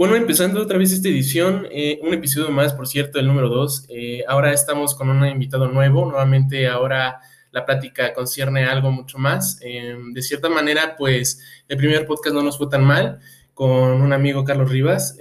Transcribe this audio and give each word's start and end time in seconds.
Bueno, 0.00 0.16
empezando 0.16 0.62
otra 0.62 0.78
vez 0.78 0.92
esta 0.92 1.10
edición, 1.10 1.66
eh, 1.70 2.00
un 2.02 2.14
episodio 2.14 2.48
más, 2.48 2.72
por 2.72 2.88
cierto, 2.88 3.18
el 3.20 3.26
número 3.26 3.50
dos. 3.50 3.84
Eh, 3.90 4.24
ahora 4.26 4.50
estamos 4.50 4.94
con 4.94 5.10
un 5.10 5.26
invitado 5.26 5.68
nuevo. 5.68 6.06
Nuevamente, 6.06 6.66
ahora 6.68 7.20
la 7.52 7.66
plática 7.66 8.14
concierne 8.14 8.64
a 8.64 8.72
algo 8.72 8.90
mucho 8.90 9.18
más. 9.18 9.58
Eh, 9.60 9.94
de 10.14 10.22
cierta 10.22 10.48
manera, 10.48 10.96
pues 10.96 11.42
el 11.68 11.76
primer 11.76 12.06
podcast 12.06 12.34
no 12.34 12.42
nos 12.42 12.56
fue 12.56 12.70
tan 12.70 12.82
mal 12.82 13.18
con 13.52 14.00
un 14.00 14.14
amigo 14.14 14.42
Carlos 14.42 14.70
Rivas. 14.70 15.18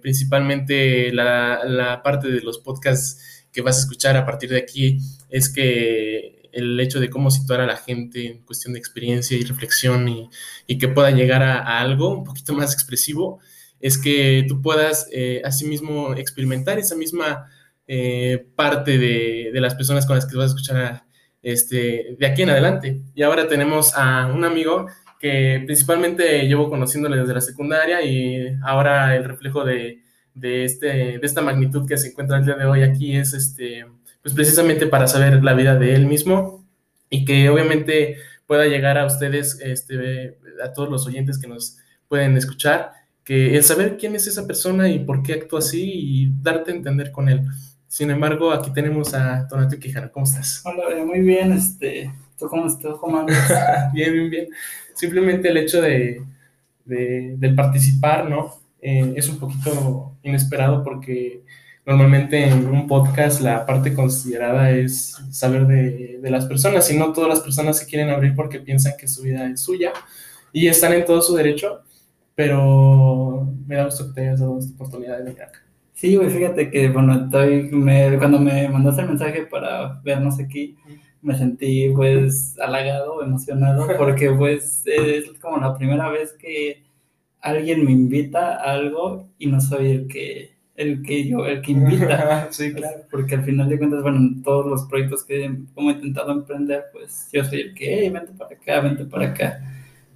principalmente 0.00 1.12
la, 1.12 2.00
parte 2.02 2.28
de 2.28 2.40
los 2.40 2.58
podcasts 2.58 3.44
que 3.52 3.60
vas 3.60 3.76
a 3.76 3.80
escuchar 3.80 4.16
a 4.16 4.24
partir 4.24 4.48
de 4.48 4.60
aquí 4.60 4.96
es 5.28 5.52
que 5.52 6.48
el 6.52 6.80
hecho 6.80 7.00
de 7.00 7.10
cómo 7.10 7.30
situar 7.30 7.60
a 7.60 7.66
la 7.66 7.76
gente 7.76 8.28
en 8.28 8.38
cuestión 8.44 8.72
de 8.72 8.78
experiencia 8.78 9.36
y 9.36 9.42
reflexión 9.42 10.08
y, 10.08 10.78
que 10.78 10.88
pueda 10.88 11.10
llegar 11.10 11.42
a, 11.42 11.80
algo 11.80 12.08
un 12.08 12.24
poquito 12.24 12.54
más 12.54 12.72
expresivo 12.72 13.38
es 13.82 13.98
que 13.98 14.46
tú 14.48 14.62
puedas 14.62 15.08
eh, 15.12 15.42
asimismo 15.44 16.14
experimentar 16.14 16.78
esa 16.78 16.96
misma 16.96 17.50
eh, 17.86 18.46
parte 18.56 18.96
de, 18.96 19.50
de, 19.52 19.60
las 19.60 19.74
personas 19.74 20.06
con 20.06 20.16
las 20.16 20.24
que 20.24 20.36
vas 20.36 20.52
a 20.52 20.54
escuchar 20.54 21.04
este, 21.42 22.16
de 22.18 22.26
aquí 22.26 22.42
en 22.42 22.50
adelante. 22.50 23.02
Y 23.14 23.22
ahora 23.22 23.48
tenemos 23.48 23.92
a 23.94 24.28
un 24.28 24.44
amigo 24.44 24.86
que 25.20 25.62
principalmente 25.66 26.46
llevo 26.46 26.70
conociéndole 26.70 27.18
desde 27.18 27.34
la 27.34 27.40
secundaria 27.40 28.02
y 28.02 28.56
ahora 28.62 29.14
el 29.16 29.24
reflejo 29.24 29.64
de, 29.64 30.00
de, 30.34 30.64
este, 30.64 30.86
de 31.18 31.20
esta 31.22 31.42
magnitud 31.42 31.86
que 31.86 31.96
se 31.96 32.08
encuentra 32.08 32.38
el 32.38 32.44
día 32.44 32.54
de 32.54 32.64
hoy 32.64 32.82
aquí 32.82 33.16
es 33.16 33.32
este, 33.32 33.86
pues 34.22 34.34
precisamente 34.34 34.86
para 34.86 35.06
saber 35.06 35.42
la 35.42 35.54
vida 35.54 35.76
de 35.76 35.94
él 35.94 36.06
mismo 36.06 36.64
y 37.10 37.24
que 37.24 37.48
obviamente 37.50 38.16
pueda 38.46 38.66
llegar 38.66 38.98
a 38.98 39.06
ustedes, 39.06 39.60
este, 39.60 40.38
a 40.62 40.72
todos 40.72 40.88
los 40.88 41.06
oyentes 41.06 41.38
que 41.38 41.48
nos 41.48 41.78
pueden 42.08 42.36
escuchar, 42.36 42.92
que 43.24 43.56
el 43.56 43.64
saber 43.64 43.96
quién 43.96 44.14
es 44.16 44.26
esa 44.26 44.46
persona 44.46 44.88
y 44.88 45.00
por 45.00 45.22
qué 45.22 45.34
actúa 45.34 45.60
así 45.60 45.82
y 45.84 46.32
darte 46.42 46.72
a 46.72 46.74
entender 46.74 47.12
con 47.12 47.28
él. 47.28 47.42
Sin 47.86 48.10
embargo, 48.10 48.52
aquí 48.52 48.72
tenemos 48.72 49.14
a 49.14 49.44
Donato 49.44 49.78
Quijano. 49.78 50.10
¿Cómo 50.10 50.24
estás? 50.24 50.62
Hola, 50.64 51.04
muy 51.04 51.20
bien. 51.20 51.52
Este, 51.52 52.10
¿Tú 52.38 52.48
cómo 52.48 52.66
estás? 52.66 52.96
¿Cómo 52.98 53.24
bien, 53.92 54.12
bien, 54.12 54.30
bien. 54.30 54.48
Simplemente 54.94 55.48
el 55.48 55.58
hecho 55.58 55.80
de, 55.80 56.22
de 56.84 57.34
del 57.36 57.54
participar, 57.54 58.28
¿no? 58.28 58.54
Eh, 58.80 59.12
es 59.14 59.28
un 59.28 59.38
poquito 59.38 60.16
inesperado 60.22 60.82
porque 60.82 61.42
normalmente 61.86 62.44
en 62.48 62.66
un 62.66 62.88
podcast 62.88 63.40
la 63.40 63.64
parte 63.64 63.94
considerada 63.94 64.70
es 64.70 65.16
saber 65.30 65.66
de, 65.66 66.18
de, 66.20 66.30
las 66.30 66.46
personas 66.46 66.90
y 66.90 66.96
no 66.96 67.12
todas 67.12 67.28
las 67.28 67.40
personas 67.40 67.78
se 67.78 67.86
quieren 67.86 68.10
abrir 68.10 68.34
porque 68.34 68.58
piensan 68.58 68.94
que 68.98 69.06
su 69.06 69.22
vida 69.22 69.48
es 69.48 69.60
suya 69.60 69.92
y 70.52 70.66
están 70.66 70.92
en 70.92 71.04
todo 71.04 71.22
su 71.22 71.36
derecho 71.36 71.82
pero 72.34 73.52
me 73.66 73.76
da 73.76 73.84
gusto 73.84 74.08
que 74.08 74.14
te 74.14 74.20
hayas 74.22 74.40
dado 74.40 74.58
esta 74.58 74.74
oportunidad 74.74 75.18
de 75.18 75.24
venir 75.24 75.42
acá. 75.42 75.62
Sí, 75.94 76.16
güey, 76.16 76.30
fíjate 76.30 76.70
que, 76.70 76.88
bueno, 76.88 77.14
estoy, 77.14 77.70
me, 77.70 78.18
cuando 78.18 78.38
me 78.40 78.68
mandaste 78.68 79.02
el 79.02 79.08
mensaje 79.08 79.42
para 79.46 80.00
vernos 80.02 80.40
aquí, 80.40 80.76
me 81.20 81.36
sentí, 81.36 81.90
pues, 81.94 82.58
halagado, 82.58 83.22
emocionado, 83.22 83.86
porque, 83.98 84.30
pues, 84.32 84.82
es 84.86 85.30
como 85.40 85.58
la 85.58 85.76
primera 85.76 86.10
vez 86.10 86.32
que 86.32 86.82
alguien 87.40 87.84
me 87.84 87.92
invita 87.92 88.56
a 88.56 88.72
algo 88.72 89.28
y 89.38 89.46
no 89.46 89.60
soy 89.60 89.90
el 89.90 90.08
que, 90.08 90.56
el 90.74 91.02
que 91.02 91.28
yo, 91.28 91.46
el 91.46 91.60
que 91.60 91.72
invita. 91.72 92.48
sí, 92.50 92.72
claro. 92.72 93.02
Porque 93.10 93.34
al 93.36 93.44
final 93.44 93.68
de 93.68 93.78
cuentas, 93.78 94.02
bueno, 94.02 94.18
en 94.18 94.42
todos 94.42 94.66
los 94.66 94.84
proyectos 94.86 95.24
que 95.24 95.56
como 95.74 95.90
he 95.90 95.94
intentado 95.94 96.32
emprender, 96.32 96.86
pues, 96.92 97.28
yo 97.32 97.44
soy 97.44 97.60
el 97.60 97.74
que, 97.74 98.00
hey, 98.00 98.10
vente 98.10 98.32
para 98.32 98.56
acá, 98.56 98.80
vente 98.80 99.04
para 99.04 99.28
acá. 99.28 99.60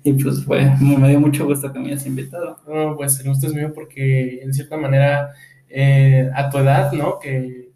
Y 0.06 0.12
pues 0.12 0.44
fue, 0.44 0.70
me 0.80 1.08
dio 1.08 1.18
mucho 1.18 1.44
gusto 1.44 1.72
que 1.72 1.80
me 1.80 1.88
hayas 1.88 2.06
invitado. 2.06 2.60
No, 2.68 2.94
pues 2.96 3.18
el 3.18 3.26
gusto 3.28 3.48
es 3.48 3.54
mío 3.54 3.72
porque 3.74 4.40
en 4.40 4.54
cierta 4.54 4.76
manera 4.76 5.34
eh, 5.68 6.30
a 6.32 6.48
tu 6.48 6.58
edad, 6.58 6.92
¿no? 6.92 7.18
Que 7.18 7.70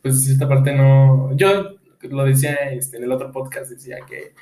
pues 0.00 0.14
en 0.14 0.20
cierta 0.22 0.48
parte 0.48 0.74
no, 0.74 1.36
yo 1.36 1.76
lo 2.00 2.24
decía 2.24 2.54
este, 2.72 2.96
en 2.96 3.04
el 3.04 3.12
otro 3.12 3.30
podcast, 3.30 3.70
decía 3.70 3.98
que 4.08 4.32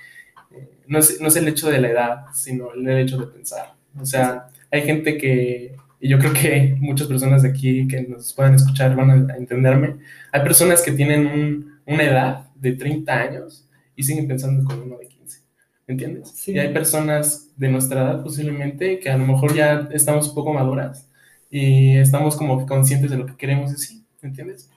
eh, 0.56 0.70
no, 0.86 1.00
es, 1.00 1.20
no 1.20 1.26
es 1.26 1.34
el 1.34 1.48
hecho 1.48 1.68
de 1.68 1.80
la 1.80 1.90
edad, 1.90 2.24
sino 2.32 2.72
el 2.74 2.88
hecho 2.88 3.18
de 3.18 3.26
pensar. 3.26 3.74
O 4.00 4.06
sea, 4.06 4.46
hay 4.70 4.82
gente 4.82 5.18
que, 5.18 5.74
y 5.98 6.08
yo 6.08 6.20
creo 6.20 6.32
que 6.32 6.76
muchas 6.78 7.08
personas 7.08 7.42
de 7.42 7.48
aquí 7.48 7.88
que 7.88 8.02
nos 8.02 8.32
puedan 8.34 8.54
escuchar 8.54 8.94
van 8.94 9.30
a, 9.32 9.36
entenderme, 9.36 9.96
hay 10.30 10.42
personas 10.42 10.80
que 10.80 10.92
tienen 10.92 11.26
un, 11.26 11.80
una 11.86 12.04
edad 12.04 12.50
de 12.54 12.74
30 12.74 13.12
años 13.12 13.68
y 13.96 14.04
siguen 14.04 14.28
pensando 14.28 14.62
como 14.64 14.84
uno 14.84 14.98
de 14.98 15.11
entiendes? 15.86 16.30
Sí. 16.30 16.52
Y 16.52 16.58
hay 16.58 16.72
personas 16.72 17.50
de 17.56 17.68
nuestra 17.68 18.02
edad 18.02 18.22
posiblemente 18.22 18.98
que 18.98 19.10
a 19.10 19.16
lo 19.16 19.26
mejor 19.26 19.54
ya 19.54 19.88
estamos 19.92 20.28
un 20.28 20.34
poco 20.34 20.52
maduras 20.52 21.08
y 21.50 21.96
estamos 21.98 22.36
como 22.36 22.66
conscientes 22.66 23.10
de 23.10 23.18
lo 23.18 23.26
que 23.26 23.36
queremos 23.36 23.70
decir, 23.70 24.02
¿entiendes? 24.22 24.70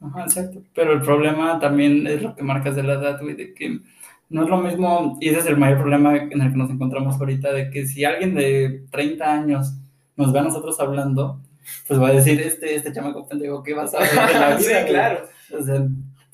Ajá, 0.00 0.24
exacto. 0.24 0.62
Pero 0.74 0.92
el 0.92 1.02
problema 1.02 1.58
también 1.58 2.06
es 2.06 2.22
lo 2.22 2.34
que 2.34 2.42
marcas 2.42 2.76
de 2.76 2.82
la 2.82 2.94
edad, 2.94 3.20
güey, 3.20 3.34
de 3.34 3.54
que 3.54 3.80
no 4.28 4.42
es 4.42 4.48
lo 4.48 4.58
mismo, 4.58 5.18
y 5.20 5.28
ese 5.28 5.38
es 5.40 5.46
el 5.46 5.56
mayor 5.56 5.78
problema 5.78 6.16
en 6.16 6.40
el 6.40 6.50
que 6.50 6.56
nos 6.56 6.70
encontramos 6.70 7.16
ahorita, 7.16 7.52
de 7.52 7.70
que 7.70 7.86
si 7.86 8.04
alguien 8.04 8.34
de 8.34 8.84
30 8.90 9.32
años 9.32 9.74
nos 10.16 10.32
ve 10.32 10.40
a 10.40 10.42
nosotros 10.42 10.80
hablando, 10.80 11.40
pues 11.86 12.00
va 12.00 12.08
a 12.08 12.12
decir, 12.12 12.40
este, 12.40 12.74
este 12.74 12.92
chamaco 12.92 13.28
pendejo, 13.28 13.62
¿qué 13.62 13.74
vas 13.74 13.94
a 13.94 13.98
hacer 13.98 14.34
de 14.34 14.38
la 14.38 14.56
vida? 14.56 14.80
sí, 14.80 14.86
claro. 14.88 15.20
O 15.58 15.62
sea, 15.62 15.86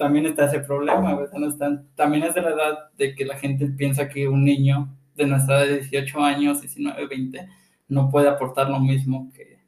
también 0.02 0.26
está 0.26 0.46
ese 0.46 0.58
problema, 0.58 1.16
No 1.38 1.48
están, 1.48 1.86
también 1.94 2.24
es 2.24 2.34
de 2.34 2.42
la 2.42 2.50
edad 2.50 2.78
de 2.98 3.14
que 3.14 3.24
la 3.24 3.38
gente 3.38 3.68
piensa 3.68 4.08
que 4.08 4.26
un 4.26 4.44
niño 4.44 4.96
de 5.14 5.26
nuestra 5.26 5.60
edad 5.60 5.68
de 5.68 5.78
18 5.80 6.20
años, 6.20 6.60
19, 6.60 7.06
20, 7.06 7.48
no 7.86 8.10
puede 8.10 8.28
aportar 8.28 8.68
lo 8.68 8.80
mismo 8.80 9.30
que 9.32 9.60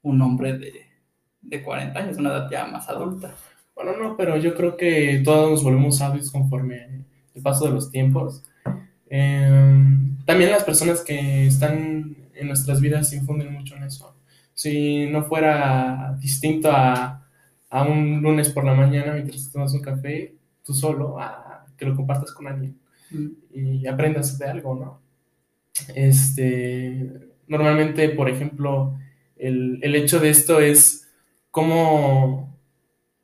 un 0.00 0.22
hombre 0.22 0.56
de, 0.58 0.72
de 1.42 1.62
40 1.62 1.98
años, 1.98 2.16
una 2.16 2.30
edad 2.30 2.50
ya 2.50 2.64
más 2.66 2.88
adulta. 2.88 3.34
Bueno, 3.74 3.92
no, 3.96 4.16
pero 4.16 4.38
yo 4.38 4.54
creo 4.54 4.74
que 4.76 5.20
todos 5.22 5.50
nos 5.50 5.62
volvemos 5.62 5.98
sabios 5.98 6.30
conforme 6.30 7.04
el 7.34 7.42
paso 7.42 7.66
de 7.66 7.72
los 7.72 7.90
tiempos. 7.90 8.44
Em, 9.10 10.16
también 10.24 10.50
las 10.50 10.64
personas 10.64 11.02
que 11.02 11.46
están 11.46 12.16
en 12.34 12.46
nuestras 12.46 12.80
vidas 12.80 13.12
infunden 13.12 13.52
mucho 13.52 13.76
en 13.76 13.82
eso. 13.84 14.16
Si 14.54 15.06
no 15.08 15.24
fuera 15.24 16.16
distinto 16.18 16.70
a 16.72 17.21
a 17.72 17.82
un 17.84 18.20
lunes 18.20 18.50
por 18.50 18.64
la 18.64 18.74
mañana 18.74 19.14
mientras 19.14 19.50
tomas 19.50 19.72
un 19.72 19.80
café, 19.80 20.34
tú 20.62 20.74
solo, 20.74 21.18
a 21.18 21.64
que 21.74 21.86
lo 21.86 21.96
compartas 21.96 22.30
con 22.32 22.46
alguien 22.46 22.78
mm. 23.10 23.26
y 23.54 23.86
aprendas 23.86 24.38
de 24.38 24.44
algo, 24.44 24.74
¿no? 24.74 25.00
Este, 25.94 27.30
normalmente, 27.48 28.10
por 28.10 28.28
ejemplo, 28.28 28.94
el, 29.36 29.78
el 29.82 29.94
hecho 29.94 30.20
de 30.20 30.28
esto 30.28 30.60
es 30.60 31.08
cómo, 31.50 32.54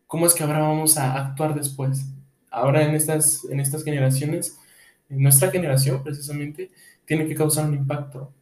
cómo 0.07 0.25
es 0.27 0.33
que 0.33 0.45
ahora 0.45 0.61
vamos 0.61 0.97
a 0.97 1.13
actuar 1.13 1.55
después. 1.55 2.07
Ahora 2.51 2.83
en 2.89 2.95
estas, 2.95 3.45
en 3.51 3.61
estas 3.61 3.85
generaciones, 3.85 4.59
en 5.11 5.23
nuestra 5.23 5.51
generación 5.51 6.03
precisamente, 6.03 6.71
tiene 7.05 7.29
que 7.29 7.35
causar 7.35 7.69
un 7.69 7.75
impacto 7.75 8.33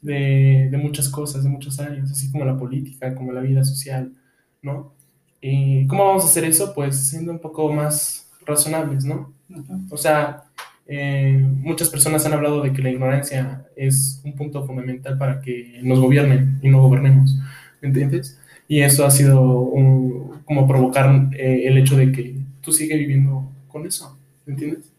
de, 0.00 0.66
de 0.72 0.76
muchas 0.76 1.08
cosas, 1.08 1.44
de 1.44 1.50
muchas 1.50 1.78
áreas, 1.78 2.10
así 2.10 2.32
como 2.32 2.44
la 2.44 2.58
política, 2.58 3.14
como 3.14 3.30
la 3.30 3.42
vida 3.42 3.64
social, 3.64 4.12
¿no? 4.60 5.00
¿Y 5.44 5.88
cómo 5.88 6.06
vamos 6.06 6.22
a 6.22 6.28
hacer 6.28 6.44
eso? 6.44 6.72
Pues 6.72 6.96
siendo 6.96 7.32
un 7.32 7.40
poco 7.40 7.70
más 7.72 8.30
razonables, 8.46 9.04
¿no? 9.04 9.34
O 9.90 9.96
sea, 9.96 10.44
eh, 10.86 11.36
muchas 11.56 11.90
personas 11.90 12.24
han 12.24 12.32
hablado 12.32 12.62
de 12.62 12.72
que 12.72 12.80
la 12.80 12.90
ignorancia 12.90 13.66
es 13.74 14.20
un 14.24 14.34
punto 14.34 14.64
fundamental 14.64 15.18
para 15.18 15.40
que 15.40 15.80
nos 15.82 15.98
gobiernen 15.98 16.60
y 16.62 16.68
no 16.68 16.80
gobernemos, 16.80 17.36
¿entiendes? 17.82 18.38
Y 18.68 18.82
eso 18.82 19.04
ha 19.04 19.10
sido 19.10 19.42
un, 19.42 20.42
como 20.44 20.68
provocar 20.68 21.28
eh, 21.32 21.64
el 21.66 21.76
hecho 21.76 21.96
de 21.96 22.12
que 22.12 22.36
tú 22.60 22.70
sigues 22.72 22.98
viviendo 22.98 23.50
con 23.66 23.84
eso, 23.84 24.16
¿entiendes? 24.46 24.92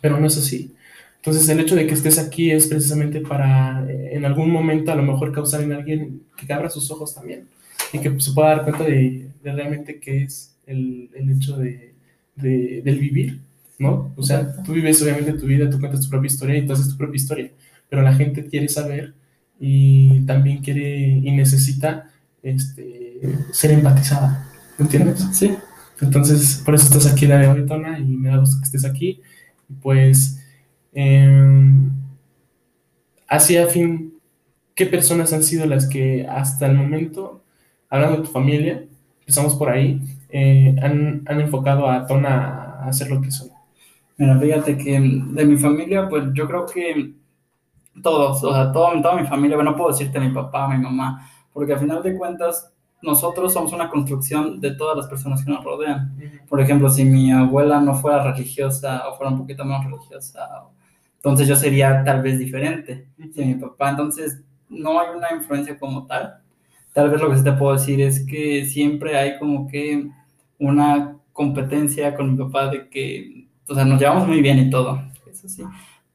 Pero 0.00 0.18
no 0.18 0.26
es 0.26 0.36
así. 0.36 0.74
Entonces 1.16 1.48
el 1.48 1.60
hecho 1.60 1.76
de 1.76 1.86
que 1.86 1.94
estés 1.94 2.18
aquí 2.18 2.50
es 2.50 2.66
precisamente 2.66 3.20
para 3.20 3.86
eh, 3.88 4.16
en 4.16 4.24
algún 4.24 4.50
momento 4.50 4.90
a 4.90 4.96
lo 4.96 5.04
mejor 5.04 5.30
causar 5.30 5.62
en 5.62 5.72
alguien 5.72 6.22
que 6.36 6.52
abra 6.52 6.68
sus 6.70 6.90
ojos 6.90 7.14
también 7.14 7.46
y 7.94 8.00
que 8.00 8.20
se 8.20 8.32
pueda 8.32 8.56
dar 8.56 8.64
cuenta 8.64 8.84
de, 8.84 9.30
de 9.42 9.52
realmente 9.52 10.00
qué 10.00 10.24
es 10.24 10.56
el, 10.66 11.10
el 11.14 11.30
hecho 11.30 11.56
de, 11.56 11.94
de, 12.34 12.82
del 12.84 12.98
vivir, 12.98 13.40
¿no? 13.78 14.12
O 14.16 14.22
sea, 14.22 14.62
tú 14.64 14.72
vives 14.72 15.00
obviamente 15.00 15.32
tu 15.34 15.46
vida, 15.46 15.70
tú 15.70 15.78
cuentas 15.78 16.02
tu 16.02 16.10
propia 16.10 16.26
historia 16.26 16.58
y 16.58 16.66
tú 16.66 16.72
haces 16.72 16.88
tu 16.88 16.96
propia 16.96 17.16
historia, 17.16 17.50
pero 17.88 18.02
la 18.02 18.12
gente 18.12 18.46
quiere 18.46 18.68
saber 18.68 19.14
y 19.60 20.22
también 20.22 20.58
quiere 20.58 21.08
y 21.08 21.30
necesita 21.30 22.10
este, 22.42 23.20
ser 23.52 23.70
empatizada, 23.70 24.50
¿entiendes? 24.78 25.24
Sí. 25.32 25.54
Entonces, 26.00 26.60
por 26.64 26.74
eso 26.74 26.86
estás 26.86 27.06
aquí 27.06 27.26
la 27.26 27.38
de 27.38 27.46
hoy, 27.46 27.64
Tona, 27.64 27.98
y 28.00 28.04
me 28.04 28.28
da 28.28 28.38
gusto 28.38 28.58
que 28.58 28.64
estés 28.64 28.84
aquí. 28.84 29.20
Pues, 29.80 30.40
eh, 30.92 31.62
así 33.28 33.56
a 33.56 33.68
fin, 33.68 34.14
¿qué 34.74 34.86
personas 34.86 35.32
han 35.32 35.44
sido 35.44 35.66
las 35.66 35.86
que 35.86 36.26
hasta 36.26 36.66
el 36.66 36.76
momento, 36.76 37.43
hablando 37.90 38.18
de 38.18 38.24
tu 38.24 38.30
familia, 38.30 38.84
empezamos 39.20 39.54
por 39.54 39.70
ahí, 39.70 40.00
eh, 40.28 40.74
han, 40.82 41.22
han, 41.26 41.40
enfocado 41.40 41.88
a 41.88 42.06
Tona 42.06 42.80
a 42.80 42.88
hacer 42.88 43.10
lo 43.10 43.20
que 43.20 43.30
son? 43.30 43.48
Mira, 44.16 44.38
fíjate 44.38 44.76
que 44.76 44.92
de 44.92 45.44
mi 45.44 45.56
familia, 45.56 46.08
pues 46.08 46.24
yo 46.34 46.46
creo 46.46 46.66
que 46.66 47.14
todos, 48.02 48.42
o 48.42 48.52
sea, 48.52 48.72
todo, 48.72 49.00
toda 49.00 49.16
mi 49.16 49.26
familia, 49.26 49.56
bueno, 49.56 49.72
no 49.72 49.76
puedo 49.76 49.90
decirte 49.90 50.20
mi 50.20 50.30
papá, 50.30 50.68
mi 50.68 50.82
mamá, 50.82 51.28
porque 51.52 51.72
al 51.72 51.80
final 51.80 52.02
de 52.02 52.16
cuentas 52.16 52.72
nosotros 53.02 53.52
somos 53.52 53.72
una 53.72 53.88
construcción 53.88 54.60
de 54.60 54.72
todas 54.74 54.96
las 54.96 55.06
personas 55.06 55.44
que 55.44 55.50
nos 55.50 55.62
rodean. 55.62 56.16
Por 56.48 56.60
ejemplo, 56.60 56.88
si 56.90 57.04
mi 57.04 57.30
abuela 57.30 57.80
no 57.80 57.94
fuera 57.94 58.32
religiosa 58.32 59.06
o 59.08 59.16
fuera 59.16 59.30
un 59.32 59.38
poquito 59.38 59.64
más 59.64 59.84
religiosa, 59.84 60.64
entonces 61.16 61.46
yo 61.46 61.56
sería 61.56 62.02
tal 62.04 62.22
vez 62.22 62.38
diferente. 62.38 63.08
Si 63.34 63.44
mi 63.44 63.54
papá, 63.54 63.90
entonces 63.90 64.42
no 64.68 64.98
hay 64.98 65.08
una 65.16 65.32
influencia 65.32 65.78
como 65.78 66.06
tal. 66.06 66.40
Tal 66.94 67.10
vez 67.10 67.20
lo 67.20 67.28
que 67.28 67.36
sí 67.36 67.44
te 67.44 67.52
puedo 67.52 67.72
decir 67.72 68.00
es 68.00 68.24
que 68.24 68.64
siempre 68.64 69.18
hay 69.18 69.36
como 69.38 69.66
que 69.66 70.08
una 70.60 71.16
competencia 71.32 72.14
con 72.14 72.30
mi 72.30 72.38
papá 72.38 72.68
de 72.68 72.88
que, 72.88 73.48
o 73.68 73.74
sea, 73.74 73.84
nos 73.84 74.00
llevamos 74.00 74.28
muy 74.28 74.40
bien 74.40 74.60
y 74.60 74.70
todo, 74.70 75.02
eso 75.28 75.48
sí, 75.48 75.64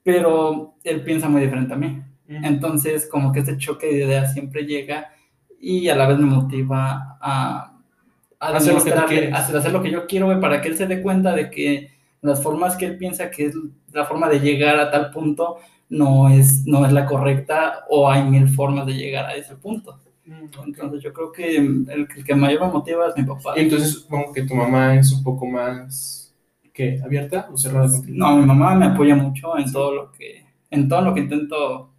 pero 0.02 0.76
él 0.86 1.04
piensa 1.04 1.28
muy 1.28 1.42
diferente 1.42 1.74
a 1.74 1.78
mí. 1.78 2.02
Entonces, 2.30 3.08
como 3.12 3.34
que 3.34 3.40
este 3.40 3.58
choque 3.58 3.88
de 3.88 4.06
ideas 4.06 4.34
siempre 4.34 4.64
llega 4.64 5.12
y 5.60 5.90
a 5.90 5.96
la 5.96 6.08
vez 6.08 6.18
me 6.18 6.26
motiva 6.26 7.18
a, 7.20 7.74
hacer, 8.40 8.76
lo 8.76 8.84
que 9.08 9.32
hacer, 9.34 9.74
lo 9.74 9.82
que 9.82 9.92
yo 9.92 10.08
quiero, 10.08 10.40
para 10.40 10.62
que 10.62 10.70
él 10.70 10.78
se 10.78 10.88
dé 10.88 11.02
cuenta 11.02 11.36
de 11.36 11.50
que 11.50 11.92
las 12.22 12.42
formas 12.42 12.78
que 12.78 12.86
él 12.86 12.98
piensa 12.98 13.30
que 13.30 13.48
es 13.48 13.56
la 13.92 14.06
forma 14.06 14.30
de 14.30 14.40
llegar 14.40 14.80
a 14.80 14.92
tal 14.92 15.10
punto 15.10 15.58
no 15.90 16.30
es, 16.30 16.66
no 16.66 16.86
es 16.86 16.94
la 16.94 17.06
correcta 17.06 17.86
o 17.90 18.10
hay 18.10 18.24
mil 18.24 18.48
formas 18.48 18.86
de 18.86 18.94
llegar 18.94 19.26
a 19.26 19.36
ese 19.36 19.56
punto. 19.56 20.00
Mm, 20.30 20.68
entonces 20.68 21.02
yo 21.02 21.12
creo 21.12 21.32
que 21.32 21.58
el, 21.58 22.08
que 22.24 22.36
mayor 22.36 22.68
me 22.68 22.74
motiva 22.74 23.08
es 23.08 23.18
mi 23.18 23.24
papá. 23.24 23.54
Entonces 23.56 23.94
supongo 23.94 24.32
que 24.32 24.44
tu 24.44 24.54
mamá 24.54 24.96
es 24.96 25.12
un 25.12 25.24
poco 25.24 25.48
más, 25.48 26.36
¿qué? 26.72 27.02
¿Abierta 27.04 27.50
o 27.52 27.58
cerrada 27.58 27.90
contigo? 27.90 28.16
No, 28.16 28.38
mi 28.38 28.46
mamá 28.46 28.76
me 28.76 28.86
apoya 28.86 29.16
mucho 29.16 29.58
en 29.58 29.72
todo 29.72 29.92
lo 29.96 30.12
que, 30.12 30.46
en 30.70 30.88
todo 30.88 31.02
lo 31.02 31.16
que 31.16 31.22
intento 31.22 31.92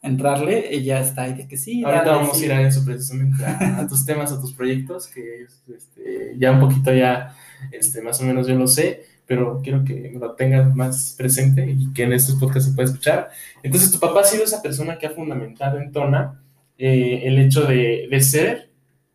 entrarle, 0.00 0.74
ella 0.74 1.00
está 1.00 1.24
ahí 1.24 1.34
de 1.34 1.46
que 1.46 1.58
sí. 1.58 1.84
Ahorita 1.84 2.16
vamos 2.16 2.40
a 2.40 2.44
ir 2.44 2.52
a 2.52 2.62
eso 2.62 2.82
precisamente, 2.86 3.44
a, 3.44 3.86
tus 3.86 4.06
temas, 4.06 4.32
a 4.32 4.40
tus 4.40 4.54
proyectos, 4.54 5.06
que 5.08 5.46
este, 5.74 6.36
ya 6.38 6.52
un 6.52 6.60
poquito 6.60 6.90
ya, 6.92 7.36
este, 7.70 8.00
más 8.00 8.18
o 8.22 8.24
menos 8.24 8.46
yo 8.46 8.54
lo 8.54 8.66
sé, 8.66 9.04
pero 9.26 9.60
quiero 9.62 9.84
que 9.84 10.10
lo 10.18 10.32
tengas 10.32 10.74
más 10.74 11.14
presente 11.18 11.70
y 11.70 11.92
que 11.92 12.04
en 12.04 12.14
estos 12.14 12.36
podcasts 12.36 12.70
se 12.70 12.74
pueda 12.74 12.88
escuchar. 12.88 13.30
Entonces, 13.62 13.90
tu 13.92 14.00
papá 14.00 14.20
ha 14.20 14.24
sido 14.24 14.44
esa 14.44 14.62
persona 14.62 14.96
que 14.96 15.06
ha 15.06 15.10
fundamentado 15.10 15.78
en 15.78 15.92
Tona 15.92 16.43
eh, 16.78 17.22
el 17.24 17.38
hecho 17.38 17.66
de, 17.66 18.08
de, 18.10 18.20
ser 18.20 18.70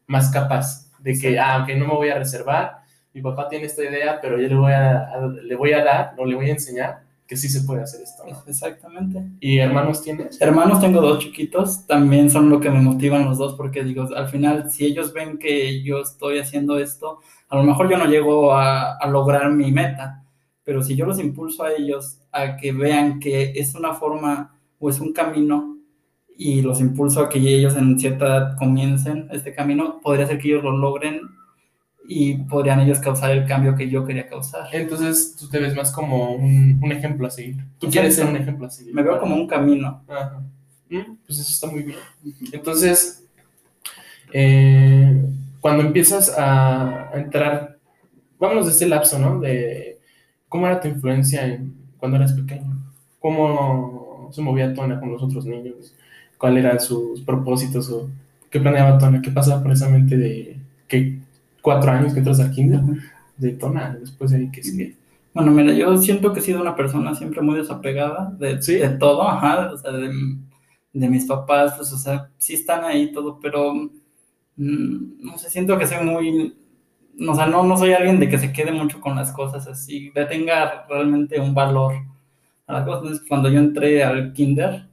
más 0.07 0.31
capaz, 0.31 0.91
de 0.99 1.17
que, 1.19 1.37
ah, 1.39 1.65
no 1.77 1.87
me 1.87 1.93
voy 1.93 2.09
a 2.09 2.17
reservar, 2.17 2.79
mi 3.13 3.21
papá 3.21 3.49
tiene 3.49 3.65
esta 3.65 3.83
idea, 3.83 4.19
pero 4.21 4.39
yo 4.39 4.47
le 4.47 4.55
voy 4.55 4.71
a, 4.71 5.09
le 5.43 5.55
voy 5.55 5.73
a 5.73 5.83
dar 5.83 6.13
o 6.17 6.25
le 6.25 6.35
voy 6.35 6.49
a 6.49 6.53
enseñar 6.53 7.01
que 7.27 7.37
sí 7.37 7.47
se 7.47 7.61
puede 7.61 7.83
hacer 7.83 8.01
esto. 8.01 8.23
Exactamente. 8.47 9.23
¿Y 9.39 9.59
hermanos 9.59 10.01
tienes? 10.01 10.41
Hermanos 10.41 10.81
tengo 10.81 10.99
dos 11.01 11.19
chiquitos, 11.19 11.85
también 11.85 12.29
son 12.29 12.49
lo 12.49 12.59
que 12.59 12.71
me 12.71 12.81
motivan 12.81 13.25
los 13.25 13.37
dos, 13.37 13.53
porque 13.55 13.83
digo, 13.83 14.07
al 14.15 14.29
final, 14.29 14.71
si 14.71 14.85
ellos 14.85 15.13
ven 15.13 15.37
que 15.37 15.83
yo 15.83 16.01
estoy 16.01 16.39
haciendo 16.39 16.79
esto, 16.79 17.19
a 17.49 17.57
lo 17.57 17.63
mejor 17.63 17.89
yo 17.89 17.97
no 17.97 18.05
llego 18.05 18.53
a, 18.53 18.97
a 18.97 19.07
lograr 19.07 19.51
mi 19.51 19.71
meta, 19.71 20.23
pero 20.63 20.81
si 20.81 20.95
yo 20.95 21.05
los 21.05 21.19
impulso 21.19 21.63
a 21.63 21.71
ellos 21.73 22.19
a 22.31 22.55
que 22.55 22.71
vean 22.71 23.19
que 23.19 23.51
es 23.55 23.75
una 23.75 23.93
forma 23.93 24.55
o 24.79 24.89
es 24.89 24.99
un 24.99 25.13
camino 25.13 25.78
y 26.39 26.61
los 26.61 26.79
impulso 26.79 27.19
a 27.19 27.27
que 27.27 27.37
ellos 27.37 27.75
en 27.75 27.99
cierta 27.99 28.25
edad 28.25 28.57
comiencen 28.57 29.27
este 29.29 29.53
camino, 29.53 29.99
podría 30.01 30.25
ser 30.25 30.37
que 30.37 30.47
ellos 30.47 30.63
lo 30.63 30.71
logren 30.71 31.19
y 32.07 32.37
podrían 32.37 32.79
ellos 32.79 32.99
causar 32.99 33.31
el 33.31 33.45
cambio 33.45 33.75
que 33.75 33.89
yo 33.89 34.05
quería 34.05 34.25
causar. 34.27 34.67
Entonces 34.71 35.35
tú 35.37 35.49
te 35.49 35.59
ves 35.59 35.75
más 35.75 35.91
como 35.91 36.35
un, 36.35 36.79
un 36.81 36.91
ejemplo 36.93 37.27
a 37.27 37.29
seguir. 37.29 37.57
Tú 37.77 37.89
quieres 37.89 38.15
ser 38.15 38.25
un 38.25 38.37
ejemplo 38.37 38.67
a 38.67 38.69
seguir. 38.69 38.95
Me 38.95 39.03
veo 39.03 39.19
como 39.19 39.35
un 39.35 39.47
camino. 39.47 40.01
Ajá. 40.07 40.41
Mm, 40.89 41.17
pues 41.25 41.39
eso 41.39 41.51
está 41.51 41.67
muy 41.67 41.83
bien. 41.83 41.99
Entonces, 42.53 43.27
eh, 44.33 45.25
cuando 45.59 45.83
empiezas 45.83 46.33
a, 46.37 47.11
entrar, 47.15 47.77
vámonos 48.39 48.65
de 48.65 48.71
ese 48.71 48.87
lapso, 48.87 49.19
¿no? 49.19 49.41
De 49.41 49.99
cómo 50.47 50.67
era 50.67 50.79
tu 50.79 50.87
influencia 50.87 51.45
en, 51.45 51.75
cuando 51.97 52.17
eras 52.17 52.31
pequeño. 52.33 52.81
¿Cómo 53.19 54.29
se 54.31 54.41
movía 54.41 54.73
Tona 54.73 54.99
con 54.99 55.11
los 55.11 55.21
otros 55.21 55.45
niños? 55.45 55.93
¿Cuáles 56.39 56.65
eran 56.65 56.79
sus 56.79 57.21
propósitos? 57.21 57.91
O 57.91 58.09
¿Qué 58.49 58.59
planeaba 58.59 58.97
Tona? 58.97 59.21
¿Qué 59.21 59.29
pasaba 59.29 59.61
por 59.61 59.71
esa 59.71 59.87
mente 59.89 60.17
de 60.17 60.57
que 60.87 61.19
cuatro 61.61 61.91
años 61.91 62.13
que 62.13 62.19
entras 62.19 62.39
al 62.39 62.51
kinder, 62.51 62.81
de 63.37 63.51
Tona, 63.51 63.97
después 63.99 64.31
de 64.31 64.37
ahí 64.37 64.51
que 64.51 64.63
sigue. 64.63 64.95
Bueno, 65.33 65.51
mira, 65.51 65.71
yo 65.73 65.97
siento 65.97 66.33
que 66.33 66.39
he 66.39 66.43
sido 66.43 66.61
una 66.61 66.75
persona 66.75 67.15
siempre 67.15 67.41
muy 67.41 67.55
desapegada 67.55 68.35
de, 68.37 68.57
de 68.57 68.89
todo, 68.97 69.27
ajá, 69.27 69.71
o 69.71 69.77
sea, 69.77 69.91
de, 69.91 70.11
de, 70.93 71.09
mis 71.09 71.25
papás, 71.25 71.75
pues, 71.77 71.93
o 71.93 71.97
sea, 71.97 72.29
sí 72.37 72.55
están 72.55 72.83
ahí 72.83 73.11
todo, 73.11 73.39
pero 73.39 73.73
mm, 73.73 75.21
no 75.21 75.37
sé, 75.37 75.49
siento 75.49 75.77
que 75.77 75.87
soy 75.87 76.03
muy, 76.03 76.57
o 77.27 77.35
sea, 77.35 77.45
no, 77.45 77.63
no 77.63 77.77
soy 77.77 77.93
alguien 77.93 78.19
de 78.19 78.27
que 78.27 78.39
se 78.39 78.51
quede 78.51 78.71
mucho 78.71 78.99
con 78.99 79.15
las 79.15 79.31
cosas 79.31 79.67
así, 79.67 80.09
de 80.09 80.25
tenga 80.25 80.85
realmente 80.89 81.39
un 81.39 81.53
valor 81.53 81.93
a 82.67 82.73
las 82.73 82.85
cosas. 82.85 83.01
Entonces, 83.03 83.27
cuando 83.27 83.49
yo 83.49 83.59
entré 83.59 84.03
al 84.03 84.33
kinder, 84.33 84.88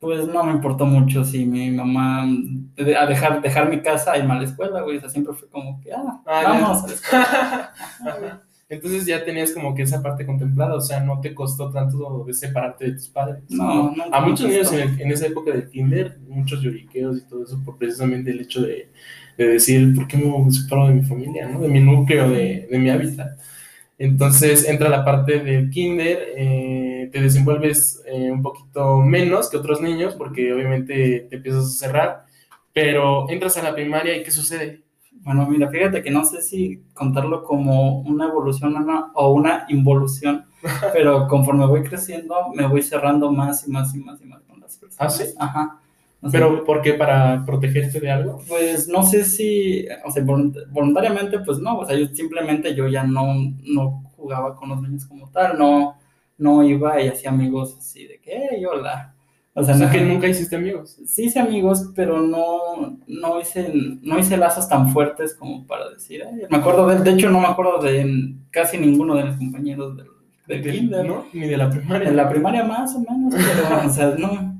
pues 0.00 0.26
no 0.26 0.42
me 0.42 0.52
importó 0.52 0.86
mucho 0.86 1.24
si 1.24 1.44
mi 1.44 1.70
mamá 1.70 2.22
a 2.24 3.06
dejar, 3.06 3.42
dejar 3.42 3.68
mi 3.68 3.80
casa 3.82 4.16
y 4.16 4.20
irme 4.20 4.32
a 4.32 4.38
la 4.38 4.44
escuela, 4.44 4.80
güey. 4.80 4.96
O 4.96 5.00
sea, 5.00 5.10
siempre 5.10 5.34
fue 5.34 5.48
como 5.50 5.78
que, 5.80 5.92
ah, 5.92 6.22
ah 6.26 6.42
vamos 6.44 6.84
a 6.84 6.86
la 6.86 6.94
escuela. 6.94 8.42
Entonces 8.70 9.04
ya 9.04 9.22
tenías 9.24 9.52
como 9.52 9.74
que 9.74 9.82
esa 9.82 10.00
parte 10.00 10.24
contemplada, 10.24 10.76
o 10.76 10.80
sea, 10.80 11.00
no 11.00 11.20
te 11.20 11.34
costó 11.34 11.70
tanto 11.70 12.24
de 12.24 12.32
separarte 12.32 12.86
de 12.86 12.92
tus 12.92 13.08
padres. 13.08 13.42
No, 13.50 13.94
no. 13.94 14.04
A 14.12 14.20
muchos 14.20 14.48
niños 14.48 14.72
en, 14.72 15.10
esa 15.10 15.26
época 15.26 15.50
del 15.50 15.68
kinder, 15.68 16.18
muchos 16.28 16.62
lloriqueos 16.62 17.18
y 17.18 17.22
todo 17.22 17.42
eso, 17.42 17.60
por 17.64 17.76
precisamente 17.76 18.30
el 18.30 18.40
hecho 18.40 18.62
de, 18.62 18.88
de 19.36 19.46
decir, 19.48 19.94
¿por 19.94 20.06
qué 20.06 20.16
me 20.16 20.52
separo 20.52 20.86
de 20.86 20.94
mi 20.94 21.02
familia, 21.02 21.48
¿no? 21.48 21.60
De 21.60 21.68
mi 21.68 21.80
núcleo, 21.80 22.30
de, 22.30 22.68
de 22.70 22.78
mi 22.78 22.88
hábitat. 22.88 23.38
Entonces 24.00 24.66
entra 24.66 24.88
la 24.88 25.04
parte 25.04 25.40
del 25.40 25.68
kinder, 25.68 26.32
eh, 26.34 27.10
te 27.12 27.20
desenvuelves 27.20 28.02
eh, 28.06 28.30
un 28.32 28.40
poquito 28.40 29.02
menos 29.02 29.50
que 29.50 29.58
otros 29.58 29.82
niños 29.82 30.14
porque 30.14 30.54
obviamente 30.54 31.26
te 31.28 31.36
empiezas 31.36 31.66
a 31.66 31.86
cerrar, 31.86 32.24
pero 32.72 33.28
entras 33.28 33.58
a 33.58 33.62
la 33.62 33.74
primaria 33.74 34.16
y 34.16 34.22
¿qué 34.22 34.30
sucede? 34.30 34.80
Bueno, 35.20 35.46
mira, 35.46 35.68
fíjate 35.68 36.02
que 36.02 36.10
no 36.10 36.24
sé 36.24 36.40
si 36.40 36.82
contarlo 36.94 37.44
como 37.44 38.00
una 38.00 38.24
evolución 38.24 38.74
o 39.12 39.34
una 39.34 39.66
involución, 39.68 40.46
pero 40.94 41.28
conforme 41.28 41.66
voy 41.66 41.82
creciendo 41.82 42.34
me 42.54 42.66
voy 42.66 42.80
cerrando 42.80 43.30
más 43.30 43.68
y 43.68 43.70
más 43.70 43.94
y 43.94 43.98
más 43.98 44.18
y 44.22 44.24
más 44.24 44.40
con 44.44 44.60
las 44.60 44.78
personas. 44.78 44.98
¿Ah, 44.98 45.10
sí? 45.10 45.34
Ajá. 45.38 45.78
¿Pero 46.30 46.64
por 46.64 46.82
qué? 46.82 46.94
¿Para 46.94 47.44
protegerte 47.46 47.98
de 47.98 48.10
algo? 48.10 48.42
Pues 48.46 48.88
no 48.88 49.02
sé 49.02 49.24
si, 49.24 49.86
o 50.04 50.10
sea, 50.10 50.22
voluntariamente, 50.22 51.38
pues 51.40 51.58
no, 51.58 51.78
o 51.78 51.86
sea, 51.86 51.96
yo 51.96 52.06
simplemente 52.08 52.74
yo 52.74 52.88
ya 52.88 53.04
no, 53.04 53.34
no 53.62 54.04
jugaba 54.16 54.54
con 54.54 54.68
los 54.68 54.82
niños 54.82 55.06
como 55.06 55.30
tal, 55.30 55.58
no, 55.58 55.96
no 56.36 56.62
iba 56.62 57.00
y 57.00 57.08
hacía 57.08 57.30
amigos 57.30 57.76
así 57.78 58.06
de 58.06 58.20
que, 58.20 58.32
hey, 58.50 58.64
hola. 58.66 59.14
O 59.52 59.64
sea, 59.64 59.74
no, 59.74 59.90
que 59.90 60.00
nunca 60.00 60.28
hiciste 60.28 60.56
amigos. 60.56 60.96
Sí 61.06 61.24
hice 61.24 61.40
amigos, 61.40 61.90
pero 61.96 62.20
no, 62.20 62.98
no, 63.06 63.40
hice, 63.40 63.72
no 64.00 64.18
hice 64.18 64.36
lazos 64.36 64.68
tan 64.68 64.90
fuertes 64.90 65.34
como 65.34 65.66
para 65.66 65.90
decir, 65.90 66.22
me 66.48 66.56
acuerdo 66.56 66.86
de, 66.86 67.00
de 67.00 67.10
hecho 67.10 67.30
no 67.30 67.40
me 67.40 67.48
acuerdo 67.48 67.82
de 67.82 68.36
casi 68.50 68.78
ninguno 68.78 69.16
de 69.16 69.24
mis 69.24 69.36
compañeros 69.36 69.96
del, 69.96 70.06
del 70.46 70.72
kinder. 70.72 71.04
¿No? 71.04 71.26
Ni 71.32 71.48
de 71.48 71.56
la 71.56 71.68
primaria. 71.68 72.10
De 72.10 72.14
la 72.14 72.28
primaria 72.28 72.64
más 72.64 72.94
o 72.94 73.00
menos, 73.00 73.34
pero, 73.34 73.86
o 73.86 73.90
sea, 73.90 74.14
no, 74.16 74.59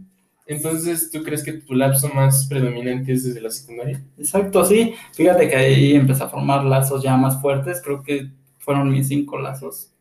entonces, 0.54 1.10
¿tú 1.10 1.22
crees 1.22 1.42
que 1.44 1.52
tu 1.54 1.74
lapso 1.74 2.08
más 2.08 2.46
predominante 2.46 3.12
es 3.12 3.24
desde 3.24 3.40
la 3.40 3.50
secundaria? 3.50 4.02
Exacto, 4.18 4.64
sí. 4.64 4.94
Fíjate 5.14 5.48
que 5.48 5.56
ahí 5.56 5.92
empecé 5.94 6.24
a 6.24 6.28
formar 6.28 6.64
lazos 6.64 7.02
ya 7.02 7.16
más 7.16 7.40
fuertes. 7.40 7.80
Creo 7.82 8.02
que 8.02 8.30
fueron 8.58 8.90
mis 8.90 9.08
cinco 9.08 9.38
lazos 9.38 9.92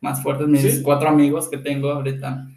más 0.00 0.22
fuertes. 0.22 0.48
Mis 0.48 0.80
cuatro 0.82 1.08
amigos 1.08 1.48
que 1.48 1.58
tengo 1.58 1.90
ahorita 1.90 2.48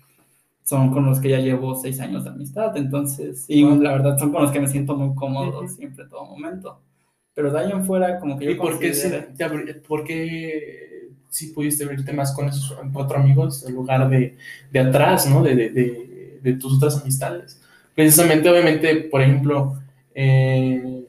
son 0.64 0.92
con 0.92 1.06
los 1.06 1.20
que 1.20 1.30
ya 1.30 1.40
llevo 1.40 1.76
seis 1.76 2.00
años 2.00 2.24
de 2.24 2.30
amistad. 2.32 2.76
Entonces, 2.78 3.46
y 3.48 3.64
la 3.64 3.92
verdad 3.92 4.18
son 4.18 4.32
con 4.32 4.44
los 4.44 4.52
que 4.52 4.60
me 4.60 4.68
siento 4.68 4.96
muy 4.96 5.16
cómodo 5.16 5.68
siempre, 5.68 6.06
todo 6.08 6.26
momento. 6.26 6.80
Pero 7.34 7.52
de 7.52 7.60
ahí 7.60 7.72
en 7.72 7.86
fuera, 7.86 8.20
como 8.20 8.38
que 8.38 8.46
yo 8.46 8.52
¿Y 8.52 8.56
por 8.56 8.80
qué, 8.80 8.92
por 9.88 10.04
qué 10.04 11.10
sí 11.30 11.48
pudiste 11.48 11.84
abrirte 11.84 12.14
más 12.14 12.34
con 12.34 12.48
esos 12.50 12.76
cuatro 12.94 13.18
amigos 13.18 13.66
en 13.68 13.76
lugar 13.76 14.10
de, 14.10 14.38
de 14.72 14.80
atrás, 14.80 15.28
¿no? 15.30 15.42
de, 15.42 15.56
de 15.56 15.70
de 15.70 16.11
tus 16.60 16.78
otras 16.78 17.02
amistades. 17.02 17.62
Precisamente, 17.96 18.50
obviamente, 18.50 18.96
por 18.96 19.22
ejemplo, 19.22 19.80
eh, 20.16 21.06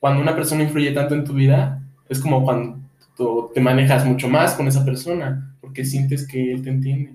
cuando 0.00 0.20
una 0.20 0.34
persona 0.34 0.62
influye 0.62 0.92
tanto 0.92 1.14
en 1.14 1.24
tu 1.24 1.32
vida, 1.32 1.82
es 2.08 2.18
como 2.20 2.44
cuando 2.44 2.80
te 3.54 3.60
manejas 3.60 4.04
mucho 4.04 4.28
más 4.28 4.54
con 4.54 4.66
esa 4.68 4.84
persona, 4.84 5.54
porque 5.60 5.84
sientes 5.84 6.26
que 6.26 6.52
él 6.52 6.62
te 6.62 6.70
entiende. 6.70 7.12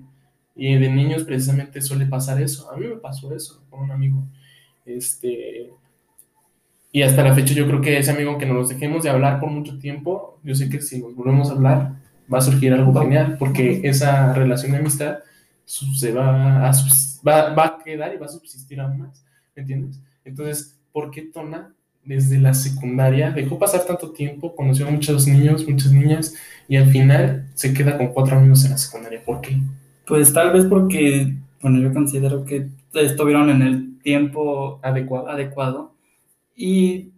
Y 0.56 0.74
de 0.74 0.90
niños 0.90 1.24
precisamente 1.24 1.80
suele 1.80 2.06
pasar 2.06 2.40
eso. 2.40 2.70
A 2.70 2.76
mí 2.76 2.86
me 2.86 2.96
pasó 2.96 3.34
eso 3.34 3.62
con 3.70 3.80
un 3.80 3.90
amigo. 3.90 4.22
Este, 4.84 5.70
y 6.92 7.02
hasta 7.02 7.22
la 7.22 7.34
fecha 7.34 7.54
yo 7.54 7.66
creo 7.66 7.80
que 7.80 7.98
ese 7.98 8.10
amigo 8.10 8.38
que 8.38 8.46
nos 8.46 8.68
dejemos 8.68 9.04
de 9.04 9.10
hablar 9.10 9.38
por 9.38 9.50
mucho 9.50 9.78
tiempo, 9.78 10.38
yo 10.42 10.54
sé 10.54 10.68
que 10.68 10.80
si 10.80 11.00
nos 11.00 11.14
volvemos 11.14 11.50
a 11.50 11.52
hablar 11.52 11.92
va 12.32 12.38
a 12.38 12.42
surgir 12.42 12.72
algo 12.72 12.98
genial, 13.00 13.36
porque 13.38 13.80
esa 13.84 14.32
relación 14.32 14.72
de 14.72 14.78
amistad 14.78 15.18
se 15.70 16.12
va 16.12 16.68
a, 16.68 16.72
va, 17.26 17.54
va, 17.54 17.64
a 17.64 17.78
quedar 17.82 18.14
y 18.14 18.18
va 18.18 18.26
a 18.26 18.30
subsistir 18.30 18.80
aún 18.80 18.98
más, 18.98 19.24
¿me 19.54 19.62
entiendes? 19.62 20.00
Entonces, 20.24 20.78
¿por 20.92 21.10
qué 21.10 21.22
Tona 21.22 21.74
desde 22.04 22.38
la 22.38 22.54
secundaria, 22.54 23.30
dejó 23.30 23.58
pasar 23.58 23.84
tanto 23.84 24.10
tiempo, 24.10 24.54
conoció 24.56 24.88
a 24.88 24.90
muchos 24.90 25.26
niños, 25.26 25.68
muchas 25.68 25.92
niñas, 25.92 26.34
y 26.66 26.76
al 26.76 26.90
final 26.90 27.48
se 27.54 27.74
queda 27.74 27.98
con 27.98 28.08
cuatro 28.08 28.36
amigos 28.36 28.64
en 28.64 28.72
la 28.72 28.78
secundaria. 28.78 29.22
¿Por 29.22 29.40
qué? 29.40 29.58
Pues 30.06 30.32
tal 30.32 30.52
vez 30.52 30.64
porque, 30.64 31.34
bueno, 31.60 31.78
yo 31.78 31.92
considero 31.92 32.44
que 32.44 32.68
estuvieron 32.94 33.50
en 33.50 33.62
el 33.62 33.98
tiempo 34.00 34.80
adecuado. 34.82 35.28
adecuado 35.28 35.94
y 36.56 37.12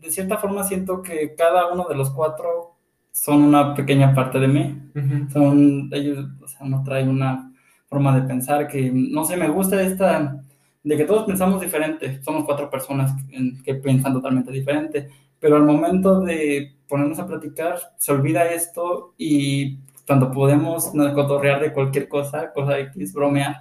de 0.00 0.10
cierta 0.10 0.38
forma 0.38 0.64
siento 0.64 1.02
que 1.02 1.34
cada 1.36 1.72
uno 1.72 1.86
de 1.88 1.94
los 1.94 2.10
cuatro 2.10 2.74
son 3.12 3.42
una 3.42 3.74
pequeña 3.74 4.14
parte 4.14 4.40
de 4.40 4.48
mí. 4.48 4.78
Son, 5.32 5.88
ellos, 5.92 6.26
o 6.42 6.48
sea, 6.48 6.66
no 6.66 6.82
traen 6.82 7.08
una 7.08 7.51
forma 7.92 8.18
de 8.18 8.26
pensar 8.26 8.68
que, 8.68 8.90
no 8.90 9.22
sé, 9.26 9.36
me 9.36 9.48
gusta 9.48 9.82
esta, 9.82 10.42
de 10.82 10.96
que 10.96 11.04
todos 11.04 11.26
pensamos 11.26 11.60
diferente. 11.60 12.22
Somos 12.22 12.46
cuatro 12.46 12.70
personas 12.70 13.12
que, 13.28 13.52
que 13.62 13.74
piensan 13.74 14.14
totalmente 14.14 14.50
diferente, 14.50 15.10
pero 15.38 15.56
al 15.56 15.64
momento 15.64 16.20
de 16.20 16.74
ponernos 16.88 17.18
a 17.18 17.26
platicar, 17.26 17.78
se 17.98 18.12
olvida 18.12 18.50
esto 18.50 19.12
y 19.18 19.76
tanto 20.06 20.32
podemos 20.32 20.90
cotorrear 21.14 21.60
de 21.60 21.74
cualquier 21.74 22.08
cosa, 22.08 22.50
cosa 22.54 22.78
X, 22.78 23.12
bromear, 23.12 23.56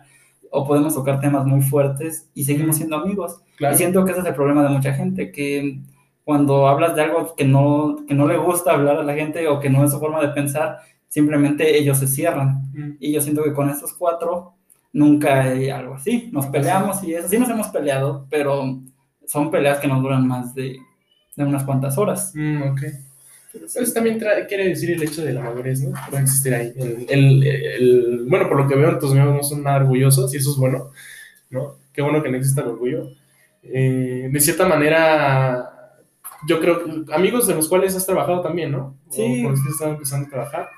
o 0.50 0.66
podemos 0.66 0.96
tocar 0.96 1.20
temas 1.20 1.46
muy 1.46 1.62
fuertes 1.62 2.30
y 2.34 2.46
seguimos 2.46 2.78
siendo 2.78 2.96
amigos. 2.96 3.42
Y 3.60 3.76
siento 3.76 4.06
que 4.06 4.12
ese 4.12 4.22
es 4.22 4.28
el 4.28 4.36
problema 4.36 4.64
de 4.64 4.70
mucha 4.70 4.94
gente, 4.94 5.34
que 5.34 5.82
cuando 6.24 6.70
hablas 6.70 6.96
de 6.96 7.02
algo 7.02 7.36
que 7.36 7.44
no, 7.44 7.98
que 8.08 8.14
no 8.14 8.28
le 8.28 8.38
gusta 8.38 8.72
hablar 8.72 8.96
a 8.96 9.04
la 9.04 9.14
gente 9.14 9.46
o 9.50 9.60
que 9.60 9.70
no 9.70 9.84
es 9.84 9.92
su 9.92 10.00
forma 10.00 10.22
de 10.22 10.30
pensar, 10.30 10.78
simplemente 11.12 11.78
ellos 11.78 12.00
se 12.00 12.08
cierran. 12.08 12.72
Y 13.00 13.12
yo 13.12 13.22
siento 13.22 13.44
que 13.44 13.52
con 13.54 13.70
estos 13.70 13.94
cuatro 13.94 14.54
nunca 14.94 15.42
hay 15.42 15.70
algo 15.70 15.96
así. 15.96 16.30
Nos 16.32 16.46
peleamos 16.48 17.04
y 17.04 17.14
eso, 17.14 17.28
sí 17.28 17.38
nos 17.38 17.50
hemos 17.50 17.68
peleado, 17.68 18.26
pero 18.30 18.80
son 19.28 19.52
peleas 19.52 19.80
que 19.80 19.90
no 19.90 20.02
duran 20.02 20.26
más 20.26 20.56
de, 20.56 20.78
de 21.36 21.44
unas 21.44 21.66
cuantas 21.66 21.98
horas. 21.98 22.32
Mm, 22.34 22.62
ok. 22.64 22.82
Pues 23.74 23.94
también 23.94 24.24
quiere 24.48 24.70
decir 24.70 24.92
el 24.92 25.04
hecho 25.04 25.22
de 25.26 25.34
la 25.34 25.42
madurez, 25.42 25.82
¿no? 25.82 25.92
Va 26.14 26.20
a 26.20 26.22
existir 26.22 26.54
ahí. 26.54 26.72
El, 27.10 27.44
el, 27.44 28.26
bueno, 28.30 28.48
por 28.48 28.62
lo 28.62 28.68
que 28.70 28.76
veo, 28.76 28.98
tus 28.98 29.12
amigos 29.12 29.36
no 29.36 29.44
son 29.44 29.64
nada 29.64 29.82
orgullosos 29.82 30.34
y 30.34 30.38
eso 30.38 30.52
es 30.52 30.56
bueno, 30.56 30.92
¿no? 31.50 31.76
Qué 31.92 32.02
bueno 32.02 32.24
que 32.24 32.30
no 32.32 32.38
exista 32.38 32.62
el 32.62 32.70
orgullo. 32.70 33.10
Eh, 33.64 34.30
de 34.32 34.40
cierta 34.40 34.66
manera, 34.66 35.98
yo 36.48 36.62
creo 36.62 36.86
que 36.86 37.14
amigos 37.14 37.48
de 37.48 37.56
los 37.56 37.68
cuales 37.68 37.94
has 37.98 38.06
trabajado 38.06 38.40
también, 38.40 38.72
¿no? 38.72 38.96
Sí. 39.10 39.42
por 39.44 39.52
los 39.52 39.62
que 39.62 39.70
estás 39.70 39.90
empezando 39.90 40.28
a 40.28 40.30
trabajar. 40.30 40.70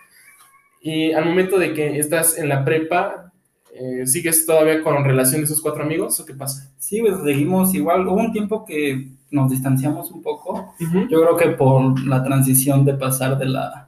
Y 0.85 1.13
al 1.13 1.23
momento 1.23 1.57
de 1.57 1.73
que 1.73 1.97
estás 1.97 2.37
en 2.37 2.49
la 2.49 2.65
prepa, 2.65 3.31
eh, 3.73 4.05
¿sigues 4.05 4.45
todavía 4.45 4.83
con 4.83 5.01
relación 5.05 5.39
de 5.39 5.45
esos 5.45 5.61
cuatro 5.61 5.81
amigos 5.81 6.19
o 6.19 6.25
qué 6.25 6.33
pasa? 6.33 6.73
Sí, 6.77 6.99
pues 6.99 7.23
seguimos 7.23 7.73
igual. 7.73 8.05
Hubo 8.05 8.17
un 8.17 8.33
tiempo 8.33 8.65
que 8.65 9.07
nos 9.31 9.49
distanciamos 9.49 10.11
un 10.11 10.21
poco. 10.21 10.75
Yo 11.09 11.21
creo 11.21 11.37
que 11.37 11.47
por 11.55 12.05
la 12.05 12.21
transición 12.21 12.83
de 12.83 12.95
pasar 12.95 13.37
de 13.37 13.45
la, 13.45 13.87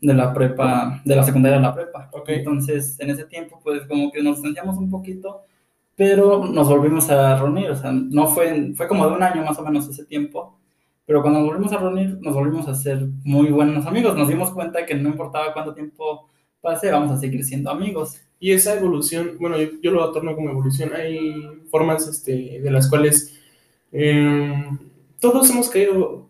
de 0.00 0.14
la 0.14 0.34
prepa, 0.34 1.00
de 1.04 1.14
la 1.14 1.22
secundaria 1.22 1.58
a 1.58 1.62
la 1.62 1.72
prepa. 1.72 2.10
Entonces, 2.26 2.98
en 2.98 3.10
ese 3.10 3.24
tiempo, 3.26 3.60
pues 3.62 3.86
como 3.86 4.10
que 4.10 4.20
nos 4.20 4.38
distanciamos 4.38 4.78
un 4.78 4.90
poquito, 4.90 5.42
pero 5.94 6.44
nos 6.44 6.68
volvimos 6.68 7.08
a 7.08 7.38
reunir. 7.38 7.70
O 7.70 7.76
sea, 7.76 7.92
no 7.92 8.26
fue, 8.26 8.72
fue 8.74 8.88
como 8.88 9.06
de 9.08 9.14
un 9.14 9.22
año 9.22 9.44
más 9.44 9.56
o 9.60 9.62
menos 9.62 9.88
ese 9.88 10.04
tiempo. 10.04 10.55
Pero 11.06 11.22
cuando 11.22 11.40
nos 11.40 11.48
volvimos 11.48 11.72
a 11.72 11.78
reunir, 11.78 12.18
nos 12.20 12.34
volvimos 12.34 12.68
a 12.68 12.74
ser 12.74 13.06
muy 13.24 13.48
buenos 13.50 13.86
amigos. 13.86 14.16
Nos 14.16 14.28
dimos 14.28 14.50
cuenta 14.50 14.84
que 14.84 14.94
no 14.94 15.08
importaba 15.08 15.52
cuánto 15.52 15.72
tiempo 15.72 16.28
pase, 16.60 16.90
vamos 16.90 17.12
a 17.12 17.18
seguir 17.18 17.44
siendo 17.44 17.70
amigos. 17.70 18.20
Y 18.40 18.50
esa 18.50 18.74
evolución, 18.74 19.36
bueno, 19.38 19.56
yo, 19.80 19.90
lo 19.92 20.02
atorno 20.02 20.34
como 20.34 20.50
evolución. 20.50 20.92
Hay 20.94 21.48
formas 21.70 22.06
este, 22.08 22.60
de 22.60 22.70
las 22.70 22.90
cuales 22.90 23.38
em, 23.92 24.78
todos 25.20 25.48
hemos 25.50 25.70
caído 25.70 26.28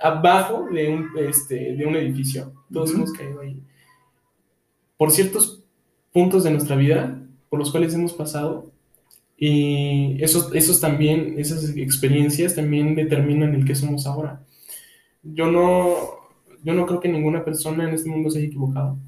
abajo 0.00 0.66
de 0.72 0.88
un, 0.88 1.10
este, 1.18 1.76
de 1.76 1.86
un 1.86 1.94
edificio. 1.96 2.52
Todos 2.72 2.94
hemos 2.94 3.12
caído 3.12 3.40
ahí. 3.40 3.62
Por 4.96 5.10
ciertos 5.10 5.62
puntos 6.12 6.42
de 6.44 6.50
nuestra 6.50 6.74
vida 6.74 7.22
por 7.48 7.58
los 7.58 7.70
cuales 7.70 7.94
hemos 7.94 8.12
pasado. 8.12 8.70
Y 9.38 10.22
esos, 10.22 10.52
esos 10.54 10.80
también, 10.80 11.34
esas 11.38 11.76
experiencias 11.76 12.56
también 12.56 12.96
determinan 12.96 13.54
el 13.54 13.64
que 13.64 13.76
somos 13.76 14.06
ahora. 14.06 14.42
Yo 15.22 15.50
no, 15.50 15.96
yo 16.64 16.74
no 16.74 16.86
creo 16.86 17.00
que 17.00 17.08
ninguna 17.08 17.44
persona 17.44 17.84
en 17.88 17.94
este 17.94 18.10
mundo 18.10 18.30
se 18.30 18.38
haya 18.38 18.48
equivocado. 18.48 18.98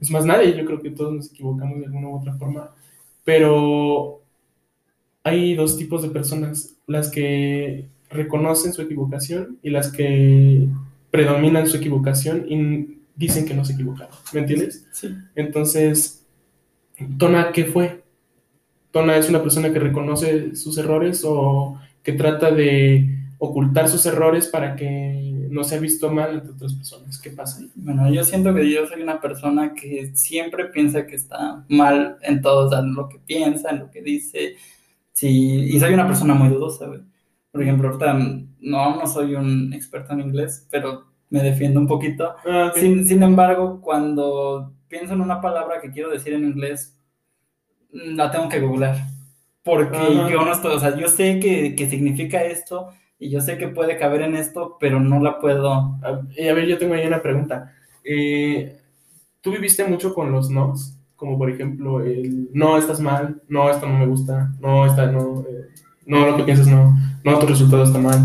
Es 0.00 0.10
más, 0.10 0.26
nadie, 0.26 0.56
yo 0.56 0.64
creo 0.66 0.82
que 0.82 0.90
todos 0.90 1.14
nos 1.14 1.30
equivocamos 1.30 1.78
de 1.80 1.86
alguna 1.86 2.08
u 2.08 2.18
otra 2.18 2.34
forma, 2.34 2.70
pero 3.24 4.20
hay 5.24 5.54
dos 5.54 5.78
tipos 5.78 6.02
de 6.02 6.10
personas, 6.10 6.76
las 6.86 7.10
que 7.10 7.86
reconocen 8.10 8.72
su 8.72 8.82
equivocación 8.82 9.58
y 9.62 9.70
las 9.70 9.90
que 9.90 10.68
predominan 11.10 11.66
su 11.66 11.76
equivocación 11.76 12.46
y 12.48 12.98
dicen 13.14 13.46
que 13.46 13.54
no 13.54 13.64
se 13.64 13.74
equivocaron, 13.74 14.14
¿me 14.32 14.40
entiendes? 14.40 14.86
Sí. 14.92 15.14
Entonces, 15.34 16.26
Tona, 17.18 17.52
¿qué 17.52 17.64
fue? 17.64 18.01
Tona 18.92 19.16
es 19.16 19.28
una 19.28 19.42
persona 19.42 19.72
que 19.72 19.78
reconoce 19.78 20.54
sus 20.54 20.78
errores 20.78 21.24
o 21.26 21.80
que 22.02 22.12
trata 22.12 22.50
de 22.50 23.18
ocultar 23.38 23.88
sus 23.88 24.06
errores 24.06 24.46
para 24.46 24.76
que 24.76 25.48
no 25.50 25.64
sea 25.64 25.80
visto 25.80 26.10
mal 26.10 26.34
entre 26.34 26.52
otras 26.52 26.74
personas. 26.74 27.18
¿Qué 27.18 27.30
pasa 27.30 27.60
ahí? 27.60 27.70
Bueno, 27.74 28.10
yo 28.12 28.22
siento 28.22 28.54
que 28.54 28.70
yo 28.70 28.86
soy 28.86 29.02
una 29.02 29.20
persona 29.20 29.74
que 29.74 30.12
siempre 30.14 30.66
piensa 30.66 31.06
que 31.06 31.16
está 31.16 31.64
mal 31.68 32.18
en 32.22 32.40
todo, 32.40 32.78
en 32.78 32.94
lo 32.94 33.08
que 33.08 33.18
piensa, 33.18 33.70
en 33.70 33.80
lo 33.80 33.90
que 33.90 34.02
dice. 34.02 34.54
Sí, 35.12 35.66
y 35.70 35.80
soy 35.80 35.94
una 35.94 36.06
persona 36.06 36.34
muy 36.34 36.48
dudosa, 36.48 36.86
güey. 36.86 37.00
Por 37.50 37.62
ejemplo, 37.62 37.88
ahorita 37.88 38.14
no, 38.60 38.96
no 38.96 39.06
soy 39.06 39.34
un 39.34 39.72
experto 39.72 40.12
en 40.12 40.20
inglés, 40.20 40.66
pero 40.70 41.04
me 41.28 41.42
defiendo 41.42 41.80
un 41.80 41.86
poquito. 41.86 42.34
Ah, 42.46 42.72
sin, 42.74 43.06
sin 43.06 43.22
embargo, 43.22 43.80
cuando 43.80 44.72
pienso 44.88 45.14
en 45.14 45.20
una 45.20 45.40
palabra 45.40 45.80
que 45.80 45.90
quiero 45.90 46.10
decir 46.10 46.32
en 46.34 46.44
inglés, 46.44 46.96
la 47.92 48.30
tengo 48.30 48.48
que 48.48 48.60
googlear. 48.60 48.96
Porque 49.62 49.98
yo 50.30 50.44
no 50.44 50.52
estoy, 50.52 50.74
o 50.74 50.80
sea, 50.80 50.96
yo 50.96 51.08
sé 51.08 51.38
que, 51.38 51.76
que 51.76 51.88
significa 51.88 52.42
esto, 52.42 52.88
y 53.22 53.30
yo 53.30 53.40
sé 53.40 53.56
que 53.56 53.68
puede 53.68 53.96
caber 53.96 54.22
en 54.22 54.34
esto, 54.34 54.76
pero 54.80 54.98
no 54.98 55.20
la 55.22 55.38
puedo. 55.38 55.70
A, 55.70 56.22
ver, 56.36 56.66
yo 56.66 56.76
tengo 56.76 56.94
ahí 56.94 57.06
una 57.06 57.22
pregunta. 57.22 57.72
Eh, 58.02 58.80
¿Tú 59.40 59.52
viviste 59.52 59.84
mucho 59.84 60.12
con 60.12 60.32
los 60.32 60.50
nos? 60.50 60.96
Como 61.14 61.38
por 61.38 61.48
ejemplo, 61.48 62.00
el 62.00 62.48
no, 62.52 62.76
estás 62.76 62.98
mal, 62.98 63.40
no, 63.48 63.70
esto 63.70 63.86
no 63.86 63.96
me 63.96 64.06
gusta, 64.06 64.52
no, 64.58 64.86
esta, 64.86 65.06
no, 65.06 65.44
eh, 65.48 65.68
no, 66.04 66.26
lo 66.26 66.36
que 66.36 66.42
piensas 66.42 66.66
no, 66.66 66.96
no, 67.22 67.38
tu 67.38 67.46
resultado 67.46 67.84
está 67.84 68.00
mal. 68.00 68.18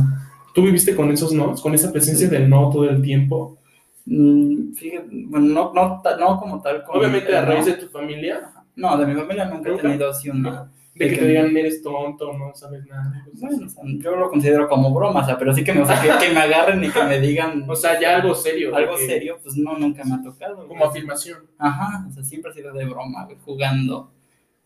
¿Tú 0.56 0.64
viviste 0.64 0.96
con 0.96 1.12
esos 1.12 1.32
nos, 1.32 1.62
con 1.62 1.76
esa 1.76 1.92
presencia 1.92 2.28
del 2.28 2.50
no 2.50 2.72
todo 2.72 2.90
el 2.90 3.00
tiempo? 3.04 3.60
Mm, 4.08 4.74
fíjate, 4.74 5.08
bueno, 5.28 5.46
no, 5.48 5.74
no, 5.74 6.02
no 6.20 6.40
como 6.40 6.60
tal. 6.60 6.84
Obviamente 6.88 7.36
a 7.36 7.46
raíz 7.46 7.68
de 7.68 7.74
tu 7.74 7.88
familia. 7.90 8.50
No, 8.78 8.98
de 8.98 9.06
mi 9.06 9.16
familia 9.16 9.46
nunca, 9.46 9.70
he 9.70 9.78
tenido 9.78 10.10
así 10.10 10.30
una 10.30 10.72
de 10.98 11.10
que 11.10 11.18
te 11.18 11.28
digan, 11.28 11.56
eres 11.56 11.82
tonto, 11.84 12.34
no 12.34 12.56
sabes 12.56 12.86
nada. 12.88 13.26
Bueno, 13.34 13.68
yo 14.00 14.16
lo 14.16 14.30
considero 14.30 14.68
como 14.68 14.94
broma, 14.94 15.22
o 15.22 15.26
sea, 15.26 15.38
pero 15.38 15.54
sí 15.54 15.64
que 15.64 15.74
me, 15.74 15.84
que, 15.84 16.34
me 16.34 16.40
agarren 16.40 16.84
y 16.84 16.90
que 16.90 17.04
me 17.04 17.20
digan. 17.20 17.66
O 17.70 17.76
sea, 17.76 18.00
ya 18.00 18.16
algo 18.16 18.34
serio. 18.34 18.76
Algo 18.76 18.98
serio, 18.98 19.38
pues 19.44 19.56
no, 19.58 19.78
nunca 19.78 20.04
me 20.04 20.16
ha 20.16 20.22
tocado. 20.24 20.68
Como 20.68 20.86
afirmación. 20.86 21.40
Ajá, 21.58 22.06
o 22.08 22.12
sea, 22.12 22.24
siempre 22.24 22.52
ha 22.52 22.54
sido 22.54 22.74
de 22.74 22.86
broma, 22.86 23.28
jugando 23.46 24.12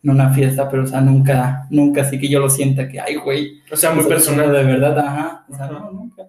en 0.02 0.10
una 0.10 0.30
fiesta, 0.30 0.68
pero 0.70 0.84
o 0.84 0.86
sea, 0.86 1.00
nunca, 1.00 1.66
nunca 1.70 2.02
así 2.02 2.18
que 2.18 2.28
yo 2.28 2.40
lo 2.40 2.48
sienta 2.48 2.88
que, 2.88 3.00
ay, 3.00 3.16
güey. 3.16 3.60
O 3.70 3.76
sea, 3.76 3.92
muy 3.92 4.04
personal. 4.04 4.52
De 4.52 4.64
verdad, 4.64 4.98
ajá. 4.98 5.44
O 5.48 5.54
sea, 5.54 5.66
no, 5.66 5.90
nunca. 5.90 6.28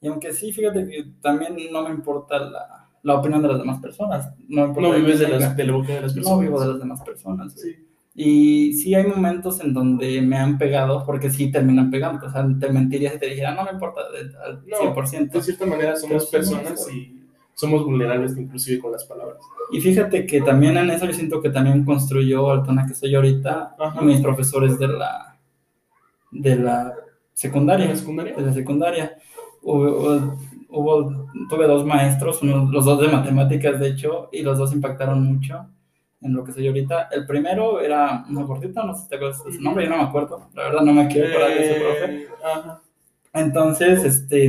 Y 0.00 0.08
aunque 0.08 0.32
sí, 0.32 0.52
fíjate 0.52 0.86
que 0.86 1.04
también 1.20 1.56
no 1.72 1.82
me 1.82 1.90
importa 1.90 2.38
la, 2.38 2.89
la 3.02 3.14
opinión 3.16 3.42
de 3.42 3.48
las 3.48 3.58
demás 3.58 3.80
personas. 3.80 4.32
No, 4.48 4.68
no 4.68 4.92
vives 4.92 5.18
de, 5.18 5.28
las, 5.28 5.56
de 5.56 5.64
la 5.64 5.72
boca 5.72 5.94
de 5.94 6.02
las 6.02 6.14
personas. 6.14 6.38
No 6.38 6.42
vivo 6.42 6.60
de 6.60 6.68
las 6.68 6.78
demás 6.78 7.00
personas. 7.02 7.54
Sí. 7.54 7.76
Y 8.14 8.74
sí 8.74 8.94
hay 8.94 9.06
momentos 9.06 9.60
en 9.60 9.72
donde 9.72 10.20
me 10.20 10.36
han 10.36 10.58
pegado, 10.58 11.04
porque 11.06 11.30
sí 11.30 11.50
terminan 11.50 11.90
pegando. 11.90 12.26
O 12.26 12.30
sea, 12.30 12.46
te 12.58 12.70
mentiría 12.70 13.12
si 13.12 13.18
te 13.18 13.26
dijera, 13.26 13.54
no 13.54 13.64
me 13.64 13.70
importa 13.70 14.00
al 14.44 14.64
100%. 14.64 15.30
de 15.30 15.42
cierta 15.42 15.66
manera 15.66 15.96
somos 15.96 16.26
personas 16.26 16.86
y 16.92 17.20
somos 17.54 17.84
vulnerables 17.84 18.36
inclusive 18.36 18.80
con 18.80 18.92
las 18.92 19.04
palabras. 19.04 19.38
Y 19.72 19.80
fíjate 19.80 20.26
que 20.26 20.40
también 20.40 20.76
en 20.76 20.90
eso 20.90 21.06
yo 21.06 21.12
siento 21.12 21.40
que 21.40 21.50
también 21.50 21.84
construyó 21.84 22.50
Altona 22.50 22.86
que 22.86 22.94
soy 22.94 23.14
ahorita 23.14 23.76
mis 24.02 24.20
profesores 24.20 24.78
de 24.78 24.88
la 24.88 25.38
de 26.32 26.56
la 26.56 26.94
secundaria. 27.32 27.86
¿De 27.86 27.92
la 27.92 27.98
secundaria? 27.98 28.36
De 28.36 28.42
la 28.42 28.52
secundaria. 28.52 29.18
Hubo, 29.62 30.38
hubo, 30.70 31.26
tuve 31.48 31.66
dos 31.66 31.84
maestros, 31.84 32.42
los 32.42 32.84
dos 32.84 33.00
de 33.00 33.08
matemáticas 33.08 33.78
de 33.78 33.88
hecho, 33.88 34.28
y 34.32 34.42
los 34.42 34.58
dos 34.58 34.72
impactaron 34.72 35.22
mucho 35.24 35.66
en 36.20 36.34
lo 36.34 36.44
que 36.44 36.52
soy 36.52 36.66
ahorita. 36.66 37.08
El 37.12 37.26
primero 37.26 37.80
era 37.80 38.24
una 38.28 38.42
gordita, 38.42 38.84
no 38.84 38.94
sé 38.94 39.02
si 39.02 39.08
te 39.08 39.16
acuerdas 39.16 39.44
de 39.44 39.52
su 39.52 39.60
nombre, 39.60 39.84
yo 39.84 39.90
no 39.90 39.98
me 39.98 40.04
acuerdo. 40.04 40.48
La 40.54 40.64
verdad 40.64 40.82
no 40.82 40.92
me 40.92 41.08
quiero 41.08 41.28
acordar 41.28 41.50
de 41.50 41.64
ese 41.64 41.80
profe. 41.80 42.14
Eh, 42.14 42.28
ajá. 42.44 42.82
Entonces, 43.32 44.04
este, 44.04 44.46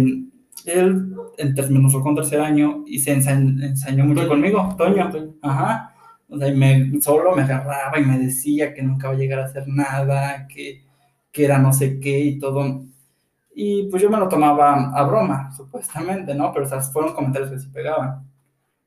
él 0.65 1.15
terminó 1.55 1.89
con 2.01 2.15
tercer 2.15 2.41
año 2.41 2.83
y 2.87 2.99
se 2.99 3.11
ensañó 3.11 4.05
mucho 4.05 4.27
conmigo, 4.27 4.75
Toño. 4.77 5.09
Ajá. 5.41 5.93
O 6.27 6.37
sea, 6.37 6.47
y 6.47 6.55
me, 6.55 7.01
solo 7.01 7.35
me 7.35 7.43
agarraba 7.43 7.99
y 7.99 8.05
me 8.05 8.17
decía 8.17 8.73
que 8.73 8.81
nunca 8.81 9.09
va 9.09 9.13
a 9.13 9.17
llegar 9.17 9.39
a 9.39 9.45
hacer 9.45 9.67
nada, 9.67 10.47
que, 10.47 10.83
que 11.31 11.45
era 11.45 11.57
no 11.59 11.73
sé 11.73 11.99
qué 11.99 12.19
y 12.19 12.39
todo. 12.39 12.85
Y 13.53 13.89
pues 13.89 14.01
yo 14.01 14.09
me 14.09 14.17
lo 14.17 14.29
tomaba 14.29 14.91
a 14.91 15.03
broma, 15.03 15.51
supuestamente, 15.55 16.33
¿no? 16.33 16.51
Pero 16.53 16.65
o 16.65 16.69
sea, 16.69 16.81
fueron 16.81 17.13
comentarios 17.13 17.51
que 17.51 17.59
sí 17.59 17.67
pegaban. 17.67 18.25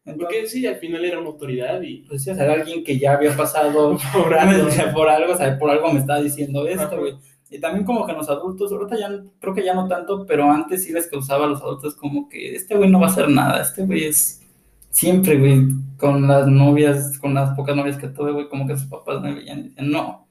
Porque 0.05 0.47
sí, 0.47 0.67
al 0.67 0.77
final 0.77 1.05
era 1.05 1.19
una 1.19 1.29
autoridad 1.29 1.81
y... 1.81 2.03
Pues 2.07 2.23
sí, 2.23 2.31
o 2.31 2.35
sea, 2.35 2.45
era 2.45 2.55
alguien 2.55 2.85
que 2.85 2.99
ya 2.99 3.15
había 3.15 3.35
pasado 3.37 3.97
por 4.13 4.35
algo, 4.39 4.69
por 4.95 5.09
algo, 5.09 5.33
o 5.33 5.37
sea, 5.37 5.59
por 5.59 5.71
algo 5.71 5.93
me 5.93 6.01
estaba 6.01 6.21
diciendo 6.21 6.67
esto, 6.67 6.99
güey. 6.99 7.15
Y 7.51 7.59
también 7.61 7.85
como 7.85 8.07
que 8.07 8.13
los 8.13 8.29
adultos, 8.29 8.73
ahorita 8.73 8.99
ya, 8.99 9.11
creo 9.39 9.55
que 9.55 9.65
ya 9.65 9.75
no 9.75 9.87
tanto, 9.87 10.27
pero 10.27 10.51
antes 10.51 10.85
sí 10.85 10.93
les 10.93 11.07
causaba 11.09 11.45
a 11.45 11.49
los 11.49 11.63
adultos 11.63 11.95
como 11.95 12.29
que 12.29 12.57
este 12.57 12.75
güey 12.75 12.91
no 12.91 12.99
va 12.99 13.07
a 13.07 13.11
hacer 13.11 13.29
nada, 13.29 13.63
este 13.63 13.85
güey 13.85 14.05
es 14.05 14.43
siempre, 14.91 15.39
güey, 15.39 15.69
con 15.97 16.27
las 16.27 16.49
novias, 16.49 17.19
con 17.19 17.35
las 17.35 17.55
pocas 17.55 17.77
novias 17.77 17.97
que 17.97 18.09
tuve, 18.09 18.33
güey, 18.33 18.49
como 18.49 18.67
que 18.67 18.77
sus 18.77 18.89
papás 18.89 19.21
me 19.21 19.35
veían 19.35 19.61
y 19.61 19.63
decían, 19.65 19.91
no, 19.91 20.27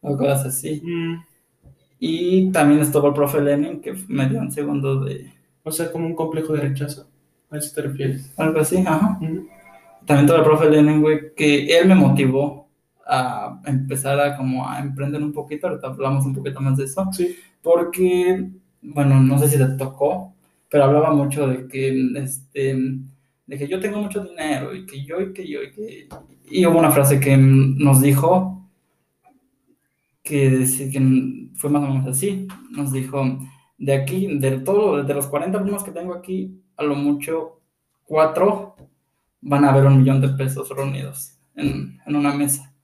o 0.00 0.16
cosas 0.16 0.46
así. 0.46 0.80
Mm. 0.82 1.22
Y 2.06 2.50
también 2.52 2.80
estuvo 2.80 3.08
el 3.08 3.14
profe 3.14 3.40
Lenin, 3.40 3.80
que 3.80 3.94
me 4.08 4.28
dio 4.28 4.38
un 4.38 4.52
segundo 4.52 5.06
de... 5.06 5.32
O 5.62 5.72
sea, 5.72 5.90
como 5.90 6.04
un 6.06 6.14
complejo 6.14 6.52
de 6.52 6.60
rechazo. 6.60 7.08
¿A 7.50 7.56
eso 7.56 7.74
te 7.74 7.80
refieres? 7.80 8.30
Algo 8.36 8.60
así, 8.60 8.76
ajá. 8.76 9.18
También 10.04 10.26
tuvo 10.26 10.36
el 10.36 10.42
profe 10.42 10.68
Lenin, 10.68 11.00
güey, 11.00 11.34
que 11.34 11.66
él 11.66 11.88
me 11.88 11.94
motivó 11.94 12.68
a 13.06 13.58
empezar 13.64 14.20
a 14.20 14.36
como 14.36 14.68
a 14.68 14.80
emprender 14.80 15.22
un 15.22 15.32
poquito, 15.32 15.66
ahorita 15.66 15.86
hablamos 15.86 16.26
un 16.26 16.34
poquito 16.34 16.60
más 16.60 16.76
de 16.76 16.84
eso. 16.84 17.10
Sí. 17.10 17.36
Porque, 17.62 18.50
bueno, 18.82 19.18
no 19.22 19.38
sé 19.38 19.48
si 19.48 19.56
te 19.56 19.64
tocó, 19.68 20.34
pero 20.68 20.84
hablaba 20.84 21.10
mucho 21.14 21.48
de 21.48 21.66
que, 21.66 22.12
este, 22.16 22.76
de 23.46 23.58
que 23.58 23.66
yo 23.66 23.80
tengo 23.80 24.02
mucho 24.02 24.22
dinero 24.22 24.74
y 24.74 24.84
que 24.84 25.02
yo 25.06 25.22
y 25.22 25.32
que 25.32 25.48
yo 25.48 25.62
y 25.62 25.72
que... 25.72 26.08
Y 26.50 26.66
hubo 26.66 26.78
una 26.78 26.90
frase 26.90 27.18
que 27.18 27.34
nos 27.38 28.02
dijo 28.02 28.63
que, 30.24 30.66
que 30.92 31.48
fue 31.54 31.70
más 31.70 31.84
o 31.84 31.92
menos 31.92 32.06
así. 32.08 32.48
Nos 32.70 32.90
dijo, 32.90 33.38
de 33.78 33.94
aquí, 33.94 34.38
de 34.38 34.58
todo, 34.58 35.04
de 35.04 35.14
los 35.14 35.28
40 35.28 35.58
alumnos 35.58 35.84
que 35.84 35.92
tengo 35.92 36.14
aquí, 36.14 36.60
a 36.76 36.82
lo 36.82 36.96
mucho 36.96 37.60
cuatro 38.04 38.74
van 39.40 39.64
a 39.64 39.70
haber 39.70 39.84
un 39.84 39.98
millón 39.98 40.20
de 40.20 40.30
pesos 40.30 40.68
reunidos 40.70 41.38
en, 41.54 42.00
en 42.04 42.16
una 42.16 42.32
mesa. 42.32 42.74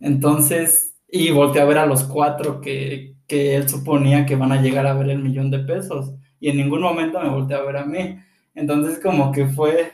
Entonces, 0.00 0.94
y 1.08 1.30
volteé 1.30 1.60
a 1.60 1.66
ver 1.66 1.78
a 1.78 1.86
los 1.86 2.04
cuatro 2.04 2.60
que, 2.60 3.16
que 3.26 3.56
él 3.56 3.68
suponía 3.68 4.24
que 4.24 4.36
van 4.36 4.52
a 4.52 4.62
llegar 4.62 4.86
a 4.86 4.94
ver 4.94 5.10
el 5.10 5.18
millón 5.18 5.50
de 5.50 5.58
pesos. 5.58 6.14
Y 6.40 6.48
en 6.50 6.56
ningún 6.56 6.82
momento 6.82 7.20
me 7.20 7.28
volteé 7.28 7.56
a 7.56 7.62
ver 7.62 7.76
a 7.76 7.84
mí. 7.84 8.16
Entonces, 8.54 9.00
como 9.00 9.32
que 9.32 9.46
fue 9.46 9.92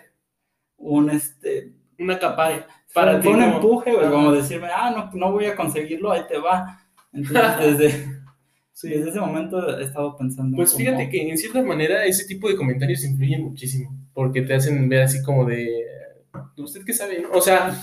un, 0.77 1.11
este... 1.11 1.78
Una 1.99 2.19
capa 2.19 2.67
para 2.93 3.21
fue 3.21 3.33
un 3.33 3.43
empuje, 3.43 3.93
como 3.93 4.33
decirme, 4.33 4.69
ah, 4.75 4.91
no, 4.91 5.19
no 5.19 5.33
voy 5.33 5.47
a 5.47 5.57
conseguirlo, 5.57 6.13
ahí 6.13 6.23
te 6.29 6.39
va. 6.39 6.81
Entonces, 7.13 7.59
desde, 7.79 8.97
desde 8.97 9.11
ese 9.11 9.21
momento 9.21 9.79
he 9.79 9.85
estado 9.85 10.17
pensando. 10.17 10.57
Pues 10.57 10.75
fíjate 10.75 11.09
que 11.11 11.29
en 11.29 11.37
cierta 11.37 11.63
manera 11.63 12.05
ese 12.05 12.25
tipo 12.27 12.49
de 12.49 12.57
comentarios 12.57 13.05
influyen 13.05 13.45
muchísimo, 13.45 13.95
porque 14.15 14.43
te 14.43 14.55
hacen 14.55 14.89
ver 14.89 15.03
así 15.03 15.23
como 15.23 15.45
de, 15.45 15.85
¿usted 16.57 16.85
qué 16.85 16.93
sabe? 16.93 17.25
O 17.33 17.41
sea, 17.41 17.79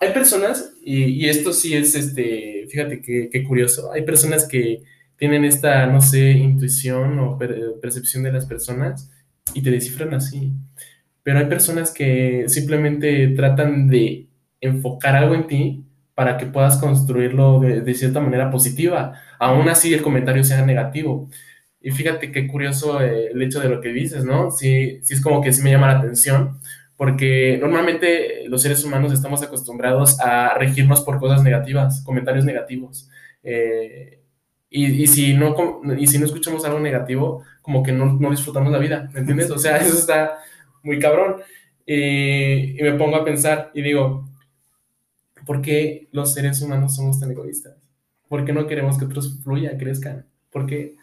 hay 0.00 0.12
personas, 0.12 0.72
y, 0.82 1.04
y, 1.04 1.28
esto 1.28 1.52
sí 1.52 1.74
es, 1.74 1.94
este, 1.94 2.66
fíjate 2.70 3.02
qué 3.02 3.44
curioso, 3.44 3.92
hay 3.92 4.02
personas 4.02 4.46
que 4.48 4.82
tienen 5.18 5.44
esta, 5.44 5.86
no 5.86 6.00
sé, 6.00 6.30
intuición 6.30 7.18
o 7.18 7.36
percepción 7.82 8.22
de 8.22 8.32
las 8.32 8.46
personas 8.46 9.10
y 9.52 9.62
te 9.62 9.70
descifran 9.70 10.14
así. 10.14 10.52
Pero 11.28 11.40
hay 11.40 11.44
personas 11.44 11.90
que 11.90 12.44
simplemente 12.46 13.28
tratan 13.36 13.86
de 13.86 14.28
enfocar 14.62 15.14
algo 15.14 15.34
en 15.34 15.46
ti 15.46 15.84
para 16.14 16.38
que 16.38 16.46
puedas 16.46 16.78
construirlo 16.78 17.60
de, 17.60 17.92
cierta 17.92 18.18
manera 18.18 18.50
positiva, 18.50 19.12
aún 19.38 19.68
así 19.68 19.92
el 19.92 20.00
comentario 20.00 20.42
sea 20.42 20.64
negativo. 20.64 21.28
Y 21.82 21.90
fíjate 21.90 22.32
qué 22.32 22.48
curioso 22.48 23.02
eh, 23.02 23.26
el 23.30 23.42
hecho 23.42 23.60
de 23.60 23.68
lo 23.68 23.82
que 23.82 23.90
dices, 23.90 24.24
¿no? 24.24 24.50
Sí, 24.50 25.00
sí 25.02 25.12
es 25.12 25.20
como 25.20 25.42
que 25.42 25.52
sí 25.52 25.60
me 25.62 25.70
llama 25.70 25.88
la 25.88 25.98
atención, 25.98 26.60
porque 26.96 27.58
normalmente 27.60 28.48
los 28.48 28.62
seres 28.62 28.82
humanos 28.82 29.12
estamos 29.12 29.42
acostumbrados 29.42 30.18
a 30.20 30.54
regirnos 30.54 31.02
por 31.02 31.18
cosas 31.18 31.42
negativas, 31.42 32.02
comentarios 32.06 32.46
negativos. 32.46 33.10
Eh, 33.42 34.22
y, 34.70 35.02
y, 35.02 35.06
si 35.06 35.34
no, 35.34 35.54
y 35.98 36.06
si 36.06 36.18
no 36.18 36.24
escuchamos 36.24 36.64
algo 36.64 36.80
negativo, 36.80 37.44
como 37.60 37.82
que 37.82 37.92
no, 37.92 38.14
no 38.14 38.30
disfrutamos 38.30 38.72
la 38.72 38.78
vida, 38.78 39.10
¿me 39.12 39.20
entiendes? 39.20 39.50
O 39.50 39.58
sea, 39.58 39.76
eso 39.76 39.98
está 39.98 40.38
muy 40.82 40.98
cabrón. 40.98 41.36
y 41.86 42.76
me 42.82 42.92
pongo 42.94 43.16
a 43.16 43.24
pensar 43.24 43.70
y 43.74 43.82
digo, 43.82 44.28
¿Por 45.48 45.62
qué 45.62 46.08
los 46.12 46.34
seres 46.34 46.60
humanos 46.60 46.94
somos 46.94 47.18
tan 47.18 47.30
egoístas? 47.30 47.74
¿Por 48.28 48.44
qué 48.44 48.52
no 48.52 48.66
queremos 48.66 48.98
que 48.98 49.06
otros 49.06 49.40
fluyan, 49.42 49.78
crezcan? 49.78 50.26
¿Por 50.52 50.66
qué? 50.66 50.96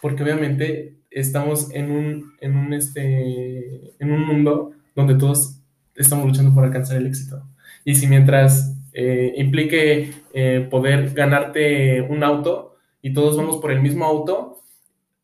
Porque 0.00 0.22
obviamente 0.22 0.96
estamos 1.10 1.70
en 1.74 1.90
un, 1.90 2.32
en 2.40 2.56
un, 2.56 2.72
este, 2.72 3.92
en 4.02 4.10
un 4.10 4.26
mundo 4.26 4.70
donde 4.94 5.16
todos 5.16 5.60
estamos 5.94 6.26
luchando 6.26 6.54
por 6.54 6.64
alcanzar 6.64 6.96
el 6.96 7.08
éxito. 7.08 7.46
Y 7.84 7.94
si 7.94 8.06
mientras 8.06 8.74
eh, 8.94 9.34
implique 9.36 10.14
eh, 10.32 10.66
poder 10.70 11.10
ganarte 11.12 12.00
un 12.00 12.24
auto 12.24 12.76
y 13.02 13.12
todos 13.12 13.36
vamos 13.36 13.58
por 13.58 13.70
el 13.70 13.82
mismo 13.82 14.06
auto, 14.06 14.62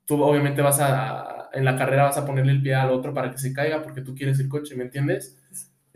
tú 0.04 0.22
obviamente 0.22 0.60
vas 0.60 0.80
a, 0.80 1.35
en 1.56 1.64
la 1.64 1.76
carrera 1.76 2.04
vas 2.04 2.18
a 2.18 2.26
ponerle 2.26 2.52
el 2.52 2.62
pie 2.62 2.74
al 2.74 2.90
otro 2.90 3.12
para 3.14 3.30
que 3.30 3.38
se 3.38 3.52
caiga 3.52 3.82
porque 3.82 4.02
tú 4.02 4.14
quieres 4.14 4.38
el 4.38 4.48
coche, 4.48 4.76
¿me 4.76 4.84
entiendes? 4.84 5.36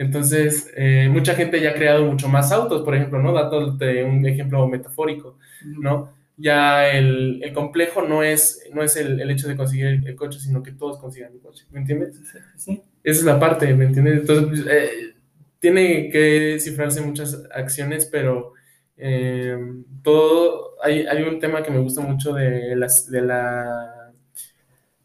Entonces, 0.00 0.72
eh, 0.76 1.10
mucha 1.10 1.34
gente 1.34 1.60
ya 1.60 1.70
ha 1.70 1.74
creado 1.74 2.06
mucho 2.06 2.26
más 2.26 2.52
autos, 2.52 2.82
por 2.82 2.94
ejemplo, 2.94 3.20
¿no? 3.20 3.34
Dándote 3.34 4.02
un 4.02 4.24
ejemplo 4.24 4.66
metafórico, 4.66 5.36
¿no? 5.62 6.14
Ya 6.38 6.90
el, 6.90 7.42
el 7.44 7.52
complejo 7.52 8.00
no 8.00 8.22
es, 8.22 8.66
no 8.72 8.82
es 8.82 8.96
el, 8.96 9.20
el 9.20 9.30
hecho 9.30 9.46
de 9.46 9.56
conseguir 9.56 9.86
el, 9.86 10.16
coche, 10.16 10.38
sino 10.40 10.62
que 10.62 10.72
todos 10.72 10.98
consigan 10.98 11.32
el 11.34 11.40
coche, 11.40 11.66
¿me 11.70 11.80
entiendes? 11.80 12.18
Sí. 12.56 12.82
Esa 13.04 13.20
es 13.20 13.24
la 13.26 13.38
parte, 13.38 13.74
¿me 13.74 13.84
entiendes? 13.84 14.20
Entonces, 14.20 14.46
pues, 14.48 14.66
eh, 14.74 15.14
tiene 15.58 16.08
que 16.08 16.56
cifrarse 16.58 17.02
muchas 17.02 17.46
acciones, 17.54 18.06
pero 18.06 18.54
eh, 18.96 19.58
todo, 20.02 20.76
hay, 20.82 21.06
hay, 21.06 21.22
un 21.24 21.40
tema 21.40 21.62
que 21.62 21.70
me 21.70 21.78
gusta 21.78 22.00
mucho 22.00 22.32
de 22.32 22.74
las, 22.74 23.10
de 23.10 23.20
la 23.20 23.99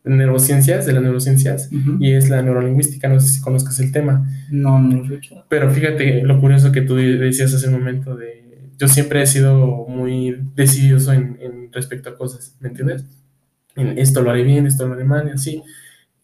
neurociencias, 0.05 0.85
de 0.85 0.93
las 0.93 1.03
neurociencias, 1.03 1.69
y 1.99 2.11
es 2.11 2.29
la 2.29 2.41
neurolingüística. 2.41 3.07
No 3.07 3.19
sé 3.19 3.29
si 3.29 3.41
conozcas 3.41 3.79
el 3.79 3.91
tema. 3.91 4.27
No, 4.49 4.79
no 4.79 5.03
lo 5.03 5.15
he 5.15 5.17
escuchado. 5.17 5.45
Pero 5.49 5.69
fíjate 5.71 6.21
lo 6.23 6.39
curioso 6.39 6.71
que 6.71 6.81
tú 6.81 6.95
decías 6.95 7.53
hace 7.53 7.67
un 7.67 7.73
momento 7.73 8.15
de. 8.15 8.43
Yo 8.77 8.87
siempre 8.87 9.21
he 9.21 9.25
sido 9.25 9.85
muy 9.87 10.37
decidioso 10.53 11.13
en, 11.13 11.37
en 11.41 11.71
respecto 11.71 12.09
a 12.09 12.17
cosas, 12.17 12.55
¿me 12.59 12.69
entiendes? 12.69 13.05
En 13.75 13.97
esto 13.97 14.21
lo 14.21 14.31
haré 14.31 14.43
bien, 14.43 14.67
esto 14.67 14.87
lo 14.87 14.93
haré 14.93 15.03
mal, 15.05 15.27
y 15.27 15.31
así. 15.31 15.63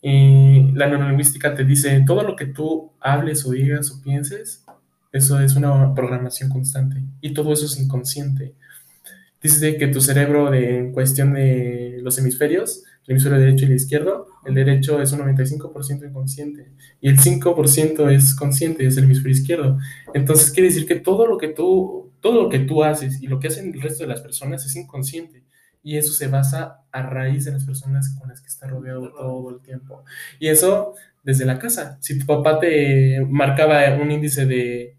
Y 0.01 0.71
la 0.73 0.87
neurolingüística 0.87 1.53
te 1.55 1.63
dice: 1.63 2.03
todo 2.05 2.23
lo 2.23 2.35
que 2.35 2.45
tú 2.45 2.91
hables 2.99 3.45
o 3.45 3.51
digas 3.51 3.91
o 3.91 4.01
pienses, 4.01 4.65
eso 5.11 5.39
es 5.39 5.55
una 5.55 5.93
programación 5.93 6.49
constante. 6.49 7.03
Y 7.21 7.33
todo 7.33 7.53
eso 7.53 7.65
es 7.65 7.79
inconsciente. 7.79 8.53
Dice 9.41 9.77
que 9.77 9.87
tu 9.87 10.01
cerebro, 10.01 10.51
de, 10.51 10.77
en 10.77 10.91
cuestión 10.91 11.33
de 11.33 11.99
los 12.03 12.17
hemisferios, 12.19 12.83
el 13.07 13.13
hemisferio 13.13 13.39
derecho 13.39 13.65
y 13.65 13.69
el 13.69 13.75
izquierdo, 13.75 14.27
el 14.45 14.53
derecho 14.53 15.01
es 15.01 15.11
un 15.11 15.19
95% 15.19 16.07
inconsciente 16.07 16.71
y 16.99 17.09
el 17.09 17.17
5% 17.17 18.11
es 18.11 18.35
consciente, 18.35 18.85
es 18.85 18.97
el 18.97 19.05
hemisferio 19.05 19.31
izquierdo. 19.31 19.77
Entonces 20.13 20.51
quiere 20.51 20.69
decir 20.69 20.85
que 20.85 20.95
todo 20.95 21.25
lo 21.25 21.37
que 21.37 21.49
tú, 21.49 22.11
todo 22.19 22.43
lo 22.43 22.49
que 22.49 22.59
tú 22.59 22.83
haces 22.83 23.21
y 23.21 23.27
lo 23.27 23.39
que 23.39 23.47
hacen 23.47 23.73
el 23.73 23.81
resto 23.81 24.03
de 24.03 24.09
las 24.09 24.21
personas 24.21 24.65
es 24.65 24.75
inconsciente 24.75 25.43
y 25.83 25.97
eso 25.97 26.13
se 26.13 26.27
basa 26.27 26.83
a 26.91 27.01
raíz 27.01 27.45
de 27.45 27.53
las 27.53 27.65
personas 27.65 28.15
con 28.19 28.29
las 28.29 28.41
que 28.41 28.47
está 28.47 28.67
rodeado 28.67 29.11
todo 29.11 29.49
el 29.49 29.61
tiempo. 29.61 30.03
Y 30.39 30.47
eso 30.47 30.93
desde 31.23 31.45
la 31.45 31.59
casa. 31.59 31.97
Si 32.01 32.19
tu 32.19 32.25
papá 32.25 32.59
te 32.59 33.25
marcaba 33.27 33.95
un 33.95 34.11
índice 34.11 34.45
de 34.45 34.97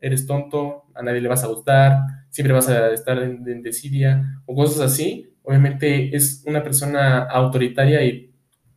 eres 0.00 0.26
tonto, 0.26 0.84
a 0.94 1.02
nadie 1.02 1.20
le 1.20 1.28
vas 1.28 1.44
a 1.44 1.48
gustar, 1.48 1.98
siempre 2.30 2.52
vas 2.52 2.68
a 2.68 2.92
estar 2.92 3.18
en, 3.22 3.46
en 3.48 3.62
desidia 3.62 4.42
o 4.44 4.54
cosas 4.54 4.80
así, 4.80 5.33
obviamente 5.44 6.16
es 6.16 6.42
una 6.46 6.62
persona 6.62 7.22
autoritaria 7.22 8.04
y 8.04 8.32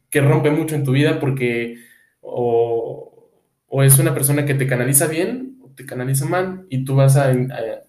que 0.09 0.21
rompe 0.21 0.51
mucho 0.51 0.75
en 0.75 0.83
tu 0.83 0.91
vida 0.91 1.19
porque 1.19 1.77
o, 2.21 3.03
es 3.83 3.99
una 3.99 4.13
persona 4.13 4.45
que 4.45 4.53
te 4.53 4.67
canaliza 4.67 5.07
bien 5.07 5.59
o 5.63 5.69
te 5.69 5.85
canaliza 5.85 6.25
mal 6.25 6.65
y 6.69 6.83
tú 6.83 6.95
vas 6.95 7.17
a, 7.17 7.33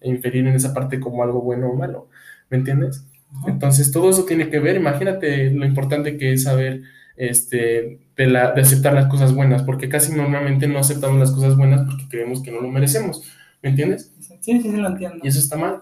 inferir 0.01 0.47
en 0.47 0.55
esa 0.55 0.73
parte 0.73 0.99
como 0.99 1.23
algo 1.23 1.41
bueno 1.41 1.69
o 1.69 1.75
malo, 1.75 2.09
¿me 2.49 2.57
entiendes? 2.57 3.05
Entonces 3.47 3.91
todo 3.91 4.09
eso 4.09 4.25
tiene 4.25 4.49
que 4.49 4.59
ver, 4.59 4.75
imagínate 4.75 5.51
lo 5.51 5.65
importante 5.65 6.17
que 6.17 6.33
es 6.33 6.43
saber 6.43 6.81
este, 7.15 7.99
de, 8.15 8.27
la, 8.27 8.53
de 8.53 8.61
aceptar 8.61 8.93
las 8.93 9.07
cosas 9.07 9.33
buenas, 9.33 9.63
porque 9.63 9.89
casi 9.89 10.13
normalmente 10.13 10.67
no 10.67 10.79
aceptamos 10.79 11.19
las 11.19 11.31
cosas 11.31 11.55
buenas 11.57 11.85
porque 11.85 12.07
creemos 12.09 12.41
que 12.41 12.51
no 12.51 12.61
lo 12.61 12.69
merecemos, 12.69 13.23
¿me 13.61 13.69
entiendes? 13.69 14.13
Sí, 14.19 14.37
sí, 14.39 14.61
sí, 14.61 14.71
lo 14.77 14.87
entiendo. 14.87 15.17
Y 15.21 15.27
eso 15.27 15.39
está 15.39 15.57
mal. 15.57 15.81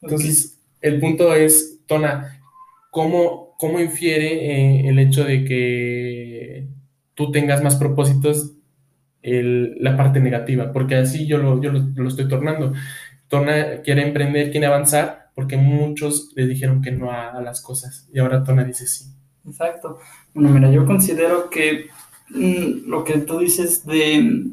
Entonces, 0.00 0.57
el 0.80 1.00
punto 1.00 1.34
es 1.34 1.80
Tona, 1.86 2.40
¿cómo, 2.90 3.54
cómo 3.58 3.80
infiere 3.80 4.26
eh, 4.26 4.88
el 4.88 4.98
hecho 4.98 5.24
de 5.24 5.44
que 5.44 6.68
tú 7.14 7.30
tengas 7.30 7.62
más 7.62 7.76
propósitos 7.76 8.54
la 9.22 9.96
parte 9.96 10.20
negativa? 10.20 10.72
Porque 10.72 10.96
así 10.96 11.26
yo 11.26 11.38
lo, 11.38 11.60
yo 11.60 11.72
lo, 11.72 12.08
estoy 12.08 12.28
tornando. 12.28 12.72
Tona 13.28 13.82
quiere 13.82 14.06
emprender, 14.06 14.50
quiere 14.50 14.66
avanzar, 14.66 15.30
porque 15.34 15.56
muchos 15.56 16.32
le 16.34 16.46
dijeron 16.46 16.82
que 16.82 16.92
no 16.92 17.10
a, 17.10 17.40
las 17.42 17.60
cosas 17.60 18.08
y 18.12 18.18
ahora 18.18 18.44
Tona 18.44 18.64
dice 18.64 18.86
sí. 18.86 19.04
Exacto. 19.46 19.98
Bueno, 20.34 20.50
mira, 20.50 20.70
yo 20.70 20.84
considero 20.84 21.48
que 21.48 21.86
mm, 22.30 22.88
lo 22.88 23.04
que 23.04 23.18
tú 23.18 23.38
dices 23.38 23.84
de, 23.86 24.44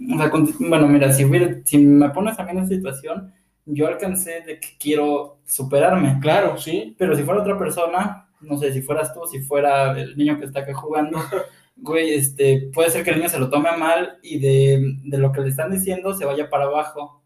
bueno, 0.59 0.87
mira, 0.87 1.11
si, 1.11 1.25
si 1.65 1.77
me 1.77 2.09
pones 2.09 2.39
a 2.39 2.43
mí 2.43 2.51
en 2.51 2.59
esa 2.59 2.67
situación, 2.67 3.33
yo 3.65 3.87
alcancé 3.87 4.41
de 4.41 4.59
que 4.59 4.69
quiero 4.79 5.39
superarme. 5.45 6.19
Claro, 6.21 6.57
sí. 6.57 6.95
Pero 6.97 7.15
si 7.15 7.23
fuera 7.23 7.41
otra 7.41 7.57
persona, 7.57 8.29
no 8.41 8.57
sé, 8.57 8.71
si 8.73 8.81
fueras 8.81 9.13
tú, 9.13 9.21
si 9.29 9.41
fuera 9.41 9.99
el 9.99 10.15
niño 10.15 10.39
que 10.39 10.45
está 10.45 10.61
acá 10.61 10.73
jugando, 10.73 11.19
güey, 11.75 12.13
este, 12.13 12.69
puede 12.73 12.89
ser 12.89 13.03
que 13.03 13.11
el 13.11 13.17
niño 13.17 13.29
se 13.29 13.39
lo 13.39 13.49
tome 13.49 13.75
mal 13.77 14.17
y 14.21 14.39
de, 14.39 14.97
de 15.03 15.17
lo 15.17 15.31
que 15.31 15.41
le 15.41 15.49
están 15.49 15.71
diciendo 15.71 16.13
se 16.13 16.25
vaya 16.25 16.49
para 16.49 16.65
abajo. 16.65 17.23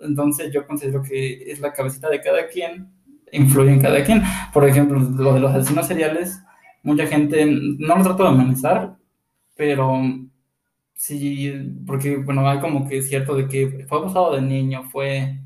Entonces 0.00 0.52
yo 0.52 0.66
considero 0.66 1.02
que 1.02 1.50
es 1.50 1.60
la 1.60 1.72
cabecita 1.72 2.08
de 2.08 2.20
cada 2.20 2.48
quien, 2.48 2.90
influye 3.32 3.72
en 3.72 3.80
cada 3.80 4.02
quien. 4.04 4.22
Por 4.52 4.66
ejemplo, 4.68 4.98
lo 4.98 5.34
de 5.34 5.40
los 5.40 5.54
asesinos 5.54 5.86
seriales, 5.86 6.40
mucha 6.82 7.06
gente, 7.06 7.44
no 7.46 7.96
lo 7.96 8.02
trato 8.02 8.22
de 8.22 8.28
amenazar, 8.28 8.96
pero 9.54 10.00
sí, 10.94 11.52
porque, 11.86 12.16
bueno, 12.16 12.48
hay 12.48 12.60
como 12.60 12.88
que 12.88 12.98
es 12.98 13.08
cierto 13.08 13.34
de 13.34 13.48
que 13.48 13.86
fue 13.88 13.98
abusado 13.98 14.34
de 14.34 14.42
niño, 14.42 14.84
fue, 14.90 15.40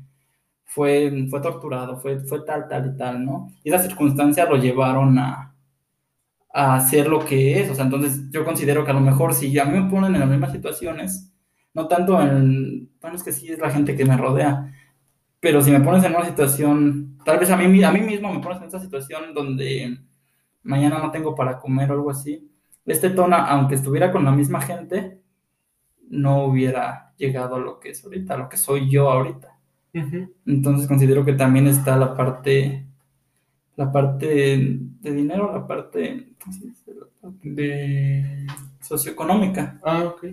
fue, 0.71 1.27
fue 1.29 1.41
torturado, 1.41 1.99
fue, 1.99 2.19
fue 2.21 2.45
tal, 2.45 2.67
tal 2.69 2.93
y 2.93 2.97
tal, 2.97 3.25
¿no? 3.25 3.47
Y 3.63 3.69
esas 3.69 3.85
circunstancias 3.87 4.49
lo 4.49 4.55
llevaron 4.55 5.19
a, 5.19 5.53
a 6.53 6.75
hacer 6.75 7.07
lo 7.07 7.25
que 7.25 7.59
es, 7.61 7.69
o 7.69 7.75
sea, 7.75 7.85
entonces 7.85 8.29
yo 8.31 8.45
considero 8.45 8.85
que 8.85 8.91
a 8.91 8.93
lo 8.93 9.01
mejor 9.01 9.33
si 9.33 9.57
a 9.59 9.65
mí 9.65 9.79
me 9.79 9.89
ponen 9.89 10.13
en 10.13 10.21
las 10.21 10.29
mismas 10.29 10.51
situaciones, 10.53 11.33
no 11.73 11.87
tanto 11.87 12.21
en, 12.21 12.89
bueno, 13.01 13.15
es 13.15 13.23
que 13.23 13.33
sí 13.33 13.51
es 13.51 13.59
la 13.59 13.71
gente 13.71 13.95
que 13.95 14.05
me 14.05 14.17
rodea, 14.17 14.73
pero 15.39 15.61
si 15.61 15.71
me 15.71 15.81
pones 15.81 16.03
en 16.05 16.15
una 16.15 16.25
situación, 16.25 17.17
tal 17.25 17.39
vez 17.39 17.49
a 17.51 17.57
mí, 17.57 17.83
a 17.83 17.91
mí 17.91 18.01
mismo 18.01 18.33
me 18.33 18.41
pones 18.41 18.59
en 18.61 18.67
esa 18.69 18.79
situación 18.79 19.33
donde 19.33 19.99
mañana 20.63 20.99
no 20.99 21.11
tengo 21.11 21.35
para 21.35 21.59
comer 21.59 21.91
o 21.91 21.95
algo 21.95 22.11
así, 22.11 22.49
este 22.85 23.11
tono, 23.11 23.35
aunque 23.37 23.75
estuviera 23.75 24.11
con 24.11 24.25
la 24.25 24.31
misma 24.31 24.61
gente, 24.61 25.21
no 26.09 26.45
hubiera 26.45 27.13
llegado 27.17 27.55
a 27.55 27.59
lo 27.59 27.79
que 27.79 27.91
es 27.91 28.03
ahorita, 28.03 28.35
a 28.35 28.37
lo 28.37 28.49
que 28.49 28.57
soy 28.57 28.89
yo 28.89 29.09
ahorita. 29.11 29.50
Entonces 29.93 30.87
considero 30.87 31.25
que 31.25 31.33
también 31.33 31.67
está 31.67 31.97
la 31.97 32.15
parte, 32.15 32.85
la 33.75 33.91
parte 33.91 34.27
de 35.01 35.11
dinero, 35.11 35.51
la 35.53 35.67
parte, 35.67 36.27
de 37.43 38.47
socioeconómica. 38.81 39.79
Ah, 39.83 40.03
ok. 40.05 40.25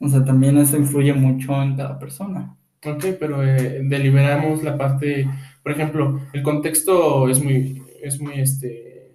O 0.00 0.08
sea, 0.08 0.24
también 0.24 0.58
eso 0.58 0.76
influye 0.76 1.12
mucho 1.12 1.62
en 1.62 1.76
cada 1.76 1.98
persona. 1.98 2.56
Ok, 2.84 3.04
pero 3.20 3.44
eh, 3.44 3.80
deliberamos 3.84 4.62
la 4.64 4.76
parte, 4.76 5.28
por 5.62 5.72
ejemplo, 5.72 6.20
el 6.32 6.42
contexto 6.42 7.28
es 7.28 7.42
muy, 7.42 7.80
es 8.02 8.20
muy, 8.20 8.40
este, 8.40 9.14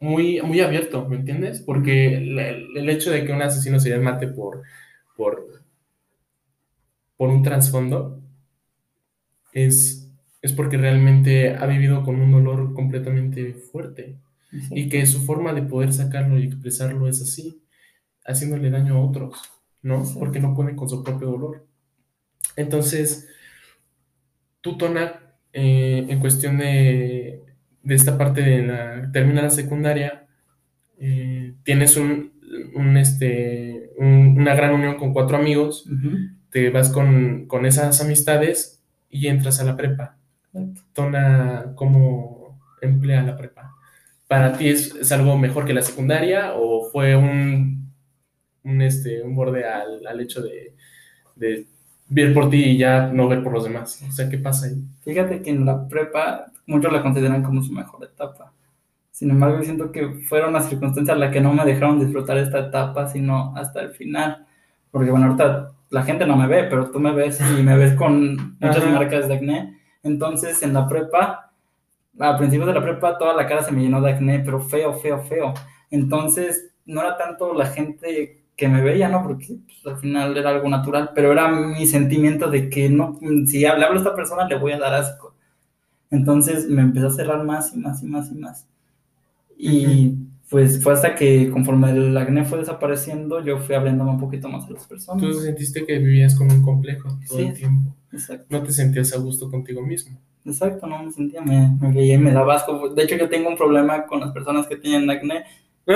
muy, 0.00 0.40
muy 0.40 0.60
abierto, 0.60 1.06
¿me 1.06 1.16
entiendes? 1.16 1.60
Porque 1.60 2.16
el, 2.16 2.88
hecho 2.88 3.10
de 3.10 3.24
que 3.24 3.32
un 3.32 3.42
asesino 3.42 3.78
se 3.78 3.96
mate 3.98 4.28
por, 4.28 4.62
por, 5.16 5.61
por 7.16 7.30
un 7.30 7.42
trasfondo 7.42 8.20
es, 9.52 10.12
es 10.40 10.52
porque 10.52 10.76
realmente 10.76 11.54
ha 11.56 11.66
vivido 11.66 12.02
con 12.04 12.20
un 12.20 12.32
dolor 12.32 12.74
completamente 12.74 13.54
fuerte 13.54 14.18
y 14.70 14.88
que 14.88 15.06
su 15.06 15.24
forma 15.24 15.52
de 15.52 15.62
poder 15.62 15.92
sacarlo 15.92 16.38
y 16.38 16.44
expresarlo 16.44 17.08
es 17.08 17.22
así 17.22 17.62
haciéndole 18.24 18.70
daño 18.70 18.96
a 18.96 19.00
otros, 19.00 19.34
¿no? 19.82 20.04
Porque 20.18 20.40
no 20.40 20.54
pueden 20.54 20.76
con 20.76 20.88
su 20.88 21.02
propio 21.02 21.28
dolor. 21.28 21.66
Entonces, 22.56 23.28
tú, 24.60 24.76
Tona, 24.76 25.20
eh, 25.52 26.06
en 26.08 26.20
cuestión 26.20 26.58
de, 26.58 27.42
de, 27.82 27.94
esta 27.94 28.16
parte 28.18 28.42
de 28.42 28.66
la 28.66 29.10
terminada 29.12 29.50
secundaria, 29.50 30.26
eh, 30.98 31.54
tienes 31.64 31.96
un, 31.96 32.32
un 32.74 32.96
este, 32.96 33.90
una 33.98 34.54
gran 34.54 34.74
unión 34.74 34.96
con 34.96 35.12
cuatro 35.12 35.36
amigos, 35.36 35.88
te 36.52 36.70
vas 36.70 36.90
con, 36.90 37.46
con, 37.48 37.66
esas 37.66 38.00
amistades 38.00 38.80
y 39.10 39.26
entras 39.26 39.58
a 39.58 39.64
la 39.64 39.76
prepa. 39.76 40.16
Tona, 40.92 41.72
¿cómo 41.74 42.60
emplea 42.80 43.22
la 43.22 43.36
prepa? 43.36 43.74
¿Para 44.28 44.56
ti 44.56 44.68
es, 44.68 44.94
es 44.94 45.10
algo 45.10 45.36
mejor 45.36 45.64
que 45.64 45.74
la 45.74 45.82
secundaria 45.82 46.52
o 46.54 46.88
fue 46.92 47.16
un 47.16 47.82
un, 48.64 48.82
este, 48.82 49.22
un 49.22 49.34
borde 49.34 49.64
al, 49.64 50.06
al 50.06 50.20
hecho 50.20 50.42
de, 50.42 50.74
de, 51.36 51.66
ver 52.08 52.34
por 52.34 52.50
ti 52.50 52.62
y 52.62 52.78
ya 52.78 53.06
no 53.08 53.28
ver 53.28 53.42
por 53.42 53.52
los 53.52 53.64
demás. 53.64 54.02
O 54.06 54.12
sea, 54.12 54.28
¿qué 54.28 54.38
pasa 54.38 54.66
ahí? 54.66 54.82
Fíjate 55.02 55.42
que 55.42 55.50
en 55.50 55.64
la 55.64 55.88
prepa 55.88 56.52
muchos 56.66 56.92
la 56.92 57.02
consideran 57.02 57.42
como 57.42 57.62
su 57.62 57.72
mejor 57.72 58.04
etapa. 58.04 58.52
Sin 59.10 59.30
embargo, 59.30 59.62
siento 59.62 59.92
que 59.92 60.08
fueron 60.28 60.52
las 60.52 60.68
circunstancias 60.68 61.16
las 61.16 61.32
que 61.32 61.40
no 61.40 61.52
me 61.52 61.64
dejaron 61.64 62.00
disfrutar 62.00 62.38
esta 62.38 62.58
etapa, 62.58 63.08
sino 63.08 63.56
hasta 63.56 63.80
el 63.80 63.92
final. 63.92 64.46
Porque, 64.92 65.10
bueno, 65.10 65.26
ahorita 65.26 65.72
la 65.90 66.02
gente 66.04 66.26
no 66.26 66.36
me 66.36 66.46
ve, 66.46 66.64
pero 66.64 66.90
tú 66.90 67.00
me 67.00 67.12
ves 67.12 67.40
y 67.58 67.62
me 67.62 67.76
ves 67.76 67.94
con 67.94 68.56
muchas 68.60 68.86
marcas 68.86 69.26
de 69.26 69.34
acné. 69.34 69.80
Entonces, 70.04 70.62
en 70.62 70.72
la 70.72 70.86
prepa, 70.86 71.52
a 72.20 72.38
principios 72.38 72.68
de 72.68 72.74
la 72.74 72.82
prepa, 72.82 73.18
toda 73.18 73.34
la 73.34 73.46
cara 73.46 73.64
se 73.64 73.72
me 73.72 73.82
llenó 73.82 74.00
de 74.00 74.12
acné, 74.12 74.38
pero 74.38 74.60
feo, 74.60 74.94
feo, 74.94 75.18
feo. 75.22 75.54
Entonces, 75.90 76.74
no 76.84 77.00
era 77.00 77.16
tanto 77.16 77.54
la 77.54 77.66
gente 77.66 78.44
que 78.56 78.68
me 78.68 78.82
veía, 78.82 79.08
¿no? 79.08 79.22
Porque 79.22 79.56
pues, 79.64 79.86
al 79.86 80.00
final 80.00 80.36
era 80.36 80.50
algo 80.50 80.68
natural, 80.68 81.10
pero 81.14 81.32
era 81.32 81.48
mi 81.50 81.86
sentimiento 81.86 82.50
de 82.50 82.68
que 82.68 82.88
no, 82.88 83.18
si 83.46 83.60
le 83.60 83.68
hablo 83.68 83.94
a 83.94 83.96
esta 83.96 84.14
persona 84.14 84.46
le 84.46 84.58
voy 84.58 84.72
a 84.72 84.78
dar 84.78 84.94
asco. 84.94 85.34
Entonces 86.10 86.68
me 86.68 86.82
empezó 86.82 87.06
a 87.06 87.10
cerrar 87.10 87.42
más 87.44 87.74
y 87.74 87.78
más 87.78 88.02
y 88.02 88.06
más 88.06 88.30
y 88.30 88.34
más. 88.34 88.68
Y 89.56 90.16
pues 90.52 90.82
fue 90.82 90.92
hasta 90.92 91.14
que 91.14 91.50
conforme 91.50 91.90
el 91.92 92.14
acné 92.14 92.44
fue 92.44 92.58
desapareciendo, 92.58 93.42
yo 93.42 93.56
fui 93.56 93.74
abriéndome 93.74 94.10
un 94.10 94.20
poquito 94.20 94.50
más 94.50 94.66
a 94.66 94.70
las 94.72 94.86
personas. 94.86 95.22
Tú 95.22 95.32
sentiste 95.32 95.86
que 95.86 95.98
vivías 95.98 96.36
como 96.36 96.52
un 96.52 96.60
complejo 96.60 97.08
todo 97.26 97.38
el 97.38 97.54
tiempo. 97.54 97.96
Exacto. 98.12 98.44
No 98.50 98.62
te 98.62 98.70
sentías 98.70 99.14
a 99.14 99.18
gusto 99.18 99.50
contigo 99.50 99.80
mismo. 99.80 100.20
Exacto, 100.44 100.86
no 100.86 101.02
me 101.02 101.10
sentía, 101.10 101.40
me, 101.40 101.74
me 101.80 101.90
veía 101.90 102.16
y 102.16 102.18
me 102.18 102.32
daba 102.32 102.56
asco. 102.56 102.90
De 102.90 103.02
hecho, 103.02 103.16
yo 103.16 103.30
tengo 103.30 103.48
un 103.48 103.56
problema 103.56 104.04
con 104.04 104.20
las 104.20 104.30
personas 104.32 104.66
que 104.66 104.76
tienen 104.76 105.08
acné 105.08 105.44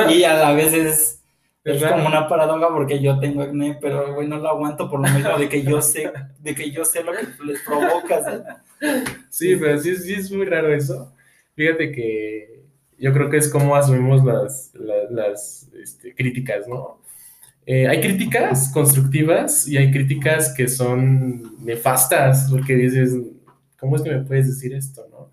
y 0.08 0.24
a, 0.24 0.48
a 0.48 0.54
veces 0.54 1.22
es 1.62 1.84
como 1.84 2.06
una 2.06 2.26
paradoja 2.26 2.68
porque 2.68 2.98
yo 2.98 3.18
tengo 3.18 3.42
acné, 3.42 3.76
pero 3.78 4.14
güey, 4.14 4.26
no 4.26 4.38
lo 4.38 4.48
aguanto 4.48 4.88
por 4.88 5.06
lo 5.06 5.14
mismo 5.14 5.36
de 5.36 5.50
que 5.50 5.64
yo 5.64 5.82
sé, 5.82 6.10
de 6.40 6.54
que 6.54 6.70
yo 6.70 6.82
sé 6.86 7.04
lo 7.04 7.12
que 7.12 7.44
les 7.44 7.60
provoca. 7.60 8.62
Sí, 9.28 9.54
pero 9.56 9.78
sí, 9.78 9.94
sí 9.96 10.14
es 10.14 10.32
muy 10.32 10.46
raro 10.46 10.72
eso. 10.72 11.12
Fíjate 11.54 11.92
que 11.92 12.55
yo 12.98 13.12
creo 13.12 13.30
que 13.30 13.36
es 13.36 13.48
como 13.48 13.76
asumimos 13.76 14.24
las, 14.24 14.72
las, 15.10 15.70
este, 15.80 16.14
críticas, 16.14 16.66
¿no? 16.68 17.00
Eh, 17.66 17.88
hay 17.88 18.00
críticas 18.00 18.70
constructivas 18.72 19.66
y 19.66 19.76
hay 19.76 19.90
críticas 19.90 20.54
que 20.54 20.68
son 20.68 21.64
nefastas, 21.64 22.48
porque 22.50 22.74
dices, 22.76 23.16
¿cómo 23.78 23.96
es 23.96 24.02
que 24.02 24.10
me 24.10 24.24
puedes 24.24 24.46
decir 24.46 24.72
esto, 24.74 25.06
no? 25.10 25.30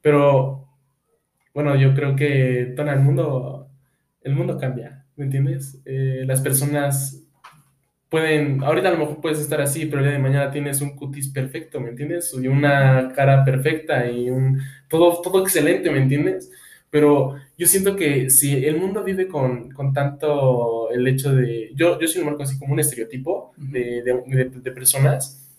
Pero, 0.00 0.68
bueno, 1.54 1.74
yo 1.76 1.94
creo 1.94 2.14
que 2.14 2.74
todo 2.76 2.90
el 2.90 3.00
mundo, 3.00 3.68
el 4.22 4.34
mundo 4.34 4.58
cambia 4.58 5.02
¿me 5.16 5.24
entiendes? 5.24 5.80
Eh, 5.84 6.24
las 6.26 6.40
personas 6.40 7.22
pueden, 8.08 8.62
ahorita 8.62 8.88
a 8.88 8.92
lo 8.92 8.98
mejor 8.98 9.20
puedes 9.20 9.38
estar 9.40 9.60
así, 9.60 9.86
pero 9.86 9.98
el 9.98 10.04
día 10.04 10.12
de 10.14 10.18
mañana 10.18 10.50
tienes 10.50 10.80
un 10.80 10.96
cutis 10.96 11.28
perfecto, 11.28 11.80
¿me 11.80 11.90
entiendes? 11.90 12.34
Y 12.40 12.46
una 12.48 13.12
cara 13.14 13.44
perfecta 13.44 14.10
y 14.10 14.30
un, 14.30 14.60
todo, 14.88 15.20
todo 15.22 15.42
excelente, 15.42 15.90
¿me 15.90 16.02
entiendes? 16.02 16.50
Pero 16.92 17.36
yo 17.56 17.66
siento 17.66 17.96
que 17.96 18.28
si 18.28 18.66
el 18.66 18.76
mundo 18.76 19.02
vive 19.02 19.26
con, 19.26 19.70
con 19.70 19.94
tanto 19.94 20.90
el 20.90 21.08
hecho 21.08 21.34
de, 21.34 21.70
yo, 21.74 21.98
yo 21.98 22.06
soy 22.06 22.20
un 22.20 22.26
marco 22.26 22.42
así 22.42 22.58
como 22.58 22.74
un 22.74 22.80
estereotipo 22.80 23.54
de, 23.56 24.02
de, 24.02 24.50
de, 24.50 24.72
personas, 24.72 25.50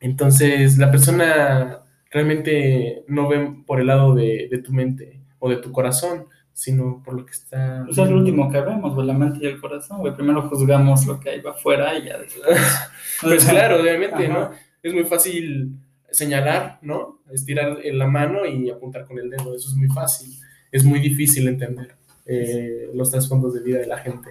entonces 0.00 0.76
la 0.76 0.90
persona 0.90 1.78
realmente 2.10 3.04
no 3.08 3.26
ve 3.26 3.54
por 3.66 3.80
el 3.80 3.86
lado 3.86 4.14
de, 4.14 4.48
de 4.50 4.58
tu 4.58 4.74
mente 4.74 5.18
o 5.38 5.48
de 5.48 5.56
tu 5.56 5.72
corazón, 5.72 6.26
sino 6.52 7.02
por 7.02 7.14
lo 7.14 7.24
que 7.24 7.32
está... 7.32 7.84
Pues 7.86 7.96
es 7.96 8.10
lo 8.10 8.18
último 8.18 8.52
que 8.52 8.60
vemos, 8.60 9.02
la 9.02 9.14
mente 9.14 9.38
y 9.40 9.46
el 9.46 9.58
corazón, 9.58 10.00
güey. 10.00 10.14
Primero 10.14 10.42
juzgamos 10.42 11.06
lo 11.06 11.18
que 11.18 11.30
hay 11.30 11.40
afuera 11.40 11.98
y 11.98 12.04
ya 12.04 12.18
después... 12.18 12.44
pues 13.22 13.46
claro, 13.46 13.80
obviamente, 13.80 14.28
¿no? 14.28 14.50
Es 14.82 14.92
muy 14.92 15.04
fácil 15.04 15.74
señalar, 16.10 16.80
¿no? 16.82 17.22
Estirar 17.32 17.78
la 17.82 18.06
mano 18.06 18.44
y 18.44 18.68
apuntar 18.68 19.06
con 19.06 19.18
el 19.18 19.30
dedo, 19.30 19.54
eso 19.54 19.70
es 19.70 19.74
muy 19.74 19.88
fácil. 19.88 20.36
Es 20.76 20.84
muy 20.84 21.00
difícil 21.00 21.48
entender 21.48 21.94
eh, 22.26 22.90
los 22.94 23.10
trasfondos 23.10 23.54
de 23.54 23.62
vida 23.62 23.78
de 23.78 23.86
la 23.86 23.98
gente. 23.98 24.30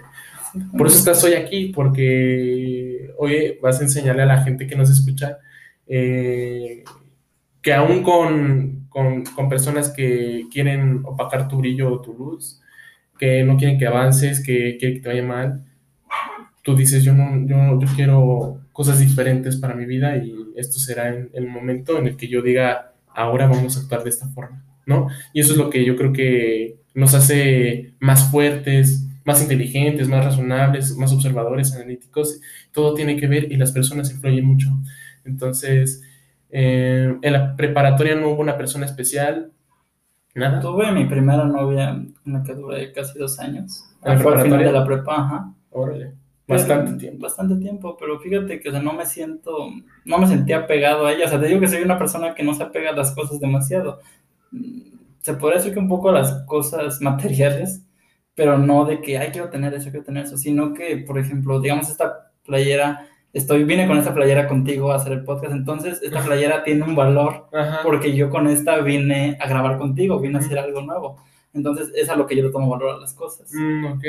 Por 0.77 0.87
eso 0.87 0.97
estás 0.97 1.23
hoy 1.23 1.33
aquí, 1.33 1.71
porque 1.75 3.13
hoy 3.17 3.57
vas 3.61 3.79
a 3.79 3.83
enseñarle 3.83 4.23
a 4.23 4.27
la 4.27 4.43
gente 4.43 4.67
que 4.67 4.75
nos 4.75 4.89
escucha 4.89 5.39
eh, 5.87 6.83
que 7.61 7.73
aún 7.73 8.03
con, 8.03 8.87
con, 8.89 9.49
personas 9.49 9.89
que 9.89 10.45
quieren 10.51 11.01
opacar 11.03 11.47
tu 11.47 11.57
brillo 11.57 11.91
o 11.91 12.01
tu 12.01 12.13
luz, 12.13 12.61
que 13.17 13.43
no 13.43 13.57
quieren 13.57 13.79
que 13.79 13.87
avances, 13.87 14.43
que 14.43 14.77
quieren 14.77 14.97
que 14.97 15.01
te 15.01 15.09
vaya 15.09 15.23
mal, 15.23 15.65
tú 16.63 16.75
dices, 16.75 17.03
yo, 17.03 17.13
no, 17.13 17.47
yo, 17.47 17.79
yo 17.79 17.87
quiero 17.95 18.61
cosas 18.71 18.99
diferentes 18.99 19.55
para 19.57 19.73
mi 19.73 19.85
vida 19.85 20.17
y 20.17 20.35
esto 20.55 20.79
será 20.79 21.09
en 21.09 21.29
el 21.33 21.47
momento 21.47 21.97
en 21.97 22.07
el 22.07 22.17
que 22.17 22.27
yo 22.27 22.41
diga, 22.41 22.93
ahora 23.07 23.47
vamos 23.47 23.77
a 23.77 23.81
actuar 23.81 24.03
de 24.03 24.09
esta 24.09 24.27
forma, 24.27 24.64
¿no? 24.85 25.07
Y 25.33 25.39
eso 25.41 25.53
es 25.53 25.57
lo 25.57 25.69
que 25.69 25.85
yo 25.85 25.95
creo 25.95 26.13
que 26.13 26.77
nos 26.93 27.13
hace 27.13 27.93
más 27.99 28.31
fuertes, 28.31 29.07
más 29.25 29.41
inteligentes, 29.41 30.07
más 30.07 30.23
razonables, 30.23 30.95
más 30.97 31.11
observadores, 31.11 31.73
analíticos. 31.73 32.39
Todo 32.71 32.93
tiene 32.93 33.17
que 33.17 33.27
ver 33.27 33.51
y 33.51 33.57
las 33.57 33.71
personas 33.71 34.11
influyen 34.11 34.45
mucho. 34.45 34.69
Entonces, 35.25 36.03
eh, 36.49 37.17
en 37.21 37.33
la 37.33 37.55
preparatoria 37.55 38.15
no 38.15 38.29
hubo 38.29 38.41
una 38.41 38.57
persona 38.57 38.85
especial, 38.85 39.51
nada. 40.35 40.59
Tuve 40.59 40.91
mi 40.91 41.05
primera 41.05 41.45
novia, 41.45 41.89
en 41.89 42.33
la 42.33 42.43
que 42.43 42.53
duré 42.53 42.91
casi 42.91 43.17
dos 43.17 43.39
años. 43.39 43.83
Fue 44.01 44.33
al 44.33 44.41
final 44.41 44.63
de 44.63 44.71
la 44.71 44.85
prepa, 44.85 45.15
ajá. 45.15 45.53
Órale. 45.71 46.13
Bastante 46.47 46.93
tiempo. 46.93 47.23
Bastante 47.23 47.55
tiempo, 47.55 47.97
pero 47.99 48.19
fíjate 48.19 48.59
que, 48.59 48.69
o 48.69 48.71
sea, 48.71 48.81
no 48.81 48.93
me 48.93 49.05
siento, 49.05 49.69
no 50.05 50.17
me 50.19 50.27
sentía 50.27 50.67
pegado 50.67 51.07
a 51.07 51.13
ella. 51.13 51.25
O 51.25 51.27
sea, 51.27 51.39
te 51.39 51.47
digo 51.47 51.59
que 51.59 51.67
soy 51.67 51.81
una 51.81 51.97
persona 51.97 52.35
que 52.35 52.43
no 52.43 52.53
se 52.53 52.63
apega 52.63 52.91
a 52.91 52.95
las 52.95 53.15
cosas 53.15 53.39
demasiado. 53.39 53.99
Se 55.21 55.33
podría 55.33 55.57
decir 55.57 55.73
que 55.73 55.79
un 55.79 55.87
poco 55.87 56.11
las 56.11 56.43
cosas 56.45 57.01
materiales, 57.01 57.83
pero 58.33 58.57
no 58.57 58.85
de 58.85 59.01
que, 59.01 59.17
ay, 59.17 59.29
quiero 59.31 59.49
tener 59.49 59.73
eso, 59.73 59.89
quiero 59.89 60.05
tener 60.05 60.25
eso, 60.25 60.37
sino 60.37 60.73
que, 60.73 60.97
por 60.97 61.17
ejemplo, 61.17 61.59
digamos, 61.61 61.89
esta 61.89 62.31
playera, 62.43 63.07
estoy, 63.33 63.63
vine 63.63 63.87
con 63.87 63.97
esta 63.97 64.13
playera 64.13 64.47
contigo 64.47 64.91
a 64.91 64.95
hacer 64.95 65.13
el 65.13 65.23
podcast, 65.23 65.53
entonces 65.53 66.01
esta 66.03 66.23
playera 66.23 66.63
tiene 66.63 66.83
un 66.83 66.95
valor 66.95 67.47
porque 67.83 68.15
yo 68.15 68.29
con 68.29 68.47
esta 68.47 68.79
vine 68.81 69.37
a 69.39 69.47
grabar 69.47 69.77
contigo, 69.77 70.19
vine 70.19 70.37
a 70.37 70.41
hacer 70.41 70.59
algo 70.59 70.81
nuevo. 70.81 71.17
Entonces, 71.53 71.91
es 71.95 72.09
a 72.09 72.17
lo 72.17 72.27
que 72.27 72.35
yo 72.35 72.43
le 72.43 72.51
tomo 72.51 72.69
valor 72.69 72.95
a 72.95 72.99
las 72.99 73.13
cosas. 73.13 73.49
Mm, 73.53 73.85
ok 73.85 74.03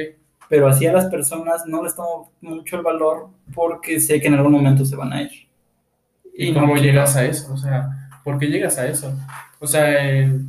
pero 0.49 0.69
así 0.69 0.87
a 0.87 0.93
las 0.93 1.07
personas 1.07 1.67
no 1.67 1.83
les 1.83 1.95
tomo 1.95 2.33
mucho 2.41 2.77
el 2.77 2.83
valor 2.83 3.29
porque 3.55 4.01
sé 4.01 4.21
que 4.21 4.29
en 4.29 4.35
algún 4.35 4.53
momento 4.53 4.85
se 4.85 4.97
van 4.97 5.13
a 5.13 5.23
ir. 5.23 5.31
¿Y, 6.35 6.53
cómo 6.53 6.77
llegas 6.77 7.17
a 7.17 7.25
eso? 7.25 7.53
O 7.53 7.57
sea, 7.57 8.06
¿por 8.27 8.41
qué 8.41 8.47
llegas 8.47 8.77
a 8.77 8.89
eso? 8.89 9.17
O 9.61 9.69
sea, 9.69 10.19
el, 10.19 10.49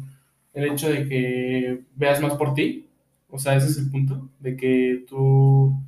hecho 0.51 0.89
de 0.89 1.07
que 1.07 1.83
veas 1.95 2.19
más 2.19 2.33
por 2.33 2.55
ti, 2.55 2.89
o 3.29 3.37
sea, 3.37 3.55
ese 3.55 3.67
es 3.67 3.77
el 3.77 3.91
punto, 3.91 4.29
de 4.39 4.57
que 4.57 5.05
tú, 5.07 5.79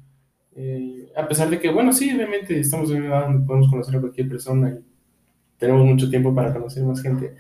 eh, 0.56 1.12
a 1.17 1.28
pesar 1.28 1.49
de 1.49 1.60
que, 1.60 1.71
bueno, 1.71 1.91
sí, 1.91 2.13
obviamente 2.13 2.60
estamos 2.60 2.91
en 2.91 2.97
una 2.97 3.08
edad 3.08 3.23
donde 3.23 3.47
podemos 3.47 3.71
conocer 3.71 3.95
a 3.95 4.02
cualquier 4.02 4.30
persona 4.30 4.69
y 4.69 4.86
tenemos 5.58 5.84
mucho 5.84 6.12
tiempo 6.12 6.36
para 6.36 6.54
conocer 6.54 6.84
más 6.84 7.02
gente, 7.02 7.34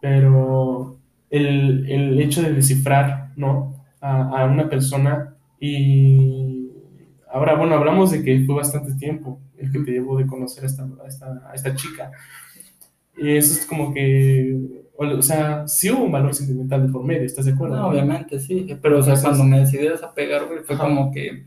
pero 0.00 0.98
el, 1.28 1.86
el 1.86 2.20
hecho 2.22 2.40
de 2.40 2.54
descifrar, 2.54 3.32
¿no? 3.36 3.84
A, 4.00 4.40
a 4.40 4.46
una 4.46 4.66
persona 4.70 5.36
y 5.60 6.70
ahora, 7.30 7.54
bueno, 7.54 7.74
hablamos 7.74 8.12
de 8.12 8.22
que 8.22 8.44
fue 8.46 8.54
bastante 8.54 8.94
tiempo 8.94 9.38
el 9.58 9.70
que 9.70 9.80
te 9.80 9.90
llevó 9.90 10.16
de 10.16 10.26
conocer 10.26 10.64
a 10.64 10.68
esta, 10.68 10.88
a 11.50 11.54
esta, 11.54 11.74
chica. 11.76 12.10
Y 13.20 13.36
eso 13.36 13.52
es 13.52 13.66
como 13.66 13.92
que, 13.92 14.58
o 14.96 15.22
sea, 15.22 15.68
sí 15.68 15.90
hubo 15.90 16.04
un 16.04 16.12
valor 16.12 16.34
sentimental 16.34 16.86
de 16.86 16.92
por 16.92 17.04
medio, 17.04 17.26
¿estás 17.26 17.44
de 17.44 17.52
acuerdo? 17.52 17.76
No, 17.76 17.88
obviamente, 17.88 18.40
sí, 18.40 18.66
pero 18.80 19.00
o 19.00 19.02
sea, 19.02 19.20
cuando 19.20 19.44
me 19.44 19.60
decidí 19.60 19.86
a 19.86 19.92
desapegar, 19.92 20.44
fue 20.64 20.78
como 20.78 21.12
que 21.12 21.44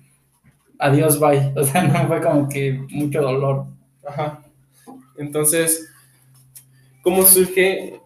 adiós, 0.78 1.20
bye, 1.20 1.52
o 1.56 1.64
sea, 1.64 1.82
no 1.84 2.08
fue 2.08 2.22
como 2.22 2.48
que 2.48 2.80
mucho 2.92 3.24
dolor. 3.24 3.66
Ajá. 4.08 4.44
Entonces, 5.18 5.90
¿cómo 7.02 7.24
surge 7.24 8.00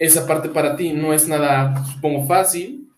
esa 0.00 0.26
parte 0.26 0.48
para 0.48 0.74
ti? 0.74 0.92
No 0.92 1.14
es 1.14 1.28
nada, 1.28 1.84
supongo, 1.84 2.26
fácil, 2.26 2.88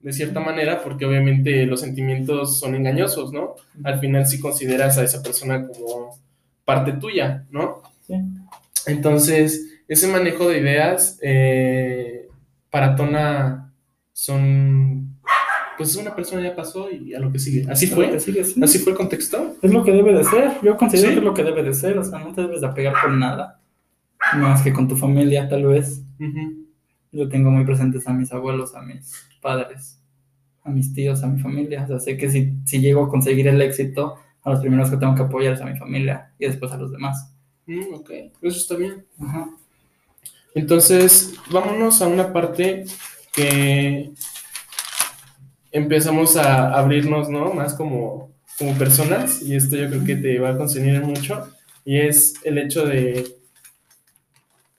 de 0.00 0.12
cierta 0.14 0.40
manera, 0.40 0.82
porque 0.82 1.04
obviamente 1.04 1.66
los 1.66 1.80
sentimientos 1.80 2.58
son 2.58 2.74
engañosos, 2.76 3.30
¿no? 3.30 3.56
Al 3.84 4.00
final 4.00 4.26
si 4.26 4.40
consideras 4.40 4.96
a 4.96 5.04
esa 5.04 5.22
persona 5.22 5.66
como 5.66 6.18
parte 6.64 6.92
tuya, 6.94 7.44
¿no? 7.50 7.82
Sí. 8.06 8.14
Entonces, 8.86 9.80
ese 9.88 10.08
manejo 10.08 10.48
de 10.48 10.58
ideas 10.58 11.18
eh, 11.22 12.28
para 12.70 12.96
Tona 12.96 13.74
son, 14.12 15.18
pues 15.76 15.96
una 15.96 16.14
persona 16.14 16.42
ya 16.42 16.54
pasó 16.54 16.90
y 16.90 17.14
a 17.14 17.20
lo 17.20 17.32
que 17.32 17.38
sigue. 17.38 17.70
Así 17.70 17.86
fue, 17.86 18.14
así 18.14 18.78
fue 18.78 18.92
el 18.92 18.98
contexto. 18.98 19.56
Es 19.62 19.72
lo 19.72 19.84
que 19.84 19.92
debe 19.92 20.12
de 20.12 20.24
ser, 20.24 20.52
yo 20.62 20.76
considero 20.76 21.12
que 21.12 21.18
es 21.18 21.24
lo 21.24 21.34
que 21.34 21.44
debe 21.44 21.62
de 21.62 21.74
ser, 21.74 21.98
o 21.98 22.04
sea, 22.04 22.18
no 22.18 22.34
te 22.34 22.42
debes 22.42 22.60
de 22.60 22.66
apegar 22.66 22.94
con 23.02 23.18
nada, 23.18 23.60
más 24.34 24.62
que 24.62 24.72
con 24.72 24.88
tu 24.88 24.96
familia 24.96 25.48
tal 25.48 25.66
vez. 25.66 26.02
Yo 27.10 27.28
tengo 27.28 27.50
muy 27.50 27.64
presentes 27.64 28.06
a 28.08 28.12
mis 28.12 28.32
abuelos, 28.32 28.74
a 28.74 28.82
mis 28.82 29.12
padres, 29.42 30.00
a 30.62 30.70
mis 30.70 30.94
tíos, 30.94 31.22
a 31.22 31.26
mi 31.26 31.40
familia. 31.40 31.84
O 31.84 31.86
sea, 31.86 31.98
sé 31.98 32.16
que 32.16 32.30
si, 32.30 32.54
si 32.64 32.80
llego 32.80 33.04
a 33.04 33.08
conseguir 33.08 33.48
el 33.48 33.60
éxito, 33.60 34.16
a 34.42 34.50
los 34.50 34.60
primeros 34.60 34.90
que 34.90 34.96
tengo 34.96 35.14
que 35.14 35.22
apoyar 35.22 35.54
es 35.54 35.60
a 35.60 35.66
mi 35.66 35.76
familia 35.76 36.32
y 36.38 36.46
después 36.46 36.72
a 36.72 36.76
los 36.76 36.90
demás. 36.90 37.31
Mm, 37.66 37.94
ok, 37.94 38.10
eso 38.42 38.58
está 38.58 38.76
bien. 38.76 39.06
Entonces, 40.54 41.34
vámonos 41.50 42.02
a 42.02 42.08
una 42.08 42.32
parte 42.32 42.84
que 43.32 44.12
empezamos 45.70 46.36
a 46.36 46.74
abrirnos, 46.74 47.28
¿no? 47.30 47.54
Más 47.54 47.74
como, 47.74 48.30
como 48.58 48.76
personas, 48.76 49.40
y 49.42 49.54
esto 49.54 49.76
yo 49.76 49.88
creo 49.88 50.04
que 50.04 50.16
te 50.16 50.38
va 50.38 50.50
a 50.50 50.56
concernir 50.56 51.00
mucho, 51.02 51.48
y 51.84 51.98
es 51.98 52.34
el 52.44 52.58
hecho 52.58 52.84
de, 52.84 53.36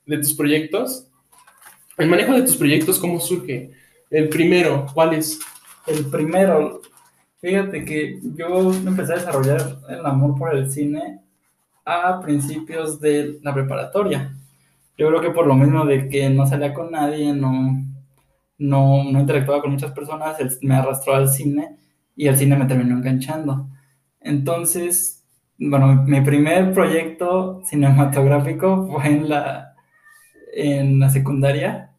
de 0.05 0.17
tus 0.17 0.33
proyectos. 0.33 1.07
El 1.97 2.09
manejo 2.09 2.33
de 2.33 2.43
tus 2.43 2.57
proyectos, 2.57 2.99
¿cómo 2.99 3.19
surge? 3.19 3.71
El 4.09 4.29
primero, 4.29 4.85
¿cuál 4.93 5.13
es? 5.13 5.39
El 5.87 6.05
primero, 6.05 6.81
fíjate 7.41 7.83
que 7.83 8.19
yo 8.35 8.73
empecé 8.73 9.13
a 9.13 9.17
desarrollar 9.17 9.79
el 9.89 10.05
amor 10.05 10.37
por 10.37 10.55
el 10.55 10.71
cine 10.71 11.22
a 11.85 12.19
principios 12.21 12.99
de 12.99 13.39
la 13.41 13.53
preparatoria. 13.53 14.35
Yo 14.97 15.07
creo 15.09 15.21
que 15.21 15.31
por 15.31 15.47
lo 15.47 15.55
mismo 15.55 15.85
de 15.85 16.07
que 16.07 16.29
no 16.29 16.45
salía 16.45 16.73
con 16.73 16.91
nadie, 16.91 17.33
no, 17.33 17.83
no, 18.57 19.03
no 19.03 19.19
interactuaba 19.19 19.61
con 19.61 19.71
muchas 19.71 19.91
personas, 19.91 20.37
me 20.61 20.75
arrastró 20.75 21.15
al 21.15 21.29
cine 21.29 21.77
y 22.15 22.27
el 22.27 22.37
cine 22.37 22.55
me 22.55 22.65
terminó 22.65 22.95
enganchando. 22.95 23.67
Entonces, 24.21 25.23
bueno, 25.57 26.03
mi 26.05 26.21
primer 26.21 26.73
proyecto 26.73 27.61
cinematográfico 27.65 28.87
fue 28.91 29.07
en 29.07 29.29
la, 29.29 29.75
en 30.53 30.99
la 30.99 31.09
secundaria 31.09 31.91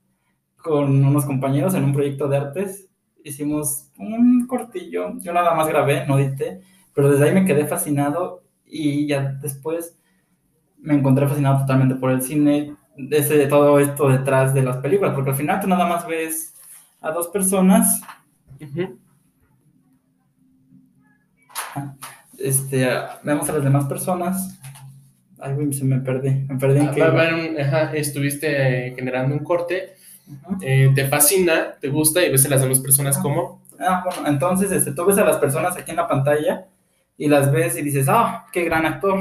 con 0.57 1.05
unos 1.05 1.27
compañeros 1.27 1.75
en 1.75 1.85
un 1.85 1.93
proyecto 1.93 2.29
de 2.29 2.39
artes. 2.39 2.89
Hicimos 3.25 3.91
un 3.99 4.47
cortillo, 4.47 5.19
yo 5.21 5.33
nada 5.33 5.55
más 5.55 5.69
grabé, 5.69 6.07
no 6.07 6.19
edité, 6.19 6.61
pero 6.95 7.11
desde 7.11 7.25
ahí 7.27 7.35
me 7.35 7.45
quedé 7.45 7.67
fascinado 7.67 8.44
y 8.75 9.07
ya 9.07 9.39
después 9.41 9.97
me 10.79 10.95
encontré 10.95 11.27
fascinado 11.27 11.61
totalmente 11.61 11.95
por 11.95 12.11
el 12.11 12.23
cine, 12.23 12.77
desde 12.97 13.47
todo 13.47 13.79
esto 13.79 14.09
detrás 14.09 14.53
de 14.53 14.63
las 14.63 14.79
películas, 14.79 15.15
porque 15.15 15.31
al 15.31 15.37
final 15.37 15.61
tú 15.61 15.67
nada 15.67 15.87
más 15.87 16.07
ves 16.07 16.55
a 17.01 17.11
dos 17.11 17.29
personas. 17.29 18.01
Este, 22.39 22.89
vemos 23.23 23.49
a 23.49 23.53
las 23.53 23.65
demás 23.65 23.87
personas. 23.87 24.61
Ay, 25.39 25.73
se 25.73 25.85
me 25.85 26.01
perdí. 26.01 26.31
Me 26.49 26.59
perdí 26.59 26.81
ah, 26.81 27.91
estuviste 27.95 28.93
generando 28.97 29.35
un 29.35 29.45
corte 29.45 29.95
eh, 30.63 30.91
te 30.95 31.07
fascina, 31.07 31.75
te 31.81 31.89
gusta 31.89 32.25
y 32.25 32.31
ves 32.31 32.47
a 32.47 32.49
las 32.49 32.63
demás 32.63 32.81
personas 32.81 33.19
como. 33.19 33.63
Ah, 33.79 34.03
bueno, 34.05 34.29
entonces 34.29 34.73
este, 34.73 34.93
tú 34.93 35.05
ves 35.05 35.19
a 35.19 35.25
las 35.25 35.37
personas 35.37 35.77
aquí 35.77 35.91
en 35.91 35.97
la 35.97 36.09
pantalla 36.09 36.67
y 37.17 37.29
las 37.29 37.51
ves 37.53 37.77
y 37.79 37.83
dices, 37.83 38.07
ah, 38.09 38.47
qué 38.53 38.65
gran 38.65 38.87
actor, 38.87 39.19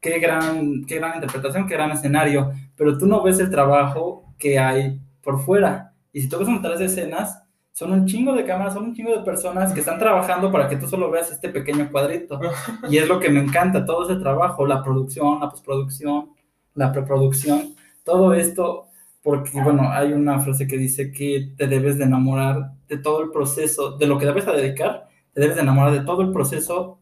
qué 0.00 0.18
gran, 0.18 0.84
qué 0.84 0.96
gran 0.96 1.14
interpretación, 1.14 1.66
qué 1.66 1.74
gran 1.74 1.90
escenario, 1.90 2.52
pero 2.76 2.98
tú 2.98 3.06
no 3.06 3.22
ves 3.22 3.38
el 3.38 3.50
trabajo 3.50 4.34
que 4.38 4.58
hay 4.58 5.00
por 5.22 5.40
fuera. 5.40 5.94
Y 6.12 6.20
si 6.20 6.28
tú 6.28 6.38
ves 6.38 6.48
un 6.48 6.62
de 6.62 6.84
escenas, 6.84 7.42
son 7.72 7.92
un 7.92 8.06
chingo 8.06 8.34
de 8.34 8.44
cámaras, 8.44 8.74
son 8.74 8.84
un 8.84 8.94
chingo 8.94 9.16
de 9.16 9.24
personas 9.24 9.72
que 9.72 9.80
están 9.80 9.98
trabajando 9.98 10.52
para 10.52 10.68
que 10.68 10.76
tú 10.76 10.86
solo 10.86 11.10
veas 11.10 11.30
este 11.30 11.48
pequeño 11.48 11.90
cuadrito. 11.90 12.38
Y 12.90 12.98
es 12.98 13.08
lo 13.08 13.18
que 13.18 13.30
me 13.30 13.40
encanta, 13.40 13.84
todo 13.84 14.08
ese 14.08 14.20
trabajo, 14.20 14.66
la 14.66 14.82
producción, 14.82 15.40
la 15.40 15.48
postproducción, 15.48 16.30
la 16.74 16.92
preproducción, 16.92 17.74
todo 18.04 18.34
esto 18.34 18.88
porque, 19.22 19.62
bueno, 19.62 19.88
hay 19.90 20.12
una 20.12 20.40
frase 20.40 20.66
que 20.66 20.76
dice 20.76 21.12
que 21.12 21.52
te 21.56 21.68
debes 21.68 21.96
de 21.96 22.04
enamorar 22.04 22.72
de 22.88 22.98
todo 22.98 23.22
el 23.22 23.30
proceso, 23.30 23.96
de 23.96 24.06
lo 24.06 24.18
que 24.18 24.26
debes 24.26 24.48
a 24.48 24.52
dedicar, 24.52 25.08
te 25.32 25.40
debes 25.40 25.56
de 25.56 25.62
enamorar 25.62 25.92
de 25.92 26.00
todo 26.00 26.22
el 26.22 26.32
proceso 26.32 26.98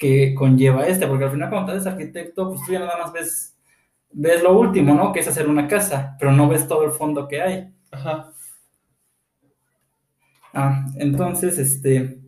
que 0.00 0.34
conlleva 0.34 0.86
este, 0.86 1.06
porque 1.06 1.24
al 1.24 1.30
final 1.30 1.50
cuando 1.50 1.72
eres 1.72 1.86
arquitecto, 1.86 2.48
pues 2.48 2.64
tú 2.64 2.72
ya 2.72 2.80
nada 2.80 2.96
más 3.02 3.12
ves, 3.12 3.54
ves 4.10 4.42
lo 4.42 4.58
último, 4.58 4.94
¿no? 4.94 5.12
Que 5.12 5.20
es 5.20 5.28
hacer 5.28 5.46
una 5.46 5.68
casa, 5.68 6.16
pero 6.18 6.32
no 6.32 6.48
ves 6.48 6.66
todo 6.66 6.84
el 6.84 6.90
fondo 6.90 7.28
que 7.28 7.42
hay. 7.42 7.70
Ajá. 7.90 8.32
Ah, 10.54 10.86
entonces, 10.96 11.58
este, 11.58 12.18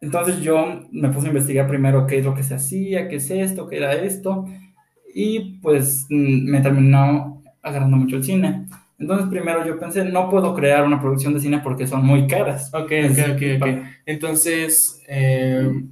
entonces 0.00 0.40
yo 0.40 0.84
me 0.92 1.08
puse 1.08 1.26
a 1.26 1.30
investigar 1.30 1.66
primero 1.66 2.06
qué 2.06 2.18
es 2.18 2.24
lo 2.24 2.34
que 2.36 2.44
se 2.44 2.54
hacía, 2.54 3.08
qué 3.08 3.16
es 3.16 3.28
esto, 3.32 3.66
qué 3.66 3.78
era 3.78 3.94
esto, 3.94 4.46
y 5.12 5.58
pues 5.58 6.06
mm, 6.08 6.50
me 6.50 6.60
terminó 6.60 7.42
agarrando 7.62 7.96
mucho 7.96 8.14
el 8.14 8.24
cine. 8.24 8.66
Entonces, 8.96 9.28
primero 9.28 9.66
yo 9.66 9.78
pensé, 9.78 10.04
no 10.04 10.30
puedo 10.30 10.54
crear 10.54 10.84
una 10.84 11.00
producción 11.00 11.34
de 11.34 11.40
cine 11.40 11.58
porque 11.58 11.88
son 11.88 12.06
muy 12.06 12.28
caras. 12.28 12.72
Ok, 12.72 12.92
ok, 13.10 13.18
ok, 13.34 13.42
ok. 13.62 13.68
Entonces, 14.06 15.02
eh, 15.08 15.84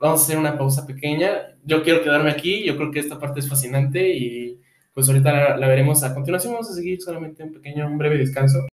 vamos 0.00 0.20
a 0.20 0.24
hacer 0.24 0.38
una 0.38 0.58
pausa 0.58 0.86
pequeña. 0.86 1.30
Yo 1.64 1.82
quiero 1.82 2.02
quedarme 2.02 2.30
aquí, 2.30 2.64
yo 2.64 2.76
creo 2.76 2.90
que 2.90 2.98
esta 3.00 3.18
parte 3.18 3.40
es 3.40 3.48
fascinante 3.48 4.08
y 4.08 4.58
pues 4.94 5.08
ahorita 5.08 5.32
la, 5.32 5.56
la 5.56 5.68
veremos 5.68 6.02
a 6.02 6.14
continuación. 6.14 6.54
Vamos 6.54 6.70
a 6.70 6.74
seguir 6.74 7.00
solamente 7.00 7.44
un 7.44 7.52
pequeño, 7.52 7.86
un 7.86 7.98
breve 7.98 8.18
descanso. 8.18 8.66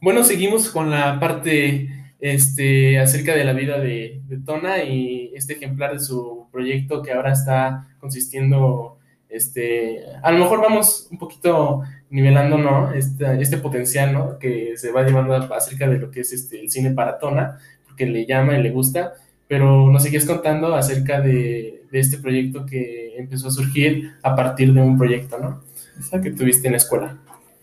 Bueno, 0.00 0.24
seguimos 0.24 0.70
con 0.70 0.90
la 0.90 1.20
parte 1.20 1.88
este, 2.20 2.98
acerca 2.98 3.34
de 3.34 3.44
la 3.44 3.52
vida 3.52 3.78
de, 3.78 4.22
de, 4.26 4.38
Tona 4.38 4.82
y 4.82 5.32
este 5.34 5.54
ejemplar 5.54 5.92
de 5.92 6.00
su 6.00 6.48
proyecto 6.50 7.02
que 7.02 7.12
ahora 7.12 7.32
está 7.32 7.88
consistiendo, 8.00 8.98
este, 9.28 10.02
a 10.22 10.32
lo 10.32 10.38
mejor 10.38 10.60
vamos 10.60 11.08
un 11.10 11.18
poquito 11.18 11.82
nivelando, 12.10 12.58
¿no? 12.58 12.92
Este, 12.92 13.40
este 13.40 13.58
potencial, 13.58 14.12
¿no? 14.12 14.38
Que 14.38 14.76
se 14.76 14.90
va 14.90 15.04
llevando 15.04 15.34
acerca 15.34 15.88
de 15.88 15.98
lo 15.98 16.10
que 16.10 16.20
es 16.20 16.32
este, 16.32 16.60
el 16.60 16.70
cine 16.70 16.90
para 16.90 17.18
Tona, 17.18 17.58
porque 17.84 18.06
le 18.06 18.26
llama 18.26 18.58
y 18.58 18.62
le 18.62 18.70
gusta, 18.70 19.14
pero 19.48 19.90
nos 19.90 20.02
sigues 20.02 20.26
contando 20.26 20.74
acerca 20.74 21.20
de, 21.20 21.84
de 21.90 21.98
este 21.98 22.18
proyecto 22.18 22.66
que 22.66 23.16
empezó 23.16 23.48
a 23.48 23.52
surgir 23.52 24.12
a 24.22 24.36
partir 24.36 24.72
de 24.72 24.82
un 24.82 24.98
proyecto, 24.98 25.38
¿no? 25.38 25.62
Esa 25.98 26.20
que 26.20 26.30
tuviste 26.30 26.68
en 26.68 26.72
la 26.72 26.78
escuela. 26.78 27.18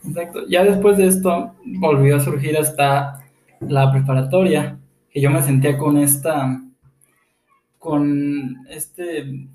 Exacto. 0.08 0.48
Ya 0.48 0.64
después 0.64 0.98
de 0.98 1.08
esto 1.08 1.54
volvió 1.64 2.18
a 2.18 2.20
surgir 2.20 2.58
hasta 2.58 3.24
la 3.62 3.92
preparatoria, 3.92 4.78
que 5.10 5.22
yo 5.22 5.30
me 5.30 5.42
sentía 5.42 5.78
con 5.78 5.98
esta, 5.98 6.62
con 7.80 8.58
este 8.70 9.48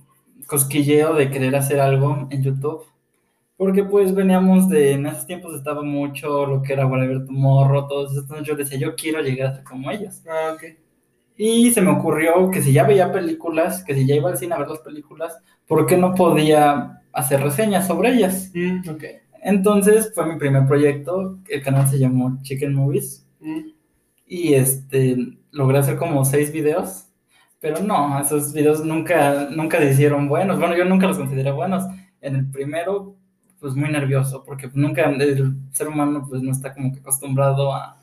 cosquilleo 0.47 1.15
de 1.15 1.31
querer 1.31 1.55
hacer 1.57 1.81
algo 1.81 2.29
en 2.31 2.43
YouTube. 2.43 2.85
Porque 3.57 3.85
pues 3.85 4.15
veníamos 4.15 4.71
de, 4.71 4.93
en 4.93 5.07
esos 5.07 5.27
tiempos 5.27 5.55
estaba 5.55 5.83
mucho 5.83 6.47
lo 6.47 6.63
que 6.63 6.73
era 6.73 6.87
Whatever 6.87 7.27
Tomorrow, 7.27 7.89
todos 7.89 8.17
entonces 8.17 8.47
yo 8.47 8.57
decía, 8.57 8.79
yo 8.79 8.97
quiero 8.97 9.21
llegar 9.21 9.49
a 9.49 9.55
ser 9.57 9.65
como 9.65 9.91
ellos. 9.91 10.23
Ah, 10.27 10.55
ok. 10.55 10.63
Y 11.43 11.71
se 11.71 11.81
me 11.81 11.91
ocurrió 11.91 12.51
que 12.51 12.61
si 12.61 12.71
ya 12.71 12.85
veía 12.85 13.11
películas, 13.11 13.83
que 13.83 13.95
si 13.95 14.07
ya 14.07 14.15
iba 14.15 14.29
al 14.29 14.37
cine 14.37 14.55
a 14.55 14.59
ver 14.59 14.69
las 14.69 14.81
películas, 14.81 15.39
¿por 15.67 15.87
qué 15.87 15.97
no 15.97 16.15
podía 16.15 17.01
hacer 17.15 17.41
reseñas 17.41 17.87
sobre 17.87 18.11
ellas? 18.11 18.53
Mm, 18.53 18.87
ok. 18.91 19.05
Entonces 19.43 20.13
fue 20.15 20.27
mi 20.27 20.39
primer 20.39 20.67
proyecto, 20.67 21.39
el 21.49 21.63
canal 21.63 21.89
se 21.89 21.99
llamó 21.99 22.37
Chicken 22.43 22.75
Movies. 22.75 23.27
Mm. 23.41 23.71
Y 24.27 24.53
este, 24.53 25.17
logré 25.51 25.79
hacer 25.79 25.97
como 25.97 26.27
seis 26.27 26.53
videos, 26.53 27.07
pero 27.59 27.83
no, 27.83 28.21
esos 28.21 28.53
videos 28.53 28.85
nunca, 28.85 29.49
nunca 29.51 29.79
se 29.79 29.93
hicieron 29.93 30.29
buenos. 30.29 30.59
Bueno, 30.59 30.77
yo 30.77 30.85
nunca 30.85 31.07
los 31.07 31.17
consideré 31.17 31.53
buenos. 31.53 31.85
En 32.21 32.37
el 32.37 32.51
primero, 32.51 33.17
pues 33.59 33.75
muy 33.75 33.89
nervioso, 33.89 34.45
porque 34.45 34.69
nunca 34.75 35.09
el 35.09 35.57
ser 35.71 35.89
humano 35.89 36.27
pues 36.29 36.43
no 36.43 36.53
está 36.53 36.75
como 36.75 36.93
que 36.93 36.99
acostumbrado 36.99 37.73
a, 37.73 37.99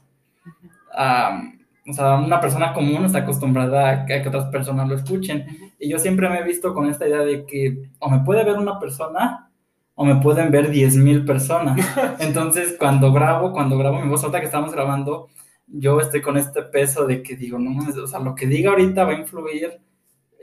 a 0.92 1.52
o 1.88 1.94
sea, 1.94 2.16
una 2.16 2.42
persona 2.42 2.74
común 2.74 3.06
está 3.06 3.20
acostumbrada 3.20 3.90
a 3.90 4.06
que, 4.06 4.28
otras 4.28 4.46
personas 4.46 4.88
lo 4.90 4.96
escuchen. 4.96 5.46
Y 5.80 5.90
yo 5.90 6.00
siempre 6.00 6.30
me 6.30 6.40
he 6.40 6.44
visto 6.44 6.74
con 6.74 6.90
esta 6.90 7.08
idea 7.08 7.20
de 7.20 7.46
que 7.46 7.92
o 8.00 8.10
me 8.10 8.20
puede 8.20 8.44
ver 8.44 8.58
una 8.58 8.80
persona 8.80 9.50
o 9.96 10.06
me 10.06 10.18
pueden 10.18 10.52
ver 10.52 10.70
10.000 10.70 11.26
personas. 11.26 11.80
Entonces, 12.20 12.76
cuando 12.78 13.12
grabo, 13.14 13.54
cuando 13.54 13.78
grabo 13.78 14.02
mi 14.02 14.10
voz, 14.10 14.22
ahorita 14.22 14.42
que 14.42 14.46
estamos 14.46 14.74
grabando, 14.74 15.30
yo 15.66 16.00
estoy 16.02 16.22
con 16.22 16.38
este 16.38 16.62
peso 16.64 17.08
de 17.08 17.24
que 17.24 17.36
digo, 17.36 17.58
no, 17.58 17.88
o 17.88 18.08
sea, 18.08 18.20
lo 18.20 18.36
que 18.36 18.48
diga 18.48 18.72
ahorita 18.72 19.06
va 19.06 19.14
a 19.14 19.20
influir 19.20 19.80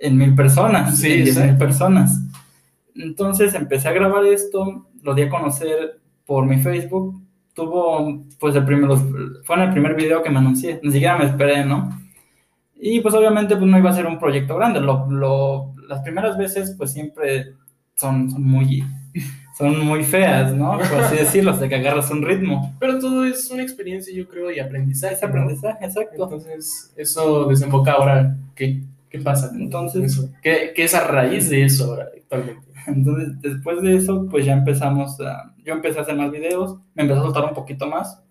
en 0.00 0.16
mil 0.16 0.34
personas, 0.34 0.98
Sí, 0.98 1.12
en 1.12 1.24
diez 1.24 1.38
mil 1.38 1.56
personas. 1.56 2.20
Entonces 2.94 3.54
empecé 3.54 3.88
a 3.88 3.92
grabar 3.92 4.24
esto, 4.24 4.86
lo 5.02 5.14
di 5.14 5.22
a 5.22 5.30
conocer 5.30 6.00
por 6.24 6.46
mi 6.46 6.58
Facebook. 6.58 7.23
Tuvo, 7.54 8.24
pues, 8.38 8.56
el 8.56 8.64
primero, 8.64 8.96
fue 9.44 9.56
en 9.56 9.62
el 9.62 9.70
primer 9.70 9.94
video 9.94 10.22
que 10.22 10.30
me 10.30 10.38
anuncié, 10.38 10.80
ni 10.82 10.92
siquiera 10.92 11.16
me 11.16 11.26
esperé, 11.26 11.64
¿no? 11.64 12.00
Y 12.76 13.00
pues 13.00 13.14
obviamente 13.14 13.56
pues 13.56 13.70
no 13.70 13.78
iba 13.78 13.88
a 13.88 13.94
ser 13.94 14.06
un 14.06 14.18
proyecto 14.18 14.56
grande, 14.56 14.80
lo, 14.80 15.06
lo, 15.10 15.72
las 15.88 16.00
primeras 16.02 16.36
veces 16.36 16.74
pues 16.76 16.92
siempre 16.92 17.54
son, 17.94 18.30
son 18.30 18.42
muy, 18.42 18.84
son 19.56 19.86
muy 19.86 20.04
feas, 20.04 20.52
¿no? 20.52 20.78
Por 20.78 21.00
así 21.00 21.16
decirlo, 21.16 21.52
hasta 21.52 21.68
que 21.68 21.76
agarras 21.76 22.10
un 22.10 22.22
ritmo. 22.22 22.74
Pero 22.80 22.98
todo 22.98 23.24
es 23.24 23.50
una 23.50 23.62
experiencia, 23.62 24.14
yo 24.14 24.28
creo, 24.28 24.50
y 24.50 24.58
aprendizaje. 24.58 25.14
Es 25.14 25.22
¿no? 25.22 25.28
aprendizaje, 25.28 25.84
exacto. 25.84 26.24
Entonces, 26.24 26.92
eso 26.96 27.44
desemboca 27.46 27.92
ahora. 27.92 28.36
¿Qué, 28.54 28.82
qué 29.08 29.20
pasa? 29.20 29.50
Entonces-? 29.54 30.28
¿Qué, 30.42 30.72
¿Qué 30.74 30.84
es 30.84 30.94
a 30.94 31.06
raíz 31.06 31.48
de 31.48 31.64
eso 31.64 31.84
ahora 31.84 32.08
actualmente? 32.14 32.66
Entonces, 32.86 33.40
después 33.40 33.82
de 33.82 33.96
eso, 33.96 34.26
pues 34.30 34.44
ya 34.46 34.52
empezamos 34.54 35.20
a... 35.20 35.54
Yo 35.64 35.72
empecé 35.74 35.98
a 35.98 36.02
hacer 36.02 36.16
más 36.16 36.30
videos, 36.30 36.78
me 36.94 37.02
empecé 37.02 37.20
a 37.20 37.24
soltar 37.24 37.44
un 37.44 37.54
poquito 37.54 37.86
más, 37.86 38.22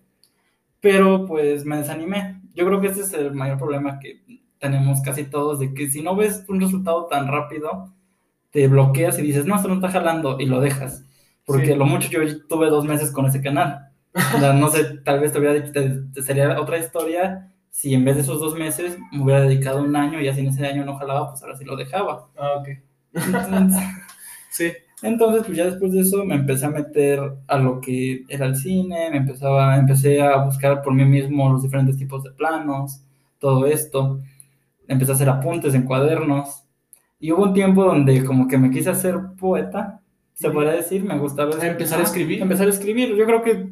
pero 0.80 1.26
pues 1.26 1.64
me 1.64 1.76
desanimé. 1.78 2.40
Yo 2.54 2.66
creo 2.66 2.80
que 2.80 2.88
ese 2.88 3.02
es 3.02 3.12
el 3.14 3.32
mayor 3.34 3.58
problema 3.58 3.98
que 3.98 4.22
tenemos 4.58 5.00
casi 5.02 5.24
todos, 5.24 5.58
de 5.58 5.74
que 5.74 5.88
si 5.90 6.02
no 6.02 6.16
ves 6.16 6.44
un 6.48 6.60
resultado 6.60 7.06
tan 7.06 7.28
rápido, 7.28 7.92
te 8.50 8.68
bloqueas 8.68 9.18
y 9.18 9.22
dices, 9.22 9.46
no, 9.46 9.56
esto 9.56 9.68
no 9.68 9.74
está 9.74 9.90
jalando, 9.90 10.38
y 10.40 10.46
lo 10.46 10.60
dejas. 10.60 11.04
Porque 11.44 11.68
Sí. 11.68 11.74
lo 11.76 11.86
mucho 11.86 12.08
yo 12.10 12.20
tuve 12.48 12.68
dos 12.70 12.84
meses 12.86 13.10
con 13.12 13.26
ese 13.26 13.42
canal. 13.42 13.90
O 14.14 14.38
sea, 14.38 14.52
no 14.52 14.68
sé, 14.68 14.98
tal 15.04 15.20
vez 15.20 15.32
te 15.32 15.38
hubiera 15.40 15.54
dicho, 15.54 15.72
te- 15.72 16.02
te 16.12 16.22
sería 16.22 16.60
otra 16.60 16.78
historia 16.78 17.52
si 17.70 17.94
en 17.94 18.04
vez 18.04 18.14
de 18.16 18.22
esos 18.22 18.40
dos 18.40 18.56
meses 18.56 18.96
me 19.12 19.22
hubiera 19.24 19.40
dedicado 19.42 19.82
un 19.82 19.96
año 19.96 20.20
y 20.20 20.28
así 20.28 20.40
en 20.40 20.48
ese 20.48 20.66
año 20.66 20.84
no 20.84 20.96
jalaba, 20.96 21.30
pues 21.30 21.42
ahora 21.42 21.56
sí 21.56 21.64
lo 21.64 21.76
dejaba. 21.76 22.28
Ah, 22.38 22.54
ok. 22.60 22.68
Entonces, 23.14 23.82
Sí. 24.54 24.72
entonces, 25.02 25.42
pues 25.44 25.58
ya 25.58 25.64
después 25.64 25.90
de 25.90 26.00
eso 26.00 26.24
me 26.24 26.36
empecé 26.36 26.64
a 26.66 26.70
meter 26.70 27.20
a 27.48 27.58
lo 27.58 27.80
que 27.80 28.24
era 28.28 28.46
el 28.46 28.54
cine, 28.54 29.10
me 29.10 29.16
empezaba, 29.16 29.76
empecé 29.76 30.22
a 30.22 30.44
buscar 30.44 30.80
por 30.80 30.94
mí 30.94 31.04
mismo 31.04 31.52
los 31.52 31.62
diferentes 31.64 31.96
tipos 31.96 32.22
de 32.22 32.30
planos, 32.30 33.02
todo 33.40 33.66
esto. 33.66 34.20
Empecé 34.86 35.12
a 35.12 35.14
hacer 35.16 35.28
apuntes 35.28 35.74
en 35.74 35.82
cuadernos. 35.82 36.62
Y 37.18 37.32
hubo 37.32 37.42
un 37.42 37.52
tiempo 37.54 37.84
donde 37.84 38.24
como 38.24 38.46
que 38.46 38.56
me 38.56 38.70
quise 38.70 38.90
hacer 38.90 39.16
poeta, 39.38 40.00
se 40.34 40.50
podría 40.50 40.72
decir, 40.72 41.02
me 41.04 41.18
gustaba 41.18 41.56
A 41.56 41.66
empezar 41.66 42.00
a 42.00 42.04
escribir. 42.04 42.40
Empezar 42.40 42.66
a 42.66 42.70
escribir. 42.70 43.14
Yo 43.16 43.24
creo 43.24 43.42
que 43.42 43.68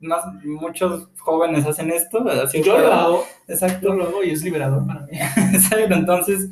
más, 0.00 0.24
muchos 0.44 1.08
jóvenes 1.18 1.66
hacen 1.66 1.90
esto. 1.90 2.28
a 2.28 2.46
cierta 2.46 2.66
Yo 2.66 2.78
lo 2.78 2.92
hago, 2.92 3.24
Exacto. 3.48 3.88
yo 3.88 3.94
lo 3.94 4.04
hago 4.04 4.24
y 4.24 4.30
es 4.30 4.42
liberador 4.42 4.86
para 4.86 5.02
mí. 5.02 5.12
Exacto, 5.54 5.94
entonces, 5.94 6.50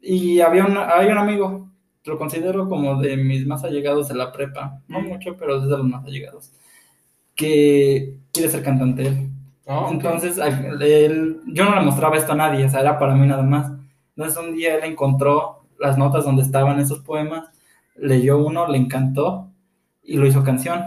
y 0.00 0.40
había 0.40 0.66
un, 0.66 0.76
hay 0.76 1.08
un 1.08 1.18
amigo, 1.18 1.70
lo 2.04 2.18
considero 2.18 2.68
como 2.68 3.00
de 3.00 3.16
mis 3.16 3.46
más 3.46 3.64
allegados 3.64 4.08
de 4.08 4.14
la 4.14 4.32
prepa, 4.32 4.80
no 4.88 5.00
Mm. 5.00 5.08
mucho, 5.08 5.36
pero 5.36 5.56
es 5.58 5.64
de 5.64 5.76
los 5.78 5.86
más 5.86 6.04
allegados, 6.04 6.52
que 7.34 8.18
quiere 8.32 8.48
ser 8.50 8.62
cantante 8.62 9.06
él. 9.06 9.30
Ah, 9.66 9.80
ok. 9.86 9.92
Entonces, 9.92 10.38
él, 10.38 11.40
yo 11.46 11.64
no 11.64 11.74
le 11.76 11.82
mostraba 11.84 12.16
esto 12.16 12.32
a 12.32 12.36
nadie, 12.36 12.64
o 12.66 12.68
sea, 12.70 12.80
era 12.80 12.98
para 12.98 13.14
mí 13.14 13.26
nada 13.26 13.42
más. 13.42 13.72
Entonces, 14.16 14.38
un 14.42 14.54
día 14.54 14.76
él 14.76 14.84
encontró 14.84 15.64
las 15.78 15.98
notas 15.98 16.24
donde 16.24 16.42
estaban 16.42 16.78
esos 16.78 17.00
poemas, 17.00 17.48
leyó 17.96 18.38
uno, 18.38 18.68
le 18.68 18.78
encantó 18.78 19.50
y 20.02 20.16
lo 20.16 20.26
hizo 20.26 20.44
canción. 20.44 20.82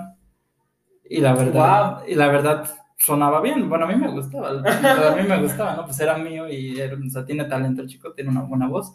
Y 1.10 1.21
la 1.21 1.34
verdad, 1.34 2.03
y 2.08 2.15
la 2.15 2.27
verdad 2.27 2.69
sonaba 2.97 3.41
bien. 3.41 3.69
Bueno, 3.69 3.86
a 3.86 3.88
mí 3.88 3.95
me 3.95 4.10
gustaba, 4.12 4.49
a 4.49 5.15
mí 5.15 5.27
me 5.27 5.41
gustaba, 5.41 5.75
¿no? 5.75 5.86
Pues 5.86 5.99
era 5.99 6.17
mío 6.17 6.49
y 6.49 6.80
o 6.82 7.10
sea, 7.10 7.25
tiene 7.25 7.45
talento 7.45 7.82
el 7.82 7.88
chico, 7.88 8.12
tiene 8.13 8.30
una 8.30 8.41
buena 8.41 8.67
voz. 8.67 8.93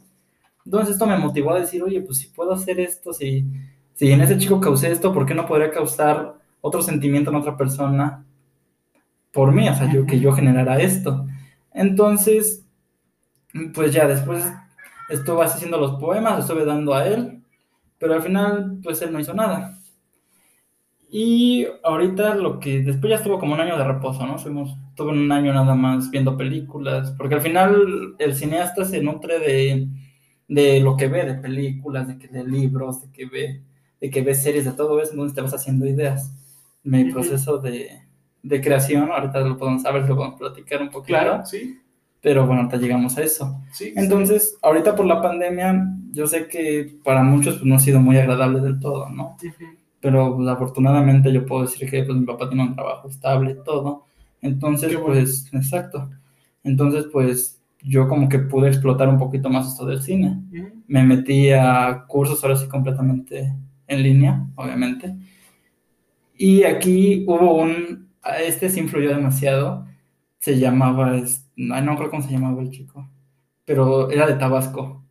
Entonces 0.65 0.95
esto 0.95 1.07
me 1.07 1.19
motivó 1.19 1.53
a 1.53 1.61
decir, 1.61 1.83
oye, 1.83 2.01
pues 2.01 2.19
si 2.19 2.29
puedo 2.29 2.53
hacer 2.53 2.81
esto, 2.81 3.13
si, 3.13 3.47
si 3.95 4.13
en 4.13 4.21
ese 4.21 4.39
chico 4.39 4.61
causé 4.61 4.93
esto, 4.93 5.13
¿por 5.13 5.27
qué 5.27 5.35
no 5.35 5.47
podría 5.47 5.71
causar 5.71 6.35
otro 6.61 6.83
sentimiento 6.83 7.31
en 7.31 7.37
otra 7.37 7.57
persona 7.57 8.25
por 9.33 9.53
mí? 9.53 9.69
O 9.69 9.75
sea, 9.75 9.93
yo, 9.93 10.07
que 10.07 10.21
yo 10.21 10.33
generara 10.33 10.81
esto. 10.81 11.27
Entonces, 11.73 12.65
pues 13.75 13.93
ya 13.93 14.07
después 14.07 14.45
estuve 15.09 15.45
haciendo 15.45 15.79
los 15.79 16.01
poemas, 16.01 16.37
los 16.37 16.45
estuve 16.45 16.65
dando 16.65 16.95
a 16.95 17.07
él, 17.07 17.43
pero 17.99 18.15
al 18.15 18.23
final, 18.23 18.79
pues 18.83 19.03
él 19.03 19.13
no 19.13 19.21
hizo 19.21 19.35
nada. 19.35 19.79
Y 21.11 21.67
ahorita 21.85 22.35
lo 22.37 22.59
que, 22.59 22.81
después 22.81 23.11
ya 23.11 23.17
estuvo 23.17 23.39
como 23.39 23.55
un 23.55 23.61
año 23.61 23.77
de 23.77 23.85
reposo, 23.85 24.27
¿no? 24.27 24.39
Fuimos, 24.39 24.75
tuve 24.97 25.11
un 25.11 25.31
año 25.31 25.53
nada 25.53 25.75
más 25.75 26.11
viendo 26.11 26.39
películas, 26.39 27.15
porque 27.19 27.35
al 27.35 27.43
final 27.43 28.15
el 28.19 28.35
cineasta 28.35 28.87
se 28.87 29.03
nutre 29.03 29.39
de, 29.39 29.89
de 30.49 30.81
lo 30.81 30.97
que 30.97 31.09
ve, 31.09 31.25
de 31.25 31.35
películas, 31.35 32.09
de 32.09 32.19
que 32.19 32.29
lee 32.29 32.45
libros, 32.51 33.01
de 33.03 33.11
que 33.11 33.27
ve, 33.27 33.63
de 34.01 34.11
que 34.11 34.23
ve 34.23 34.35
series, 34.35 34.65
de 34.65 34.73
todo 34.73 35.01
eso, 35.01 35.13
entonces 35.13 35.35
te 35.35 35.41
vas 35.41 35.55
haciendo 35.55 35.87
ideas. 35.87 36.33
Mi 36.85 37.05
Ujú. 37.05 37.13
proceso 37.13 37.59
de, 37.59 38.01
de 38.43 38.61
creación, 38.61 39.11
ahorita 39.11 39.41
lo 39.41 39.57
podemos, 39.57 39.83
si 39.83 39.89
lo 39.89 40.17
podemos 40.17 40.39
platicar 40.39 40.83
un 40.83 40.91
poquito, 40.91 41.19
Claro, 41.19 41.47
sí. 41.47 41.79
pero 42.21 42.47
bueno, 42.47 42.63
ahorita 42.63 42.77
llegamos 42.79 43.17
a 43.19 43.23
eso. 43.23 43.61
sí 43.73 43.93
Entonces, 43.97 44.57
ahorita 44.63 44.95
por 44.97 45.07
la 45.07 45.23
pandemia, 45.23 45.87
yo 46.13 46.27
sé 46.27 46.49
que 46.49 46.97
para 47.05 47.23
muchos 47.23 47.55
pues, 47.55 47.65
no 47.67 47.77
ha 47.77 47.79
sido 47.79 48.01
muy 48.01 48.17
agradable 48.19 48.61
del 48.61 48.81
todo, 48.81 49.09
¿no? 49.09 49.37
Ujú. 49.37 49.65
pero 50.01 50.35
pues, 50.37 50.49
afortunadamente 50.49 51.33
yo 51.33 51.47
puedo 51.47 51.63
decir 51.63 51.89
que 51.89 52.03
pues, 52.03 52.19
mi 52.19 52.27
papá 52.27 52.49
tiene 52.49 52.65
un 52.65 52.75
trabajo 52.75 53.09
estable 53.09 53.55
todo. 53.65 54.07
Entonces, 54.41 54.93
bueno. 54.95 55.07
pues, 55.07 55.49
exacto. 55.53 56.11
Entonces, 56.65 57.07
pues, 57.13 57.62
yo 57.83 58.09
como 58.09 58.29
que 58.29 58.39
pude 58.39 58.69
explotar 58.69 59.09
un 59.09 59.19
poquito 59.19 59.51
más 59.51 59.69
esto 59.69 59.85
del 59.87 60.03
cine. 60.03 60.41
Me 60.87 61.03
metí 61.03 61.51
a 61.51 62.05
cursos 62.07 62.43
ahora 62.43 62.57
sí 62.57 62.69
completamente 62.69 63.55
en 63.87 64.03
línea, 64.03 64.47
obviamente. 64.55 65.15
Y 66.37 66.65
aquí 66.65 67.25
hubo 67.27 67.55
un, 67.55 68.09
este 68.41 68.69
sí 68.69 68.81
influyó 68.81 69.11
demasiado. 69.11 69.87
Se 70.39 70.59
llamaba, 70.59 71.13
ay, 71.13 71.25
no 71.57 71.97
creo 71.97 72.11
cómo 72.11 72.23
se 72.23 72.33
llamaba 72.33 72.63
el 72.63 72.71
chico, 72.71 73.09
pero 73.65 74.11
era 74.11 74.27
de 74.27 74.35
Tabasco. 74.35 75.05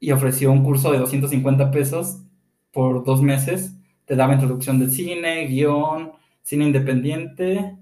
Y 0.00 0.12
ofreció 0.12 0.52
un 0.52 0.62
curso 0.62 0.92
de 0.92 0.98
250 0.98 1.70
pesos 1.70 2.20
por 2.72 3.04
dos 3.04 3.22
meses. 3.22 3.74
Te 4.04 4.16
daba 4.16 4.34
introducción 4.34 4.78
del 4.78 4.90
cine, 4.90 5.46
guion, 5.46 6.12
cine 6.42 6.66
independiente 6.66 7.78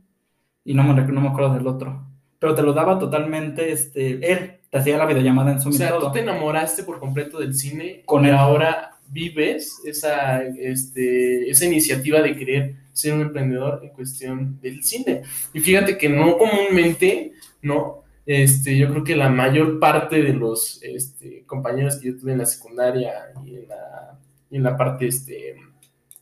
y 0.65 0.75
no 0.75 0.85
me, 0.85 0.95
no 1.03 1.21
me 1.21 1.29
acuerdo 1.29 1.55
del 1.55 1.67
otro. 1.67 2.12
Pero 2.43 2.57
te 2.57 2.63
lo 2.63 2.73
daba 2.73 2.99
totalmente, 2.99 3.71
este, 3.71 4.33
él 4.33 4.55
te 4.69 4.77
hacía 4.77 4.99
la 4.99 5.07
videollamada 5.07 5.53
en 5.53 5.61
Zoom 5.61 5.71
O 5.71 5.77
y 5.77 5.79
sea, 5.79 5.91
todo. 5.91 6.09
tú 6.09 6.13
te 6.15 6.21
enamoraste 6.23 6.83
por 6.83 6.99
completo 6.99 7.39
del 7.39 7.55
cine 7.55 8.03
Con 8.05 8.25
y 8.25 8.31
él. 8.31 8.35
ahora 8.35 8.97
vives 9.11 9.81
esa, 9.85 10.43
este, 10.43 11.49
esa 11.49 11.67
iniciativa 11.67 12.21
de 12.21 12.35
querer 12.37 12.75
ser 12.93 13.15
un 13.15 13.21
emprendedor 13.21 13.79
en 13.85 13.91
cuestión 13.91 14.59
del 14.61 14.83
cine. 14.83 15.23
Y 15.55 15.61
fíjate 15.61 15.97
que 15.97 16.09
no 16.09 16.37
comúnmente, 16.37 17.31
¿no? 17.63 18.03
Este, 18.27 18.77
yo 18.77 18.91
creo 18.91 19.05
que 19.05 19.15
la 19.15 19.29
mayor 19.29 19.79
parte 19.79 20.21
de 20.21 20.33
los 20.33 20.83
este, 20.83 21.45
compañeros 21.47 22.01
que 22.01 22.09
yo 22.09 22.19
tuve 22.19 22.33
en 22.33 22.39
la 22.39 22.47
secundaria 22.47 23.13
y 23.47 23.55
en 23.55 23.69
la, 23.69 24.19
y 24.51 24.57
en 24.57 24.65
la 24.65 24.77
parte 24.77 25.07
este, 25.07 25.55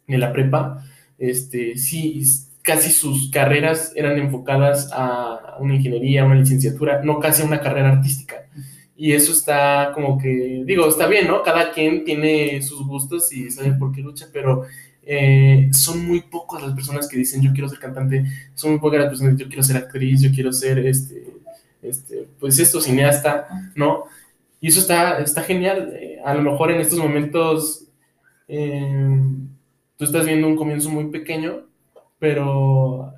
de 0.07 0.19
la 0.19 0.35
prepa, 0.35 0.85
este, 1.17 1.79
sí, 1.79 2.23
casi 2.63 2.91
sus 2.91 3.31
carreras 3.31 3.93
eran 3.97 4.19
enfocadas 4.19 4.91
a 4.93 5.57
una 5.61 5.75
ingeniería, 5.75 6.25
una 6.25 6.35
licenciatura, 6.35 7.03
no 7.03 7.19
casi 7.19 7.43
a 7.43 7.47
una 7.47 7.61
carrera 7.61 7.93
artística. 7.93 8.47
Y 8.97 9.13
eso 9.13 9.33
está 9.33 9.93
como 9.95 10.19
que, 10.19 10.63
digo, 10.67 10.87
está 10.87 11.07
bien, 11.07 11.27
¿no? 11.27 11.43
Cada 11.43 11.73
quien 11.73 12.05
tiene 12.05 12.61
sus 12.63 12.87
gustos 12.87 13.33
y 13.33 13.51
sabe 13.51 13.73
por 13.73 13.93
qué 13.93 14.03
lucha, 14.03 14.27
pero 14.33 14.65
eh, 15.03 15.71
son 15.73 16.07
muy 16.07 16.21
pocas 16.21 16.63
las 16.63 16.75
personas 16.75 17.09
que 17.09 17.17
dicen 17.17 17.41
yo 17.41 17.53
quiero 17.53 17.69
ser 17.69 17.79
cantante, 17.79 18.27
son 18.55 18.73
muy 18.73 18.81
pocas 18.81 19.01
las 19.01 19.09
personas 19.09 19.37
que 19.37 19.45
yo 19.45 19.49
quiero 19.49 19.63
ser 19.63 19.79
actriz, 19.79 20.21
yo 20.21 20.31
quiero 20.31 20.53
ser 20.53 20.79
este, 20.87 21.33
este 21.83 22.29
pues 22.39 22.59
esto, 22.59 22.81
cineasta, 22.81 23.73
¿no? 23.75 24.05
Y 24.61 24.69
eso 24.69 24.81
está, 24.81 25.19
está 25.21 25.43
genial. 25.43 25.93
Eh, 25.95 26.21
a 26.23 26.35
lo 26.35 26.43
mejor 26.43 26.71
en 26.71 26.81
estos 26.81 26.99
momentos 26.99 27.87
eh, 28.49 29.19
tú 29.97 30.05
estás 30.05 30.27
viendo 30.27 30.47
un 30.47 30.57
comienzo 30.57 30.91
muy 30.91 31.07
pequeño, 31.07 31.70
pero 32.21 33.15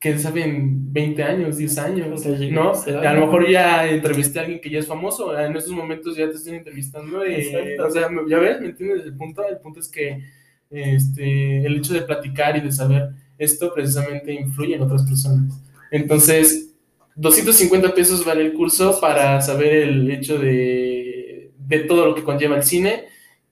que 0.00 0.18
saben 0.18 0.92
20 0.92 1.22
años, 1.22 1.58
10 1.58 1.78
años, 1.78 2.08
O 2.10 2.16
sea, 2.16 2.38
¿no? 2.50 2.72
A 2.72 3.12
lo 3.12 3.26
mejor 3.26 3.48
ya 3.48 3.86
entrevisté 3.86 4.38
a 4.38 4.42
alguien 4.42 4.60
que 4.60 4.70
ya 4.70 4.78
es 4.78 4.86
famoso, 4.86 5.38
en 5.38 5.54
estos 5.54 5.74
momentos 5.74 6.16
ya 6.16 6.28
te 6.28 6.36
estoy 6.36 6.54
entrevistando, 6.54 7.24
y, 7.24 7.34
Exacto. 7.34 7.86
o 7.86 7.90
sea, 7.90 8.08
ya 8.26 8.38
ves, 8.38 8.60
¿me 8.62 8.68
entiendes 8.68 9.04
el 9.04 9.14
punto? 9.14 9.46
El 9.46 9.58
punto 9.58 9.78
es 9.78 9.88
que 9.88 10.24
este, 10.70 11.66
el 11.66 11.76
hecho 11.76 11.92
de 11.92 12.02
platicar 12.02 12.56
y 12.56 12.62
de 12.62 12.72
saber 12.72 13.10
esto 13.36 13.72
precisamente 13.74 14.32
influye 14.32 14.74
en 14.74 14.82
otras 14.82 15.02
personas. 15.02 15.60
Entonces, 15.90 16.74
250 17.16 17.94
pesos 17.94 18.24
vale 18.24 18.42
el 18.42 18.54
curso 18.54 18.98
para 19.00 19.40
saber 19.42 19.74
el 19.74 20.10
hecho 20.10 20.38
de, 20.38 21.52
de 21.58 21.78
todo 21.80 22.06
lo 22.06 22.14
que 22.14 22.22
conlleva 22.22 22.56
el 22.56 22.62
cine 22.62 23.04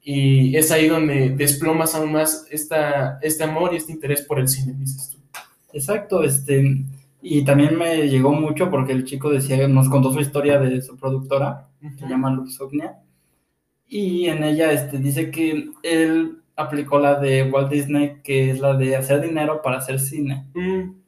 y 0.03 0.57
es 0.57 0.70
ahí 0.70 0.88
donde 0.88 1.30
desplomas 1.30 1.94
aún 1.94 2.12
más 2.12 2.46
esta, 2.51 3.18
este 3.22 3.44
amor 3.44 3.72
y 3.72 3.76
este 3.76 3.92
interés 3.92 4.22
por 4.22 4.38
el 4.38 4.49
cine, 4.49 4.74
dices 4.78 5.11
tú. 5.11 5.18
Exacto, 5.72 6.22
este, 6.22 6.84
y 7.20 7.44
también 7.44 7.76
me 7.76 8.09
llegó 8.09 8.32
mucho 8.32 8.70
porque 8.70 8.92
el 8.92 9.05
chico 9.05 9.30
decía, 9.30 9.68
nos 9.68 9.88
contó 9.88 10.12
su 10.12 10.20
historia 10.20 10.59
de 10.59 10.80
su 10.82 10.96
productora, 10.96 11.68
se 11.99 12.09
llama 12.09 12.30
Luxognia, 12.30 12.99
y 13.86 14.26
en 14.26 14.44
ella 14.44 14.72
este, 14.72 14.99
dice 14.99 15.30
que 15.30 15.70
él 15.82 16.38
aplicó 16.57 16.99
la 16.99 17.18
de 17.18 17.51
Walt 17.51 17.70
Disney, 17.70 18.20
que 18.22 18.51
es 18.51 18.61
la 18.61 18.76
de 18.76 18.96
hacer 18.96 19.20
dinero 19.20 19.62
para 19.62 19.78
hacer 19.78 20.01
cine. 20.01 20.46
Mm, 20.55 20.99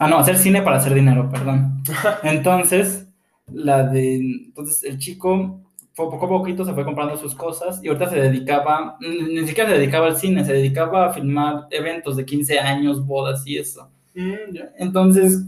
Ah, 0.00 0.08
no, 0.08 0.16
hacer 0.16 0.38
cine 0.38 0.62
para 0.62 0.78
hacer 0.78 0.94
dinero, 0.94 1.28
perdón. 1.30 1.82
Entonces, 2.22 3.06
la 3.52 3.82
de, 3.82 4.16
entonces 4.16 4.82
el 4.84 4.96
chico 4.98 5.60
poco 6.08 6.26
a 6.26 6.28
poquito 6.28 6.64
se 6.64 6.72
fue 6.72 6.84
comprando 6.84 7.16
sus 7.16 7.34
cosas 7.34 7.80
y 7.82 7.88
ahorita 7.88 8.08
se 8.08 8.16
dedicaba, 8.20 8.96
ni 9.00 9.46
siquiera 9.46 9.68
se 9.70 9.76
dedicaba 9.76 10.06
al 10.06 10.16
cine, 10.16 10.44
se 10.44 10.52
dedicaba 10.52 11.06
a 11.06 11.12
filmar 11.12 11.66
eventos 11.70 12.16
de 12.16 12.24
15 12.24 12.58
años, 12.60 13.04
bodas 13.04 13.44
y 13.46 13.58
eso. 13.58 13.90
mm. 14.14 14.56
Entonces, 14.78 15.42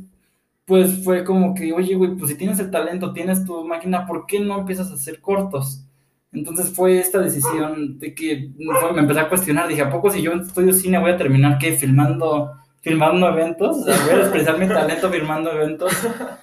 pues 0.64 1.03
fue 1.05 1.24
como 1.24 1.55
que, 1.55 1.72
oye, 1.72 1.94
güey, 1.94 2.14
pues 2.16 2.30
si 2.30 2.36
tienes 2.36 2.59
el 2.61 2.70
talento, 2.70 3.12
tienes 3.12 3.44
tu 3.44 3.64
máquina, 3.64 4.07
¿por 4.07 4.26
qué 4.26 4.40
no 4.40 4.59
empiezas 4.61 4.90
a 4.90 4.94
hacer 4.94 5.20
cortos? 5.20 5.84
Entonces 6.32 6.70
fue 6.74 6.98
esta 6.98 7.18
decisión 7.18 7.98
de 7.98 8.14
que 8.14 8.50
fue- 8.80 8.92
me 8.92 9.00
empecé 9.00 9.20
a 9.20 9.28
cuestionar, 9.28 9.68
dije, 9.68 9.82
¿a 9.82 9.90
poco 9.90 10.11
si 10.11 10.22
yo 10.22 10.32
estudio 10.32 10.72
cine 10.72 10.98
voy 10.98 11.11
a 11.11 11.16
terminar 11.16 11.59
qué? 11.59 11.72
Filmando, 11.72 12.53
filmando 12.80 13.28
eventos, 13.28 13.76
O 13.78 13.84
sea, 13.84 13.96
voy 14.07 14.14
a 14.14 14.20
expresar 14.22 14.59
mi 14.59 14.66
talento 14.68 15.11
filmando 15.11 15.53
eventos. 15.53 15.92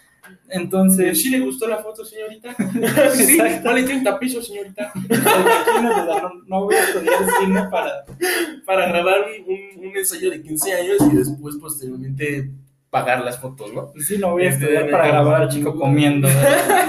Entonces, 0.50 1.22
¿Sí 1.22 1.30
le 1.30 1.40
gustó 1.40 1.68
la 1.68 1.78
foto, 1.78 2.04
señorita? 2.04 2.56
sí, 3.16 3.38
vale 3.64 3.84
30 3.84 4.20
pesos, 4.20 4.48
señorita. 4.48 4.92
no, 5.82 6.34
no 6.48 6.64
voy 6.66 6.76
a 6.76 6.84
estudiar 6.84 7.16
cine 7.40 7.64
para... 7.70 8.06
Para 8.66 8.88
grabar 8.88 9.26
un, 9.48 9.86
un, 9.86 9.98
ensayo 9.98 10.30
de 10.30 10.42
15 10.42 10.74
años 10.74 10.98
y 11.12 11.16
después, 11.16 11.56
posteriormente, 11.56 12.52
pagar 12.90 13.24
las 13.24 13.40
fotos, 13.40 13.74
¿no? 13.74 13.92
Sí, 14.00 14.18
no 14.18 14.32
voy 14.32 14.44
a 14.46 14.50
Este, 14.50 14.66
estudiar 14.66 14.90
para 14.90 15.08
grabar 15.08 15.42
al 15.44 15.50
chico 15.50 15.76
comiendo. 15.76 16.28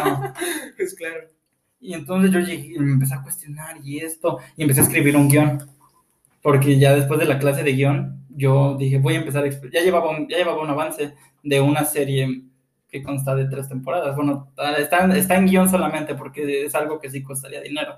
No. 0.04 0.32
Es 0.78 0.94
claro. 0.94 1.28
Y 1.78 1.92
entonces 1.94 2.30
yo 2.30 2.40
llegué 2.40 2.78
me 2.78 2.92
empecé 2.92 3.14
a 3.14 3.22
cuestionar 3.22 3.76
y 3.82 3.98
esto, 3.98 4.38
y 4.56 4.62
empecé 4.62 4.80
a 4.80 4.84
escribir 4.84 5.16
un 5.16 5.28
guion. 5.28 5.58
Porque 6.42 6.78
ya 6.78 6.94
después 6.94 7.20
de 7.20 7.26
la 7.26 7.38
clase 7.38 7.62
de 7.62 7.72
guion, 7.72 8.24
yo 8.30 8.76
dije, 8.78 8.98
voy 8.98 9.14
a 9.14 9.18
empezar 9.18 9.44
a... 9.44 9.48
Ya 9.48 9.82
llevaba 9.82 10.10
un, 10.10 10.26
ya 10.28 10.38
llevaba 10.38 10.62
un 10.62 10.70
avance 10.70 11.12
de 11.42 11.60
una 11.60 11.84
serie 11.84 12.44
que 12.90 13.02
consta 13.02 13.34
de 13.34 13.46
tres 13.46 13.68
temporadas. 13.68 14.16
Bueno, 14.16 14.52
está, 14.78 15.16
está 15.16 15.36
en 15.36 15.46
guion 15.46 15.68
solamente 15.68 16.14
porque 16.14 16.64
es 16.66 16.74
algo 16.74 17.00
que 17.00 17.10
sí 17.10 17.22
costaría 17.22 17.60
dinero. 17.60 17.96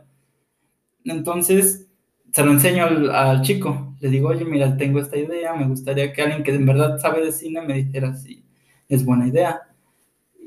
Entonces, 1.04 1.88
se 2.32 2.44
lo 2.44 2.52
enseño 2.52 2.84
al, 2.84 3.10
al 3.14 3.42
chico. 3.42 3.94
Le 4.00 4.08
digo, 4.08 4.28
oye, 4.28 4.44
mira, 4.44 4.76
tengo 4.76 5.00
esta 5.00 5.16
idea, 5.16 5.54
me 5.54 5.66
gustaría 5.66 6.12
que 6.12 6.22
alguien 6.22 6.42
que 6.42 6.54
en 6.54 6.66
verdad 6.66 6.98
sabe 6.98 7.24
de 7.24 7.32
cine 7.32 7.62
me 7.62 7.74
dijera 7.74 8.14
si 8.14 8.44
es 8.88 9.04
buena 9.04 9.28
idea. 9.28 9.62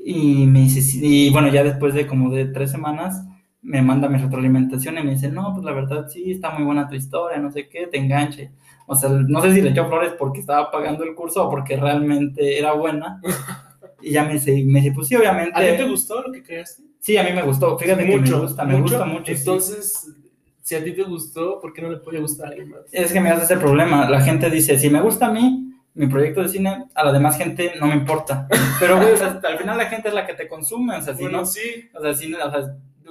Y 0.04 0.46
me 0.46 0.60
dice, 0.60 0.82
sí, 0.82 1.00
y 1.28 1.30
bueno, 1.30 1.48
ya 1.48 1.64
después 1.64 1.94
de 1.94 2.06
como 2.06 2.30
de 2.30 2.46
tres 2.46 2.70
semanas, 2.70 3.24
me 3.62 3.82
manda 3.82 4.08
mi 4.08 4.18
retroalimentación 4.18 4.98
y 4.98 5.02
me 5.02 5.10
dice, 5.12 5.28
no, 5.30 5.52
pues 5.52 5.64
la 5.64 5.72
verdad 5.72 6.06
sí, 6.08 6.30
está 6.30 6.50
muy 6.50 6.62
buena 6.64 6.88
tu 6.88 6.94
historia, 6.94 7.38
no 7.38 7.50
sé 7.50 7.68
qué, 7.68 7.88
te 7.88 7.98
enganche. 7.98 8.52
O 8.86 8.94
sea, 8.94 9.10
no 9.10 9.40
sé 9.42 9.52
si 9.52 9.60
le 9.62 9.70
echó 9.70 9.88
flores 9.88 10.12
porque 10.18 10.40
estaba 10.40 10.70
pagando 10.70 11.02
el 11.02 11.14
curso 11.16 11.46
o 11.46 11.50
porque 11.50 11.76
realmente 11.76 12.58
era 12.58 12.72
buena. 12.74 13.20
Y 14.02 14.12
ya 14.12 14.24
me 14.24 14.34
dice, 14.34 14.52
me 14.64 14.80
dice 14.80 14.92
pues 14.94 15.08
sí, 15.08 15.16
obviamente. 15.16 15.52
¿A 15.54 15.60
ti 15.70 15.76
te 15.76 15.88
gustó 15.88 16.22
lo 16.22 16.32
que 16.32 16.42
creaste? 16.42 16.82
Sí, 17.00 17.16
a 17.16 17.22
mí 17.22 17.32
me 17.32 17.42
gustó. 17.42 17.78
Fíjate 17.78 18.04
que 18.06 18.18
me 18.18 18.30
gusta, 18.30 18.64
me 18.64 18.80
gusta 18.80 19.04
mucho. 19.04 19.26
sí. 19.26 19.32
Entonces, 19.38 20.08
si 20.62 20.74
a 20.74 20.82
ti 20.84 20.92
te 20.92 21.02
gustó, 21.04 21.60
¿por 21.60 21.72
qué 21.72 21.82
no 21.82 21.90
le 21.90 21.98
puede 21.98 22.18
gustar 22.20 22.46
a 22.46 22.50
alguien 22.50 22.70
más? 22.70 22.80
Es 22.92 23.12
que 23.12 23.20
me 23.20 23.30
hace 23.30 23.44
ese 23.44 23.56
problema. 23.56 24.08
La 24.10 24.20
gente 24.20 24.50
dice, 24.50 24.78
si 24.78 24.90
me 24.90 25.00
gusta 25.00 25.26
a 25.26 25.32
mí, 25.32 25.72
mi 25.94 26.08
proyecto 26.08 26.42
de 26.42 26.48
cine, 26.48 26.86
a 26.94 27.04
la 27.04 27.12
demás 27.12 27.38
gente 27.38 27.72
no 27.80 27.86
me 27.86 27.94
importa. 27.94 28.46
Pero, 28.80 28.96
güey, 28.98 29.12
o 29.12 29.16
sea, 29.16 29.40
al 29.42 29.58
final 29.58 29.78
la 29.78 29.86
gente 29.86 30.08
es 30.08 30.14
la 30.14 30.26
que 30.26 30.34
te 30.34 30.48
consume. 30.48 30.96
O 30.96 31.02
sea, 31.02 31.14
si 31.14 31.22
bueno, 31.22 31.38
no, 31.38 31.46
sí. 31.46 31.88
o 31.94 32.02
sea, 32.02 32.12
si 32.14 32.34
o 32.34 32.36
sea, 32.50 32.60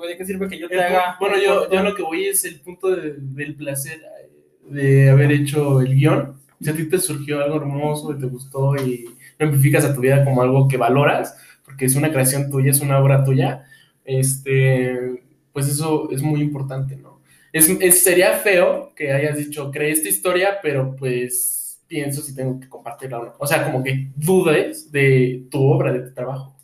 ¿de 0.07 0.17
qué 0.17 0.25
sirve 0.25 0.47
que 0.49 0.59
yo 0.59 0.67
te 0.67 0.75
El 0.75 0.81
haga? 0.81 1.15
bueno, 1.19 1.35
yo, 1.43 1.69
yo 1.71 1.81
lo 1.81 1.95
que 1.95 2.03
voy 2.03 2.25
es 2.25 2.43
el 2.45 2.59
punto 2.59 2.89
de- 2.95 3.15
del 3.17 3.55
placer 3.55 4.01
eh, 4.03 4.29
de 4.69 5.09
haber 5.09 5.31
hecho 5.31 5.79
el 5.81 5.95
guion. 5.95 6.35
Si 6.61 6.69
a 6.69 6.75
ti 6.75 6.87
te 6.89 6.99
surgió 6.99 7.41
algo 7.41 7.55
hermoso 7.57 8.11
y 8.11 8.19
te 8.19 8.25
gustó 8.25 8.75
y 8.75 9.05
lo 9.39 9.45
amplificas 9.47 9.85
a 9.85 9.93
tu 9.93 10.01
vida 10.01 10.23
como 10.23 10.41
algo 10.41 10.67
que 10.67 10.77
valoras, 10.77 11.37
porque 11.63 11.85
es 11.85 11.95
una 11.95 12.11
creación 12.11 12.49
tuya, 12.49 12.71
es 12.71 12.81
una 12.81 12.99
obra 12.99 13.23
tuya, 13.23 13.65
este, 14.03 15.23
pues 15.53 15.67
eso 15.67 16.09
es 16.11 16.21
muy 16.21 16.41
importante, 16.41 16.95
¿no? 16.97 17.21
Es, 17.51 17.69
es- 17.69 18.03
sería 18.03 18.33
feo 18.33 18.93
que 18.95 19.11
hayas 19.11 19.37
dicho, 19.37 19.71
creé 19.71 19.91
esta 19.91 20.09
historia, 20.09 20.57
pero 20.61 20.95
pues 20.95 21.81
pienso 21.87 22.21
si 22.21 22.35
tengo 22.35 22.59
que 22.59 22.67
compartirla 22.69 23.19
o 23.19 23.25
no. 23.25 23.33
O 23.39 23.47
sea, 23.47 23.63
como 23.63 23.83
que 23.83 24.11
dudes 24.15 24.91
de 24.91 25.47
tu 25.51 25.63
obra, 25.63 25.93
de 25.93 25.99
tu 26.01 26.13
trabajo, 26.13 26.55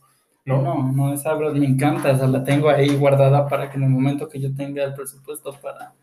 ¿no? 0.46 0.62
No, 0.62 0.92
no, 0.92 1.14
esa 1.14 1.34
obra 1.36 1.52
me 1.52 1.66
encanta, 1.66 2.12
o 2.12 2.18
sea, 2.18 2.28
la 2.28 2.44
tengo 2.44 2.70
ahí 2.70 2.96
guardada 2.96 3.48
para 3.48 3.70
que 3.70 3.78
en 3.78 3.84
el 3.84 3.90
momento 3.90 4.28
que 4.28 4.40
yo 4.40 4.54
tenga 4.54 4.84
el 4.84 4.94
presupuesto 4.94 5.54
para 5.62 5.94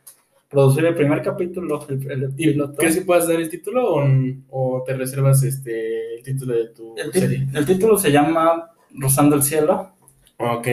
producir 0.48 0.84
el 0.86 0.94
primer 0.94 1.22
capítulo, 1.22 1.84
el, 1.88 2.10
el 2.10 2.30
¿Y 2.36 2.46
piloto. 2.52 2.74
crees 2.78 2.96
que 2.96 3.02
puedas 3.04 3.28
dar 3.28 3.36
el 3.40 3.50
título 3.50 3.96
o, 3.96 4.04
o 4.48 4.82
te 4.84 4.94
reservas 4.94 5.42
este, 5.42 6.16
el 6.16 6.22
título 6.22 6.54
de 6.54 6.68
tu 6.70 6.94
El, 6.96 7.12
serie? 7.12 7.46
el 7.54 7.66
título 7.66 7.98
se 7.98 8.10
llama 8.10 8.70
Rozando 8.94 9.36
el 9.36 9.42
Cielo, 9.42 9.90
Ok. 10.38 10.68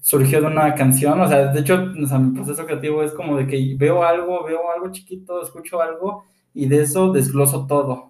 surgió 0.00 0.40
de 0.40 0.46
una 0.46 0.74
canción, 0.74 1.20
o 1.20 1.26
sea, 1.28 1.48
de 1.52 1.60
hecho, 1.60 1.92
o 2.02 2.06
sea, 2.06 2.18
mi 2.18 2.34
proceso 2.34 2.64
creativo 2.66 3.02
es 3.02 3.12
como 3.12 3.36
de 3.36 3.46
que 3.48 3.74
veo 3.76 4.04
algo, 4.04 4.44
veo 4.44 4.60
algo 4.74 4.92
chiquito, 4.92 5.42
escucho 5.42 5.80
algo 5.82 6.24
y 6.54 6.66
de 6.68 6.82
eso 6.82 7.12
desgloso 7.12 7.66
todo. 7.66 8.08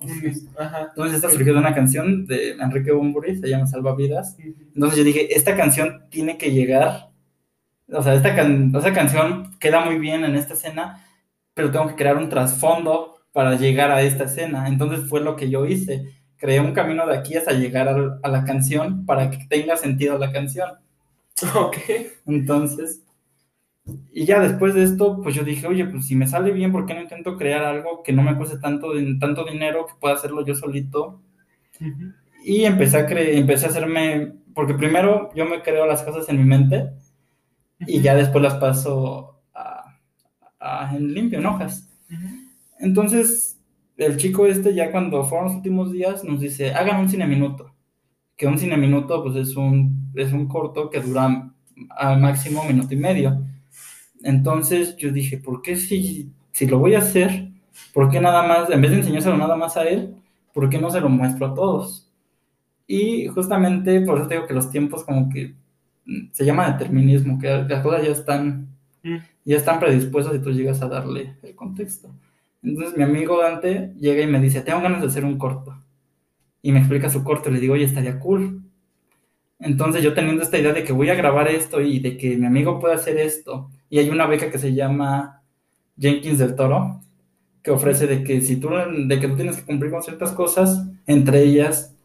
Ajá. 0.58 0.88
Entonces 0.90 1.16
esta 1.16 1.30
surgió 1.30 1.54
de 1.54 1.58
una 1.60 1.74
canción 1.74 2.26
de 2.26 2.50
Enrique 2.52 2.92
Bumburi, 2.92 3.36
se 3.38 3.48
llama 3.48 3.66
Salvavidas. 3.66 4.36
Entonces 4.74 4.98
yo 4.98 5.04
dije, 5.04 5.34
esta 5.34 5.56
canción 5.56 6.02
tiene 6.10 6.36
que 6.36 6.50
llegar, 6.52 7.08
o 7.90 8.02
sea, 8.02 8.14
esta 8.14 8.36
can- 8.36 8.72
esa 8.76 8.92
canción 8.92 9.56
queda 9.58 9.84
muy 9.84 9.98
bien 9.98 10.24
en 10.24 10.34
esta 10.36 10.52
escena, 10.54 11.02
pero 11.57 11.72
tengo 11.72 11.88
que 11.88 11.96
crear 11.96 12.18
un 12.18 12.30
trasfondo 12.30 13.16
para 13.32 13.57
llegar 13.57 13.90
a 13.92 14.02
esta 14.02 14.26
escena. 14.26 14.68
Entonces 14.68 15.09
fue 15.11 15.22
lo 15.22 15.36
que 15.36 15.50
yo 15.50 15.66
hice. 15.66 16.14
Creé 16.38 16.61
un 16.61 16.74
camino 16.74 17.07
de 17.09 17.16
aquí 17.18 17.36
hasta 17.36 17.52
llegar 17.54 17.88
a 18.22 18.28
la 18.30 18.44
canción 18.44 19.07
para 19.07 19.30
que 19.30 19.46
tenga 19.48 19.76
sentido 19.78 20.18
la 20.18 20.32
canción. 20.32 20.70
Ok. 21.54 21.76
Entonces, 22.26 23.02
Y 24.12 24.24
ya 24.26 24.40
después 24.40 24.74
de 24.74 24.82
esto, 24.82 25.20
pues 25.22 25.34
yo 25.34 25.44
dije, 25.44 25.66
oye, 25.66 25.84
pues 25.86 26.07
si 26.07 26.16
me 26.16 26.26
sale 26.26 26.50
bien, 26.52 26.72
¿por 26.72 26.86
qué 26.86 26.94
no 26.94 27.02
intento 27.02 27.36
crear 27.36 27.64
algo 27.64 28.02
que 28.02 28.12
no 28.12 28.22
me 28.22 28.36
cueste 28.36 28.59
tanto, 28.59 28.88
tanto 29.20 29.44
dinero, 29.44 29.86
que 29.86 29.94
pueda 30.00 30.14
hacerlo 30.14 30.44
yo 30.44 30.54
solito? 30.57 31.22
Y 32.44 32.64
empecé 32.64 32.98
a, 32.98 33.07
empecé 33.09 33.66
a 33.66 33.68
hacerme, 33.70 34.34
porque 34.54 34.74
primero 34.74 35.30
yo 35.34 35.44
me 35.46 35.62
creo 35.62 35.86
las 35.86 36.02
cosas 36.02 36.28
en 36.28 36.38
mi 36.38 36.44
mente 36.44 36.90
y 37.80 38.00
ya 38.02 38.14
después 38.14 38.42
las 38.42 38.57
paso 38.57 39.36
a, 40.66 40.96
en 40.96 41.12
limpio, 41.12 41.38
en 41.38 41.46
hojas. 41.46 41.88
Entonces, 42.78 43.58
el 43.96 44.16
chico 44.16 44.46
este 44.46 44.74
ya 44.74 44.90
cuando 44.90 45.24
fueron 45.24 45.48
los 45.48 45.56
últimos 45.56 45.92
días 45.92 46.24
nos 46.24 46.40
dice, 46.40 46.72
hagan 46.74 47.00
un 47.00 47.08
cine 47.08 47.26
minuto. 47.26 47.72
Que 48.36 48.46
un 48.46 48.58
cine 48.58 48.76
minuto 48.76 49.22
pues 49.22 49.36
es 49.36 49.56
un, 49.56 50.12
es 50.14 50.32
un 50.32 50.46
corto 50.46 50.90
que 50.90 51.00
dura 51.00 51.50
al 51.90 52.20
máximo 52.20 52.64
minuto 52.64 52.92
y 52.94 52.98
medio. 52.98 53.42
Entonces 54.22 54.96
yo 54.96 55.10
dije, 55.12 55.38
¿por 55.38 55.62
qué 55.62 55.76
si, 55.76 56.30
si 56.52 56.66
lo 56.66 56.78
voy 56.78 56.94
a 56.94 56.98
hacer, 56.98 57.50
por 57.92 58.10
qué 58.10 58.20
nada 58.20 58.46
más, 58.46 58.70
en 58.70 58.80
vez 58.80 58.90
de 58.90 58.98
enseñárselo 58.98 59.36
nada 59.36 59.56
más 59.56 59.76
a 59.76 59.84
él, 59.84 60.14
por 60.52 60.68
qué 60.68 60.78
no 60.78 60.90
se 60.90 61.00
lo 61.00 61.08
muestro 61.08 61.46
a 61.46 61.54
todos? 61.54 62.10
Y 62.86 63.26
justamente 63.28 64.00
por 64.02 64.18
eso 64.18 64.28
digo 64.28 64.46
que 64.46 64.54
los 64.54 64.70
tiempos 64.70 65.04
como 65.04 65.28
que 65.28 65.54
mm, 66.06 66.28
se 66.32 66.44
llama 66.44 66.70
determinismo, 66.70 67.38
que 67.38 67.48
las 67.48 67.82
cosas 67.82 68.04
ya 68.04 68.12
están, 68.12 68.75
mm. 69.07 69.18
ya 69.44 69.57
están 69.57 69.80
predispuestas 69.80 70.34
y 70.36 70.38
tú 70.40 70.50
llegas 70.50 70.82
a 70.82 70.88
darle 70.88 71.36
el 71.42 71.54
contexto. 71.54 72.11
Entonces 72.62 72.96
mi 72.96 73.04
amigo 73.04 73.40
Dante 73.40 73.92
llega 73.98 74.22
y 74.22 74.26
me 74.26 74.40
dice, 74.40 74.61
tengo 74.61 74.80
ganas 74.80 75.00
de 75.00 75.07
hacer 75.07 75.24
un 75.24 75.38
corto. 75.38 75.76
Y 76.62 76.72
me 76.72 76.80
explica 76.80 77.09
su 77.09 77.22
corto 77.22 77.48
y 77.48 77.52
le 77.52 77.61
digo, 77.61 77.74
oye, 77.74 77.84
estaría 77.84 78.18
cool. 78.18 78.62
Entonces 79.59 80.02
yo 80.02 80.14
teniendo 80.14 80.42
esta 80.42 80.59
idea 80.59 80.72
de 80.72 80.84
que 80.84 80.92
voy 80.92 81.09
a 81.11 81.14
grabar 81.14 81.48
esto 81.48 81.80
y 81.80 82.00
de 82.00 82.16
que 82.16 82.36
mi 82.36 82.46
amigo 82.46 82.78
puede 82.80 82.94
hacer 82.94 83.16
esto, 83.18 83.70
y 83.88 83.98
hay 83.98 84.11
una 84.11 84.26
beca 84.26 84.50
que 84.50 84.59
se 84.59 84.74
llama 84.74 85.42
Jenkins 85.98 86.38
del 86.38 86.57
Toro, 86.57 87.00
que 87.62 87.70
ofrece 87.70 88.07
de 88.07 88.22
que 88.22 88.40
si 88.42 88.57
tú, 88.57 88.68
de 88.70 89.20
que 89.20 89.28
tú 89.28 89.36
tienes 89.36 89.57
que 89.57 89.64
cumplir 89.64 89.90
con 89.90 90.02
ciertas 90.02 90.32
cosas, 90.32 90.86
entre 91.07 91.42
ellas 91.42 91.95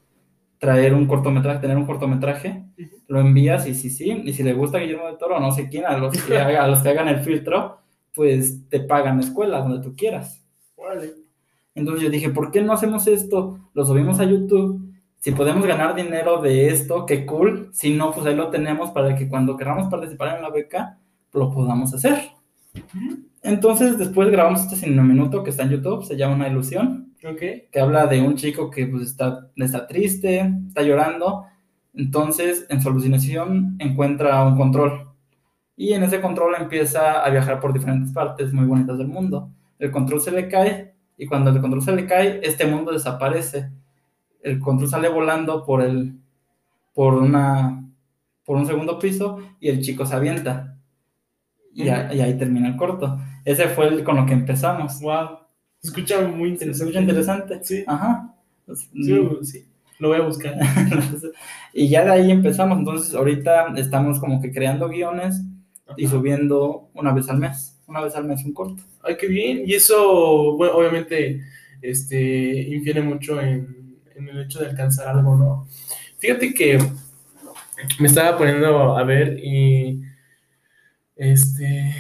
traer 0.62 0.94
un 0.94 1.08
cortometraje, 1.08 1.60
tener 1.60 1.76
un 1.76 1.86
cortometraje, 1.86 2.64
lo 3.08 3.20
envías 3.20 3.68
y 3.68 3.74
sí, 3.74 3.90
sí, 3.90 4.22
y 4.24 4.32
si 4.32 4.44
le 4.44 4.54
gusta 4.54 4.78
Guillermo 4.78 5.08
del 5.08 5.18
Toro, 5.18 5.42
no 5.42 5.52
sé 5.52 5.68
quién, 5.68 5.86
a 5.86 5.98
los 5.98 6.14
que, 6.14 6.38
a 6.38 6.68
los 6.68 6.80
que 6.80 6.90
hagan 6.90 7.10
el 7.10 7.20
filtro, 7.20 7.80
pues 8.14 8.70
te 8.70 8.80
pagan 8.80 9.20
escuela 9.20 9.60
donde 9.60 9.82
tú 9.82 9.96
quieras. 9.96 10.42
Entonces 11.76 12.04
yo 12.04 12.10
dije, 12.10 12.30
¿por 12.30 12.52
qué 12.52 12.62
no 12.62 12.74
hacemos 12.74 13.08
esto? 13.08 13.60
Lo 13.74 13.86
subimos 13.86 14.20
a 14.20 14.26
YouTube 14.26 14.92
si 15.22 15.32
podemos 15.34 15.68
ganar 15.68 15.94
dinero 15.94 16.42
de 16.42 16.70
esto, 16.70 17.06
qué 17.06 17.28
cool. 17.28 17.70
Si 17.74 17.94
no, 17.94 18.12
pues 18.12 18.26
ahí 18.26 18.36
lo 18.36 18.50
tenemos 18.50 18.90
para 18.90 19.16
que 19.16 19.30
cuando 19.30 19.56
queramos 19.56 19.88
participar 19.88 20.36
en 20.36 20.42
la 20.42 20.50
beca, 20.50 20.98
lo 21.32 21.52
podamos 21.52 21.94
hacer. 21.94 22.32
Entonces, 23.44 24.00
después 24.00 24.32
grabamos 24.32 24.62
este 24.62 24.78
cine 24.78 25.00
minuto 25.04 25.44
que 25.44 25.52
está 25.52 25.62
en 25.62 25.70
YouTube, 25.70 26.04
se 26.04 26.18
llama 26.18 26.34
Una 26.34 26.48
ilusión. 26.48 27.11
Que 27.72 27.80
habla 27.80 28.08
de 28.08 28.22
un 28.22 28.36
chico 28.36 28.70
que 28.70 28.88
pues, 28.88 29.04
está, 29.04 29.50
está 29.56 29.88
triste, 29.88 30.52
está 30.68 30.82
llorando. 30.82 31.46
Entonces, 31.94 32.66
en 32.70 32.82
su 32.82 32.90
alucinación 32.90 33.76
encuentra 33.80 34.44
un 34.46 34.58
control. 34.58 35.10
Y 35.76 35.94
en 35.94 36.04
ese 36.04 36.22
control 36.22 36.56
empieza 36.60 37.24
a 37.24 37.30
viajar 37.30 37.60
por 37.60 37.74
diferentes 37.74 38.12
partes 38.12 38.54
muy 38.54 38.66
bonitas 38.66 38.98
del 38.98 39.08
mundo. 39.08 39.50
El 39.80 39.92
control 39.92 40.22
se 40.22 40.32
le 40.32 40.48
cae 40.48 40.94
y 41.18 41.28
cuando 41.28 41.50
el 41.52 41.62
control 41.62 41.82
se 41.82 41.96
le 41.96 42.06
cae, 42.06 42.40
este 42.44 42.66
mundo 42.66 42.92
desaparece 42.92 43.72
el 44.44 44.60
control 44.60 44.90
sale 44.90 45.10
volando 45.10 45.64
por 45.66 45.82
el 45.82 46.20
por 46.94 47.14
una 47.16 47.88
por 48.44 48.58
un 48.58 48.66
segundo 48.66 49.00
piso 49.00 49.40
y 49.60 49.70
el 49.70 49.82
chico 49.82 50.06
se 50.06 50.16
avienta. 50.16 50.78
Y, 51.74 51.88
ahí 51.88 52.38
termina 52.38 52.68
el 52.68 52.76
corto. 52.76 53.18
Ese 53.46 53.70
fue 53.70 53.88
el 53.88 54.04
con 54.04 54.18
lo 54.18 54.26
que 54.26 54.34
empezamos. 54.34 55.00
Wow. 55.00 55.40
Se 55.82 55.90
escucha 55.90 56.22
muy 56.22 56.50
interesante. 56.50 56.78
Se 56.78 56.84
escucha 56.84 57.02
interesante. 57.02 57.60
Sí. 57.64 57.84
Ajá. 57.88 58.34
Sí, 58.96 59.66
Lo 60.00 60.10
voy 60.10 60.18
a 60.18 60.22
buscar. 60.22 60.56
y 61.74 61.90
ya 61.90 62.06
de 62.06 62.12
ahí 62.12 62.32
empezamos. 62.32 62.80
Entonces, 62.80 63.14
ahorita 63.14 63.74
estamos 63.78 64.20
como 64.20 64.42
que 64.42 64.52
creando 64.52 64.88
guiones 64.90 65.42
y 65.98 66.08
subiendo 66.08 66.90
una 66.94 67.14
vez 67.14 67.30
al 67.30 67.40
mes. 67.40 67.80
Una 67.88 68.02
vez 68.02 68.16
al 68.16 68.26
mes 68.26 68.46
un 68.46 68.54
corto. 68.54 68.84
Ay, 69.04 69.18
qué 69.18 69.28
bien. 69.28 69.64
Y 69.66 69.74
eso, 69.74 70.56
bueno, 70.56 70.76
obviamente, 70.76 71.42
este, 71.82 72.62
infiere 72.70 73.02
mucho 73.02 73.42
en 73.42 73.82
en 74.22 74.30
el 74.30 74.46
hecho 74.46 74.60
de 74.60 74.68
alcanzar 74.68 75.08
algo, 75.08 75.36
¿no? 75.36 75.68
Fíjate 76.18 76.54
que 76.54 76.78
me 78.00 78.08
estaba 78.08 78.38
poniendo 78.38 78.98
a 78.98 79.04
ver 79.04 79.40
y 79.44 80.02
este 81.16 81.96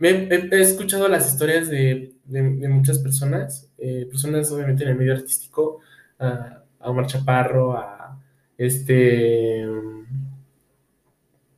he, 0.00 0.60
escuchado 0.60 1.08
las 1.08 1.28
historias 1.32 1.68
de, 1.68 2.12
muchas 2.28 2.98
personas, 2.98 3.70
eh, 3.78 4.06
personas 4.10 4.50
obviamente 4.52 4.84
en 4.84 4.90
el 4.90 4.96
medio 4.96 5.14
artístico, 5.14 5.80
a, 6.18 6.62
Omar 6.80 7.06
Chaparro, 7.06 7.76
a 7.76 8.20
este 8.56 9.66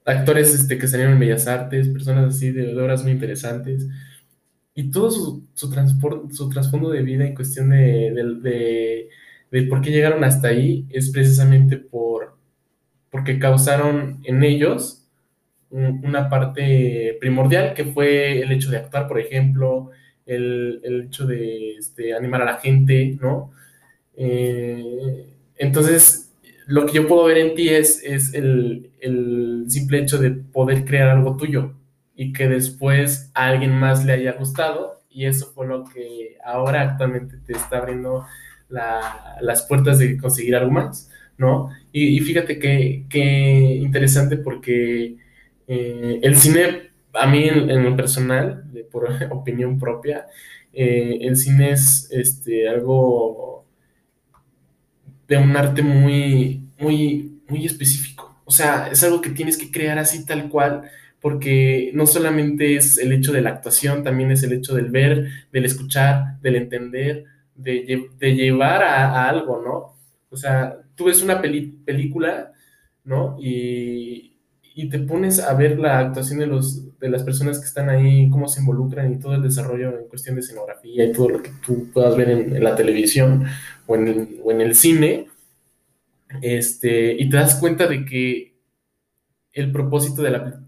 actores 0.08 0.54
este, 0.54 0.78
que 0.78 0.88
salieron 0.88 1.14
en 1.14 1.20
Bellas 1.20 1.46
Artes, 1.46 1.88
personas 1.88 2.34
así 2.34 2.50
de, 2.50 2.74
obras 2.80 3.02
muy 3.02 3.12
interesantes. 3.12 3.86
Y 4.74 4.90
todo 4.90 5.10
su, 5.10 5.46
su, 5.54 5.70
su 6.32 6.48
trasfondo 6.48 6.90
de 6.90 7.02
vida 7.02 7.26
en 7.26 7.34
cuestión 7.34 7.70
de, 7.70 8.12
de, 8.42 9.08
de 9.50 9.62
por 9.64 9.80
qué 9.80 9.90
llegaron 9.90 10.24
hasta 10.24 10.48
ahí 10.48 10.86
es 10.90 11.10
precisamente 11.10 11.76
por, 11.76 12.36
porque 13.10 13.38
causaron 13.38 14.20
en 14.24 14.44
ellos 14.44 15.04
una 15.70 16.28
parte 16.30 17.16
primordial 17.20 17.74
que 17.74 17.84
fue 17.84 18.40
el 18.40 18.52
hecho 18.52 18.70
de 18.70 18.78
actuar, 18.78 19.06
por 19.08 19.20
ejemplo, 19.20 19.90
el, 20.28 21.06
hecho 21.06 21.26
de 21.26 21.76
este, 21.76 22.14
animar 22.14 22.42
a 22.42 22.46
la 22.46 22.56
gente, 22.58 23.16
¿no? 23.20 23.50
Eh, 24.16 25.26
entonces, 25.56 26.32
lo 26.66 26.86
que 26.86 26.94
yo 26.94 27.08
puedo 27.08 27.24
ver 27.24 27.38
en 27.38 27.54
ti 27.54 27.68
es, 27.70 28.02
es 28.04 28.34
el, 28.34 28.90
el, 29.00 29.64
simple 29.68 30.00
hecho 30.00 30.18
de 30.18 30.30
poder 30.30 30.84
crear 30.84 31.08
algo 31.08 31.36
tuyo 31.36 31.74
y 32.14 32.32
que 32.32 32.48
después 32.48 33.30
a 33.34 33.46
alguien 33.46 33.72
más 33.72 34.04
le 34.04 34.12
haya 34.12 34.32
gustado 34.32 34.98
y 35.10 35.26
eso 35.26 35.50
fue 35.54 35.66
lo 35.66 35.84
que 35.84 36.36
ahora 36.44 36.82
actualmente 36.82 37.38
te 37.38 37.52
está 37.54 37.78
abriendo 37.78 38.24
las 38.68 39.62
puertas 39.66 39.98
de 39.98 40.18
conseguir 40.18 40.54
algo 40.56 40.70
más, 40.70 41.10
¿no? 41.38 41.70
Y, 41.90 42.20
fíjate 42.20 42.58
que, 42.58 43.80
interesante 43.80 44.36
porque 44.36 45.16
eh, 45.66 46.20
el 46.22 46.36
cine, 46.36 46.87
a 47.14 47.26
mí 47.26 47.48
en, 47.48 47.84
lo 47.84 47.96
personal, 47.96 48.64
por 48.90 49.08
opinión 49.30 49.78
propia, 49.78 50.26
eh, 50.72 51.18
el 51.22 51.36
cine 51.36 51.72
es 51.72 52.08
este, 52.12 52.68
algo 52.68 53.64
de 55.26 55.36
un 55.36 55.56
arte 55.56 55.82
muy, 55.82 56.68
muy, 56.78 57.40
muy 57.48 57.66
específico. 57.66 58.42
O 58.44 58.50
sea, 58.50 58.88
es 58.90 59.04
algo 59.04 59.20
que 59.20 59.30
tienes 59.30 59.58
que 59.58 59.70
crear 59.70 59.98
así 59.98 60.24
tal 60.24 60.48
cual, 60.48 60.90
porque 61.20 61.90
no 61.94 62.06
solamente 62.06 62.76
es 62.76 62.98
el 62.98 63.12
hecho 63.12 63.32
de 63.32 63.42
la 63.42 63.50
actuación, 63.50 64.02
también 64.02 64.30
es 64.30 64.42
el 64.42 64.52
hecho 64.52 64.74
del 64.74 64.90
ver, 64.90 65.28
del 65.52 65.64
escuchar, 65.64 66.40
del 66.40 66.56
entender, 66.56 67.24
de, 67.54 68.08
llevar 68.20 68.82
a, 68.82 69.28
algo, 69.28 69.60
¿no? 69.62 69.96
O 70.30 70.36
sea, 70.36 70.78
tú 70.94 71.06
ves 71.06 71.22
una 71.22 71.40
película, 71.42 72.52
¿no? 73.04 73.36
Y, 73.38 74.24
te 74.90 75.00
pones 75.00 75.40
a 75.40 75.54
ver 75.54 75.76
la 75.76 75.98
actuación 75.98 76.38
de, 76.38 76.46
los, 76.46 76.87
de 77.00 77.08
las 77.08 77.22
personas 77.22 77.58
que 77.58 77.66
están 77.66 77.88
ahí, 77.88 78.28
cómo 78.30 78.48
se 78.48 78.60
involucran 78.60 79.12
y 79.12 79.18
todo 79.18 79.34
el 79.34 79.42
desarrollo 79.42 79.98
en 79.98 80.08
cuestión 80.08 80.34
de 80.34 80.40
escenografía 80.40 81.04
y 81.04 81.12
todo 81.12 81.28
lo 81.28 81.42
que 81.42 81.50
tú 81.64 81.90
puedas 81.92 82.16
ver 82.16 82.30
en, 82.30 82.62
la 82.62 82.74
televisión 82.74 83.44
o 83.86 83.96
en, 83.96 84.08
el, 84.08 84.40
o 84.42 84.50
en 84.50 84.60
el 84.60 84.74
cine, 84.74 85.28
este, 86.42 87.12
y 87.12 87.28
te 87.28 87.36
das 87.36 87.56
cuenta 87.56 87.86
de 87.86 88.04
que 88.04 88.58
el 89.52 89.72
propósito 89.72 90.22
de 90.22 90.30
la, 90.30 90.60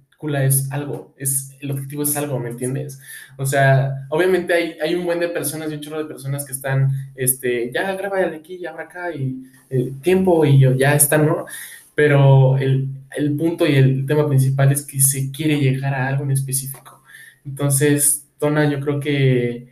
es 0.44 0.70
algo, 0.70 1.14
es, 1.16 1.56
el 1.60 1.70
objetivo 1.70 2.02
es 2.02 2.16
algo, 2.16 2.38
¿me 2.38 2.50
entiendes? 2.50 3.00
O 3.36 3.46
sea, 3.46 4.06
obviamente 4.10 4.52
hay, 4.52 4.76
hay 4.80 4.94
un 4.94 5.04
buen 5.04 5.18
de 5.18 5.28
personas 5.28 5.70
y 5.70 5.74
un 5.74 5.80
chorro 5.80 5.98
de 5.98 6.04
personas 6.04 6.44
que 6.44 6.52
están, 6.52 6.90
este, 7.14 7.70
ya 7.72 7.92
graba 7.94 8.18
de 8.18 8.36
aquí, 8.36 8.58
ya 8.58 8.72
va 8.72 8.82
acá, 8.82 9.12
y 9.12 9.42
el 9.70 9.98
tiempo 10.00 10.44
y 10.44 10.60
yo, 10.60 10.74
ya 10.74 10.94
están, 10.94 11.26
¿no? 11.26 11.46
Pero 11.94 12.58
el, 12.58 12.88
el 13.16 13.36
punto 13.36 13.66
y 13.66 13.74
el 13.76 14.06
tema 14.06 14.28
principal 14.28 14.72
es 14.72 14.86
que 14.86 15.00
se 15.00 15.30
quiere 15.30 15.58
llegar 15.60 15.94
a 15.94 16.08
algo 16.08 16.24
en 16.24 16.32
específico. 16.32 17.02
Entonces, 17.44 18.28
Tona, 18.38 18.70
yo 18.70 18.80
creo 18.80 19.00
que 19.00 19.68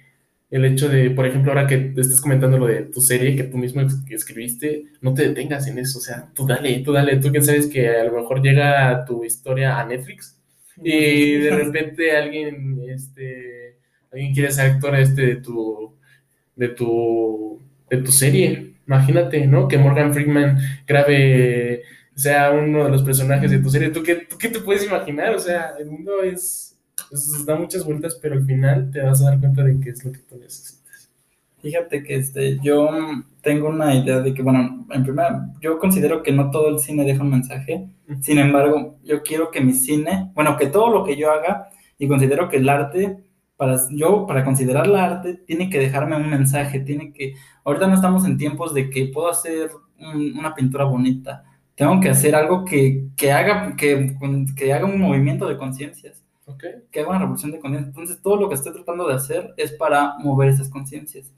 el 0.51 0.64
hecho 0.64 0.89
de, 0.89 1.11
por 1.11 1.26
ejemplo, 1.26 1.53
ahora 1.53 1.66
que 1.66 1.76
te 1.78 2.01
estás 2.01 2.20
comentando 2.20 2.59
lo 2.59 2.66
de 2.66 2.82
tu 2.84 3.01
serie 3.01 3.36
que 3.36 3.45
tú 3.45 3.59
mismo 3.59 3.82
escribiste, 4.09 4.84
no 5.01 5.12
te 5.14 5.28
detengas 5.28 5.66
en 5.66 5.78
eso, 5.78 5.99
o 5.99 6.03
sea, 6.03 6.30
tú 6.34 6.47
dale, 6.47 6.80
tú 6.80 6.93
dale, 6.93 7.16
tú 7.18 7.30
que 7.30 7.43
sabes 7.43 7.66
que 7.66 7.89
a 7.89 8.05
lo 8.05 8.12
mejor 8.12 8.43
llega 8.43 9.05
tu 9.05 9.24
historia 9.24 9.78
a 9.78 9.84
Netflix 9.86 10.39
y 10.82 11.34
de 11.39 11.51
repente 11.51 12.16
alguien, 12.16 12.80
este, 12.89 13.76
alguien 14.12 14.32
quiere 14.32 14.51
ser 14.51 14.70
actor 14.72 14.97
este 14.97 15.22
de 15.22 15.36
tu, 15.36 15.95
de 16.57 16.68
tu, 16.68 17.61
de 17.91 17.99
tu 17.99 18.12
serie. 18.12 18.74
Imagínate, 18.86 19.47
¿no? 19.47 19.68
Que 19.68 19.76
Morgan 19.78 20.14
Freeman 20.14 20.59
grabe, 20.86 21.82
sea 22.19 22.51
uno 22.51 22.85
de 22.85 22.91
los 22.91 23.03
personajes 23.03 23.51
de 23.51 23.61
tu 23.61 23.71
serie. 23.71 23.91
¿Tú 23.91 24.03
qué, 24.03 24.16
¿Tú 24.16 24.37
qué 24.37 24.49
te 24.49 24.59
puedes 24.59 24.85
imaginar? 24.85 25.35
O 25.37 25.39
sea, 25.39 25.75
el 25.79 25.87
mundo 25.87 26.23
es 26.23 26.77
Entonces 27.05 27.47
da 27.47 27.55
muchas 27.57 27.85
vueltas, 27.85 28.19
pero 28.21 28.35
al 28.35 28.45
final 28.45 28.91
te 28.91 29.01
vas 29.01 29.23
a 29.23 29.27
dar 29.27 29.41
cuenta 29.41 29.62
de 29.62 29.79
qué 29.79 29.91
es 29.91 30.05
lo 30.05 30.11
que 30.11 30.19
tú 30.19 30.37
necesitas. 30.37 31.11
Fíjate 31.62 32.03
que 32.03 32.16
este, 32.16 32.59
yo 32.61 32.91
tengo 33.41 33.69
una 33.69 33.95
idea 33.95 34.21
de 34.21 34.35
que, 34.35 34.43
bueno, 34.43 34.87
en 34.91 35.03
primera, 35.05 35.49
yo 35.61 35.79
considero 35.79 36.23
que 36.23 36.33
no 36.33 36.51
todo 36.51 36.69
el 36.69 36.81
cine 36.81 37.05
deja 37.05 37.23
un 37.23 37.31
mensaje. 37.31 37.89
Sin 38.21 38.39
embargo, 38.39 38.99
yo 39.05 39.23
quiero 39.23 39.51
que 39.51 39.61
mi 39.61 39.73
cine, 39.73 40.33
bueno, 40.35 40.57
que 40.57 40.66
todo 40.66 40.91
lo 40.91 41.05
que 41.05 41.16
yo 41.16 41.31
haga, 41.31 41.69
y 41.99 42.09
considero 42.09 42.49
que 42.49 42.59
el 42.59 42.69
arte, 42.69 43.19
para 43.57 43.79
yo, 43.91 44.27
para 44.27 44.45
considerar 44.45 44.87
el 44.87 44.97
arte, 44.97 45.35
tiene 45.35 45.71
que 45.71 45.79
dejarme 45.79 46.16
un 46.16 46.31
mensaje, 46.31 46.81
tiene 46.81 47.12
que, 47.12 47.35
ahorita 47.64 47.87
no 47.87 47.95
estamos 47.95 48.25
en 48.25 48.39
tiempos 48.39 48.75
de 48.75 48.91
que 48.91 49.07
puedo 49.07 49.29
hacer 49.29 49.71
una 49.99 50.55
pintura 50.55 50.85
bonita, 50.85 51.45
tengo 51.79 52.01
que 52.01 52.09
hacer 52.09 52.35
algo 52.35 52.64
que, 52.64 53.05
que 53.16 53.31
haga, 53.31 53.76
que, 53.76 54.16
que 54.57 54.72
haga 54.72 54.85
un 54.85 55.01
movimiento 55.01 55.47
de 55.47 55.57
conciencias. 55.57 56.24
Que 56.91 57.01
haga 57.01 57.11
una 57.11 57.20
revolución 57.20 57.53
de 57.53 57.61
conciencia. 57.61 57.87
Entonces, 57.87 58.20
todo 58.20 58.35
lo 58.35 58.49
que 58.49 58.57
estoy 58.57 58.72
tratando 58.72 59.07
de 59.07 59.14
hacer 59.14 59.55
es 59.57 59.70
para 59.74 60.18
mover 60.18 60.49
esas 60.49 60.68
conciencias. 60.70 61.33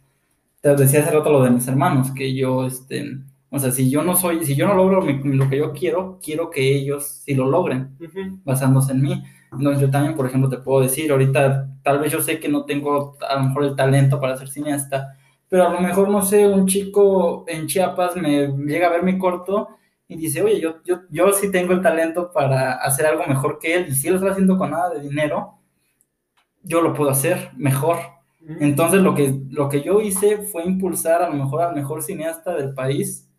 Te 0.63 0.75
decía 0.77 1.01
hace 1.01 1.11
rato 1.11 1.31
lo 1.31 1.43
de 1.43 1.51
mis 1.51 1.69
hermanos, 1.69 2.11
que 2.13 2.35
yo, 2.35 2.65
este, 2.65 3.19
o 3.51 3.59
sea, 3.59 3.71
si 3.71 3.91
yo 3.91 4.03
no 4.03 4.17
soy, 4.17 4.43
si 4.47 4.57
yo 4.57 4.67
no 4.67 4.73
logro 4.73 5.03
lo 5.03 5.51
que 5.51 5.59
yo 5.59 5.73
quiero, 5.75 6.19
quiero 6.23 6.49
que 6.49 6.75
ellos 6.75 7.21
sí 7.23 7.35
lo 7.35 7.47
logren, 7.47 7.95
basándose 8.43 8.93
en 8.93 9.03
mí. 9.03 9.23
Entonces, 9.53 9.83
yo 9.83 9.91
también, 9.91 10.17
por 10.17 10.25
ejemplo, 10.25 10.49
te 10.49 10.57
puedo 10.57 10.81
decir, 10.81 11.13
ahorita, 11.13 11.69
tal 11.83 11.99
vez 11.99 12.13
yo 12.13 12.23
sé 12.23 12.41
que 12.41 12.49
no 12.49 12.65
tengo 12.65 13.19
a 13.29 13.35
lo 13.35 13.43
mejor 13.43 13.65
el 13.65 13.77
talento 13.77 14.19
para 14.19 14.39
ser 14.39 14.49
cineasta, 14.49 15.19
pero 15.51 15.67
a 15.67 15.71
lo 15.71 15.83
mejor, 15.83 16.09
no 16.09 16.23
sé, 16.23 16.49
un 16.49 16.67
chico 16.67 17.45
en 17.47 17.67
Chiapas 17.67 18.17
me 18.17 18.47
llega 18.47 18.87
a 18.87 18.91
ver 18.91 19.03
mi 19.03 19.19
corto 19.19 19.77
y 20.11 20.17
dice, 20.17 20.43
oye, 20.43 20.61
yo, 20.61 20.83
yo, 20.85 21.03
yo 21.09 21.33
sí 21.33 21.53
tengo 21.53 21.73
el 21.73 21.83
talento 21.83 22.33
para 22.33 22.73
hacer 22.73 23.07
algo 23.07 23.25
mejor 23.29 23.61
que 23.61 23.77
él, 23.77 23.87
y 23.89 23.95
si 23.95 24.09
él 24.09 24.17
está 24.17 24.33
haciendo 24.33 24.59
con 24.59 24.73
nada 24.73 24.91
de 24.91 25.01
dinero, 25.01 25.61
yo 26.65 26.83
lo 26.83 26.93
puedo 26.93 27.11
hacer 27.11 27.53
mejor. 27.57 27.99
Entonces 28.59 29.03
lo 29.03 29.15
que, 29.15 29.41
lo 29.51 29.69
que 29.69 29.83
yo 29.83 30.01
hice 30.01 30.39
fue 30.39 30.65
impulsar 30.65 31.23
a 31.23 31.29
lo 31.29 31.37
mejor 31.37 31.63
al 31.63 31.77
mejor 31.77 32.03
cineasta 32.03 32.57
del 32.57 32.75
país 32.75 33.31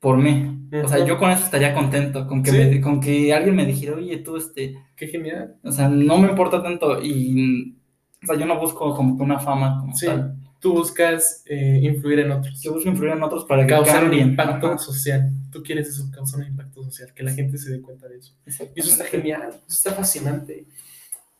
por 0.00 0.16
mí. 0.16 0.70
O 0.82 0.88
sea, 0.88 1.04
yo 1.04 1.18
con 1.18 1.30
eso 1.30 1.44
estaría 1.44 1.74
contento, 1.74 2.26
con 2.26 2.42
que, 2.42 2.80
con 2.80 2.98
que 2.98 3.34
alguien 3.34 3.54
me 3.54 3.66
dijera, 3.66 3.94
oye, 3.94 4.16
tú, 4.16 4.38
este... 4.38 4.74
Qué 4.96 5.06
genial. 5.08 5.56
O 5.62 5.70
sea, 5.70 5.90
no 5.90 6.16
me 6.16 6.30
importa 6.30 6.62
tanto 6.62 6.98
y... 7.02 7.76
O 8.22 8.26
sea, 8.26 8.36
yo 8.36 8.46
no 8.46 8.58
busco 8.58 8.96
como 8.96 9.22
una 9.22 9.38
fama 9.38 9.80
como 9.80 9.92
tal 10.00 10.41
tú 10.62 10.72
buscas 10.74 11.42
eh, 11.46 11.80
influir 11.82 12.20
en 12.20 12.30
otros. 12.30 12.62
Yo 12.62 12.72
busco 12.72 12.88
influir 12.88 13.12
en 13.12 13.22
otros 13.24 13.44
para 13.44 13.66
causar 13.66 14.04
un 14.04 14.14
impacto 14.14 14.78
social. 14.78 15.32
Tú 15.50 15.60
quieres 15.60 15.88
eso, 15.88 16.08
causar 16.14 16.38
un 16.40 16.46
impacto 16.46 16.84
social, 16.84 17.12
que 17.12 17.24
la 17.24 17.32
gente 17.32 17.58
se 17.58 17.72
dé 17.72 17.82
cuenta 17.82 18.08
de 18.08 18.18
eso. 18.18 18.32
Y 18.46 18.80
eso 18.80 18.90
está 18.90 19.04
genial, 19.04 19.48
eso 19.48 19.66
está 19.66 19.92
fascinante. 19.92 20.64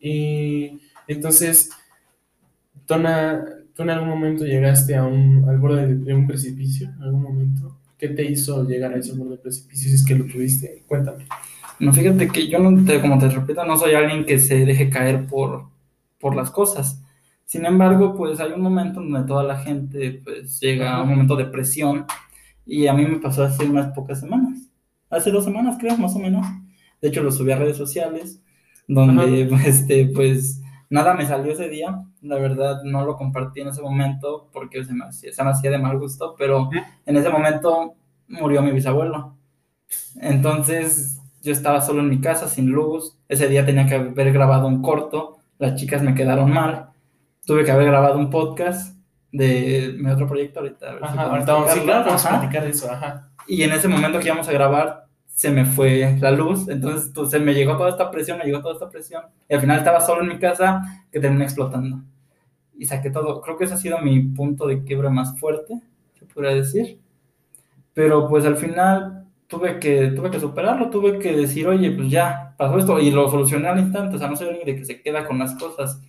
Y 0.01 0.81
entonces, 1.07 1.71
Tona, 2.85 3.45
¿tú 3.77 3.85
en 3.85 3.91
algún 3.91 4.09
momento 4.09 4.45
llegaste 4.45 4.97
a 4.97 5.05
un, 5.05 5.49
al 5.49 5.59
borde 5.59 5.95
de, 5.95 6.15
un 6.15 6.27
precipicio? 6.27 6.89
¿En 6.97 7.03
algún 7.05 7.23
momento? 7.23 7.79
¿Qué 7.97 8.09
te 8.09 8.25
hizo 8.25 8.67
llegar 8.67 8.93
a 8.93 8.97
ese 8.97 9.13
borde 9.13 9.31
del 9.31 9.39
precipicio 9.39 9.89
si 9.89 9.95
es 9.95 10.05
que 10.05 10.17
lo 10.17 10.25
tuviste? 10.25 10.83
Cuéntame. 10.89 11.27
No, 11.79 11.95
fíjate 11.95 12.27
que 12.27 12.49
yo, 12.49 12.59
no 12.59 12.85
te, 12.85 13.01
como 13.01 13.21
te 13.21 13.29
repito, 13.29 13.65
no 13.65 13.79
soy 13.79 13.95
alguien 13.95 14.27
que 14.27 14.41
se 14.41 14.67
deje 14.67 14.91
caer 14.91 15.29
por, 15.29 15.69
por 16.19 16.35
las 16.35 16.51
cosas 16.51 17.02
sin 17.53 17.67
embargo, 17.67 18.15
pues 18.15 18.41
hay 18.41 18.53
un 18.53 18.63
momento 18.63 19.01
donde 19.01 19.25
toda 19.25 19.43
la 19.43 19.59
gente 19.59 20.23
pues 20.25 20.59
llega 20.59 20.95
a 20.95 21.03
un 21.03 21.11
momento 21.11 21.37
de 21.37 21.45
presión 21.45 22.07
y 22.65 22.87
a 22.87 22.95
mí 22.95 23.05
me 23.05 23.19
pasó 23.19 23.45
hace 23.45 23.67
unas 23.67 23.93
pocas 23.93 24.21
semanas, 24.21 24.71
hace 25.11 25.31
dos 25.31 25.45
semanas 25.45 25.77
creo, 25.79 25.99
más 25.99 26.17
o 26.17 26.19
menos. 26.19 26.47
De 27.03 27.09
hecho, 27.09 27.23
lo 27.23 27.31
subí 27.31 27.53
a 27.53 27.59
redes 27.59 27.77
sociales, 27.77 28.43
donde 28.89 29.43
este, 29.67 30.07
pues 30.15 30.63
nada 30.89 31.13
me 31.13 31.27
salió 31.27 31.53
ese 31.53 31.69
día. 31.69 32.03
La 32.23 32.37
verdad, 32.37 32.85
no 32.85 33.05
lo 33.05 33.17
compartí 33.17 33.61
en 33.61 33.69
ese 33.69 33.83
momento 33.83 34.49
porque 34.51 34.83
se 34.83 34.95
me 34.95 35.05
hacía, 35.05 35.31
se 35.31 35.45
me 35.45 35.51
hacía 35.51 35.71
de 35.73 35.79
mal 35.79 35.99
gusto, 35.99 36.35
pero 36.39 36.71
en 37.05 37.17
ese 37.19 37.29
momento 37.29 37.97
murió 38.29 38.63
mi 38.63 38.71
bisabuelo. 38.71 39.37
Entonces, 40.23 41.21
yo 41.43 41.53
estaba 41.53 41.83
solo 41.83 42.01
en 42.01 42.09
mi 42.09 42.19
casa, 42.19 42.49
sin 42.49 42.71
luz. 42.71 43.19
Ese 43.29 43.47
día 43.47 43.67
tenía 43.67 43.87
que 43.87 43.97
haber 43.97 44.33
grabado 44.33 44.69
un 44.69 44.81
corto. 44.81 45.37
Las 45.59 45.75
chicas 45.75 46.03
me 46.03 46.15
quedaron 46.15 46.51
mal 46.51 46.92
tuve 47.47 47.65
que 47.65 47.71
haber 47.71 47.87
grabado 47.87 48.19
un 48.19 48.31
podcast 48.31 48.97
de 49.31 49.95
mi 49.99 50.11
otro 50.11 50.29
proyecto 50.29 50.61
ahorita. 50.61 50.99
ajá, 51.01 51.23
ahorita 51.23 51.53
vamos, 51.53 52.27
a 52.27 52.29
platicar 52.29 52.67
eso, 52.67 52.91
ajá. 52.91 53.31
Y 53.47 53.63
en 53.63 53.73
ese 53.73 53.89
momento 53.89 54.19
que 54.19 54.27
íbamos 54.27 54.49
a 54.49 54.53
grabar, 54.53 55.07
se 55.27 55.51
me 55.51 55.65
fue 55.65 56.17
la 56.21 56.31
luz, 56.31 56.69
entonces 56.69 57.11
pues, 57.15 57.31
se 57.31 57.41
me 57.41 57.55
llegó 57.55 57.77
toda 57.77 57.91
esta 57.91 58.11
presión, 58.11 58.39
me 58.39 58.45
llegó 58.45 58.61
toda 58.61 58.75
esta 58.75 58.89
presión, 58.89 59.23
y 59.49 59.55
al 59.55 59.61
final 59.61 59.79
estaba 59.79 60.01
solo 60.01 60.23
en 60.23 60.29
mi 60.29 60.39
casa 60.39 60.83
que 61.11 61.19
terminé 61.19 61.45
explotando. 61.45 62.01
Y 62.79 62.87
saqué 62.87 63.11
todo, 63.11 63.41
creo 63.41 63.57
que 63.57 63.65
ese 63.65 63.75
ha 63.75 63.79
sido 63.79 63.99
mi 63.99 64.21
punto 64.21 64.67
de 64.67 64.85
quiebre 64.85 65.11
más 65.11 65.39
fuerte, 65.39 65.81
se 66.19 66.27
podría 66.27 66.55
decir. 66.55 66.99
Pero 67.95 68.29
pues 68.29 68.45
al 68.45 68.57
final 68.57 69.27
tuve 69.47 69.79
que, 69.79 70.09
tuve 70.09 70.31
que 70.31 70.41
superarlo, 70.41 70.91
tuve 70.91 71.19
que 71.19 71.33
decir, 71.35 71.67
oye, 71.67 71.91
pues 71.91 72.11
ya, 72.11 72.55
pasó 72.57 72.79
esto, 72.79 73.01
y 73.01 73.11
lo 73.11 73.31
solucioné 73.31 73.69
al 73.69 73.81
instante, 73.81 74.17
o 74.17 74.19
sea, 74.19 74.29
no 74.29 74.37
soy 74.37 74.49
alguien 74.49 74.67
de 74.67 74.77
que 74.77 74.85
se 74.85 75.03
queda 75.03 75.27
con 75.27 75.39
las 75.39 75.55
cosas 75.55 76.03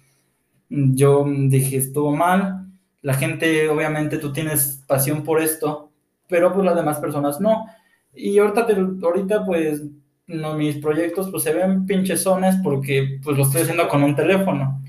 yo 0.73 1.25
dije, 1.27 1.77
estuvo 1.77 2.15
mal, 2.15 2.67
la 3.01 3.13
gente, 3.13 3.69
obviamente 3.69 4.17
tú 4.17 4.33
tienes 4.33 4.83
pasión 4.87 5.23
por 5.23 5.41
esto, 5.41 5.91
pero 6.27 6.51
pues 6.51 6.65
las 6.65 6.75
demás 6.75 6.99
personas 6.99 7.39
no. 7.39 7.67
Y 8.13 8.39
ahorita, 8.39 8.67
ahorita 9.03 9.45
pues 9.45 9.83
no, 10.25 10.55
mis 10.55 10.77
proyectos 10.77 11.29
pues 11.29 11.43
se 11.43 11.53
ven 11.53 11.85
pinchezones 11.85 12.55
porque 12.63 13.19
pues 13.23 13.37
lo 13.37 13.43
estoy 13.43 13.61
haciendo 13.61 13.87
con 13.87 14.03
un 14.03 14.15
teléfono. 14.15 14.81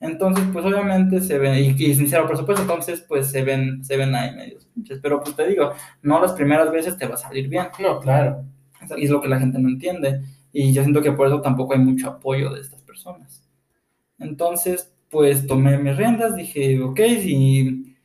Entonces, 0.00 0.44
pues 0.52 0.64
obviamente 0.64 1.20
se 1.20 1.38
ven, 1.38 1.54
y, 1.56 1.84
y 1.84 1.94
sincero 1.94 2.26
por 2.26 2.36
supuesto, 2.36 2.62
entonces 2.62 3.04
pues 3.06 3.30
se 3.30 3.42
ven, 3.42 3.84
se 3.84 3.96
ven 3.96 4.14
ahí 4.14 4.34
medios 4.34 4.66
pinches. 4.66 5.00
Pero 5.02 5.20
pues 5.20 5.36
te 5.36 5.46
digo, 5.46 5.72
no 6.02 6.20
las 6.20 6.32
primeras 6.32 6.70
veces 6.70 6.96
te 6.96 7.06
va 7.06 7.14
a 7.14 7.18
salir 7.18 7.48
bien. 7.48 7.66
No, 7.80 8.00
claro. 8.00 8.42
Y 8.96 9.04
es 9.04 9.10
lo 9.10 9.20
que 9.20 9.28
la 9.28 9.38
gente 9.38 9.58
no 9.58 9.68
entiende. 9.68 10.22
Y 10.52 10.72
yo 10.72 10.82
siento 10.82 11.02
que 11.02 11.12
por 11.12 11.26
eso 11.26 11.42
tampoco 11.42 11.74
hay 11.74 11.80
mucho 11.80 12.08
apoyo 12.08 12.50
de 12.52 12.60
estas 12.60 12.80
personas. 12.82 13.42
Entonces, 14.18 14.95
pues 15.10 15.46
tomé 15.46 15.78
mis 15.78 15.96
riendas, 15.96 16.36
dije, 16.36 16.82
ok, 16.82 17.00
si, 17.20 17.96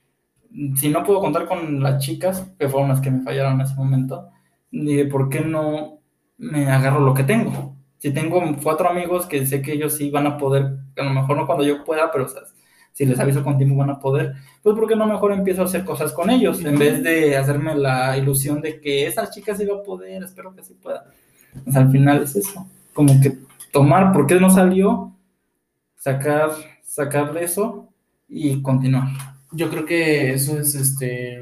si 0.76 0.90
no 0.90 1.04
puedo 1.04 1.20
contar 1.20 1.48
con 1.48 1.82
las 1.82 2.04
chicas, 2.04 2.52
que 2.60 2.70
fueron 2.70 2.90
las 2.90 3.02
que 3.02 3.12
me 3.12 3.24
fallaron 3.24 3.56
en 3.56 3.62
ese 3.62 3.76
momento, 3.76 4.30
dije, 4.72 5.06
¿por 5.06 5.30
qué 5.30 5.42
no 5.42 6.00
me 6.38 6.70
agarro 6.70 7.00
lo 7.00 7.14
que 7.14 7.24
tengo? 7.24 7.76
Si 7.98 8.12
tengo 8.12 8.42
cuatro 8.64 8.90
amigos 8.90 9.26
que 9.26 9.46
sé 9.46 9.62
que 9.62 9.74
ellos 9.74 9.94
sí 9.94 10.10
van 10.10 10.28
a 10.28 10.38
poder, 10.38 10.78
a 10.98 11.04
lo 11.04 11.12
mejor 11.12 11.38
no 11.38 11.46
cuando 11.46 11.64
yo 11.64 11.84
pueda, 11.84 12.12
pero 12.12 12.28
si 12.94 13.06
les 13.06 13.20
aviso 13.20 13.44
con 13.44 13.58
tiempo 13.58 13.76
van 13.76 13.92
a 13.92 14.00
poder, 14.00 14.34
pues 14.64 14.76
¿por 14.76 14.88
qué 14.88 14.96
no 14.96 15.06
mejor 15.06 15.34
empiezo 15.34 15.62
a 15.62 15.66
hacer 15.66 15.86
cosas 15.86 16.12
con 16.12 16.30
ellos? 16.30 16.64
En 16.66 16.80
vez 16.80 17.04
de 17.04 17.38
hacerme 17.38 17.76
la 17.76 18.18
ilusión 18.18 18.62
de 18.62 18.80
que 18.80 19.06
esas 19.06 19.32
chicas 19.32 19.58
sí 19.58 19.66
va 19.66 19.78
a 19.78 19.84
poder, 19.84 20.24
espero 20.24 20.56
que 20.56 20.64
sí 20.64 20.74
pueda. 20.74 21.06
Pues 21.64 21.76
al 21.76 21.92
final 21.92 22.24
es 22.24 22.36
eso, 22.36 22.68
como 22.94 23.20
que 23.22 23.38
tomar, 23.72 24.12
¿por 24.12 24.26
qué 24.26 24.40
no 24.40 24.50
salió? 24.50 25.16
Sacar 25.96 26.52
sacarle 26.92 27.46
eso 27.46 27.88
y 28.28 28.62
continuar. 28.62 29.08
Yo 29.54 29.70
creo 29.70 29.86
que 29.86 30.34
eso 30.34 30.60
es, 30.60 30.76
este, 30.76 31.40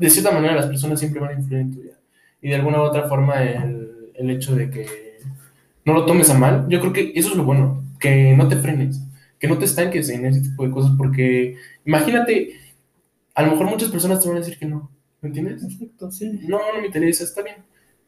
de 0.00 0.10
cierta 0.10 0.30
manera 0.30 0.54
las 0.54 0.66
personas 0.66 0.98
siempre 0.98 1.20
van 1.20 1.30
a 1.30 1.38
influir 1.38 1.60
en 1.60 1.72
tu 1.72 1.82
vida. 1.82 1.98
Y 2.40 2.48
de 2.48 2.54
alguna 2.54 2.78
u 2.78 2.84
otra 2.84 3.06
forma 3.06 3.42
el, 3.42 4.12
el 4.14 4.30
hecho 4.30 4.56
de 4.56 4.70
que 4.70 4.86
no 5.84 5.92
lo 5.92 6.06
tomes 6.06 6.30
a 6.30 6.38
mal, 6.38 6.66
yo 6.68 6.80
creo 6.80 6.92
que 6.92 7.12
eso 7.14 7.30
es 7.30 7.36
lo 7.36 7.44
bueno, 7.44 7.84
que 8.00 8.34
no 8.34 8.48
te 8.48 8.56
frenes, 8.56 9.00
que 9.38 9.46
no 9.46 9.58
te 9.58 9.66
estanques 9.66 10.08
en 10.08 10.24
ese 10.24 10.40
tipo 10.40 10.64
de 10.64 10.70
cosas, 10.70 10.92
porque 10.96 11.56
imagínate, 11.84 12.54
a 13.34 13.42
lo 13.42 13.52
mejor 13.52 13.66
muchas 13.66 13.90
personas 13.90 14.20
te 14.20 14.28
van 14.28 14.38
a 14.38 14.40
decir 14.40 14.58
que 14.58 14.66
no, 14.66 14.90
¿me 15.20 15.28
entiendes? 15.28 15.64
Exacto, 15.64 16.10
sí. 16.10 16.40
No, 16.48 16.58
no 16.72 16.80
me 16.80 16.86
interesa, 16.86 17.24
está 17.24 17.42
bien. 17.42 17.56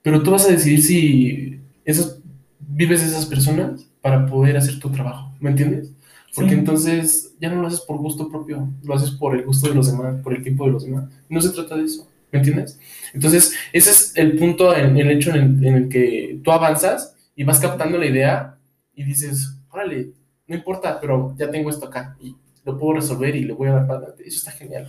Pero 0.02 0.22
tú 0.22 0.30
vas 0.30 0.46
a 0.46 0.52
decidir 0.52 0.82
si 0.82 1.60
esos, 1.84 2.20
vives 2.58 3.02
esas 3.02 3.26
personas 3.26 3.86
para 4.00 4.26
poder 4.26 4.56
hacer 4.56 4.78
tu 4.78 4.90
trabajo, 4.90 5.34
¿me 5.40 5.50
entiendes? 5.50 5.92
Porque 6.34 6.54
entonces 6.54 7.34
ya 7.40 7.48
no 7.48 7.60
lo 7.60 7.68
haces 7.68 7.80
por 7.80 7.98
gusto 7.98 8.28
propio, 8.28 8.68
lo 8.82 8.94
haces 8.94 9.12
por 9.12 9.36
el 9.36 9.44
gusto 9.44 9.68
de 9.68 9.74
los 9.74 9.86
demás, 9.86 10.20
por 10.22 10.34
el 10.34 10.42
tiempo 10.42 10.66
de 10.66 10.72
los 10.72 10.84
demás. 10.84 11.08
No 11.28 11.40
se 11.40 11.50
trata 11.50 11.76
de 11.76 11.84
eso, 11.84 12.08
¿me 12.32 12.40
entiendes? 12.40 12.78
Entonces, 13.12 13.54
ese 13.72 13.90
es 13.90 14.12
el 14.16 14.36
punto, 14.36 14.74
en, 14.74 14.96
el 14.96 15.10
hecho 15.12 15.32
en 15.32 15.64
el, 15.64 15.88
que 15.88 16.40
tú 16.42 16.50
avanzas 16.50 17.14
y 17.36 17.44
vas 17.44 17.60
captando 17.60 17.98
la 17.98 18.06
idea 18.06 18.58
y 18.94 19.04
dices, 19.04 19.56
órale, 19.70 20.10
no 20.48 20.56
importa, 20.56 20.98
pero 21.00 21.34
ya 21.38 21.50
tengo 21.50 21.70
esto 21.70 21.86
acá 21.86 22.16
y 22.20 22.34
lo 22.64 22.76
puedo 22.78 22.94
resolver 22.94 23.36
y 23.36 23.44
le 23.44 23.52
voy 23.52 23.68
a 23.68 23.74
dar 23.74 23.86
para 23.86 23.98
adelante. 24.00 24.24
Eso 24.26 24.38
está 24.38 24.50
genial. 24.50 24.88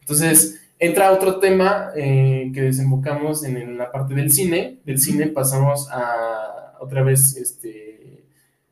Entonces, 0.00 0.60
entra 0.78 1.12
otro 1.12 1.38
tema 1.38 1.88
eh, 1.96 2.50
que 2.52 2.62
desembocamos 2.62 3.44
en, 3.44 3.78
la 3.78 3.90
parte 3.90 4.14
del 4.14 4.30
cine. 4.30 4.80
Del 4.84 4.98
cine 4.98 5.28
pasamos 5.28 5.88
a 5.90 6.74
otra 6.80 7.02
vez 7.02 7.36
este, 7.36 8.24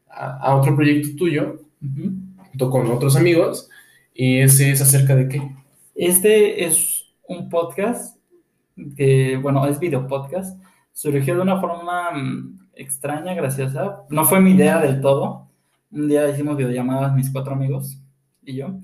a 0.08 0.54
otro 0.56 0.74
proyecto 0.76 1.16
tuyo 1.16 1.69
junto 1.80 2.70
con 2.70 2.90
otros 2.90 3.16
amigos. 3.16 3.68
¿Y 4.14 4.38
ese 4.38 4.70
es 4.70 4.80
acerca 4.80 5.16
de 5.16 5.28
qué? 5.28 5.42
Este 5.94 6.64
es 6.64 7.06
un 7.28 7.48
podcast 7.48 8.18
que, 8.96 9.36
bueno, 9.36 9.66
es 9.66 9.78
video 9.78 10.06
podcast. 10.06 10.60
Surgió 10.92 11.36
de 11.36 11.42
una 11.42 11.60
forma 11.60 12.10
mm, 12.12 12.68
extraña, 12.74 13.34
graciosa. 13.34 14.02
No 14.10 14.24
fue 14.24 14.40
mi 14.40 14.52
idea 14.52 14.80
del 14.80 15.00
todo, 15.00 15.48
Un 15.90 16.08
día 16.08 16.28
hicimos 16.28 16.56
videollamadas 16.56 17.14
mis 17.14 17.30
cuatro 17.30 17.54
amigos 17.54 18.00
y 18.44 18.56
yo. 18.56 18.80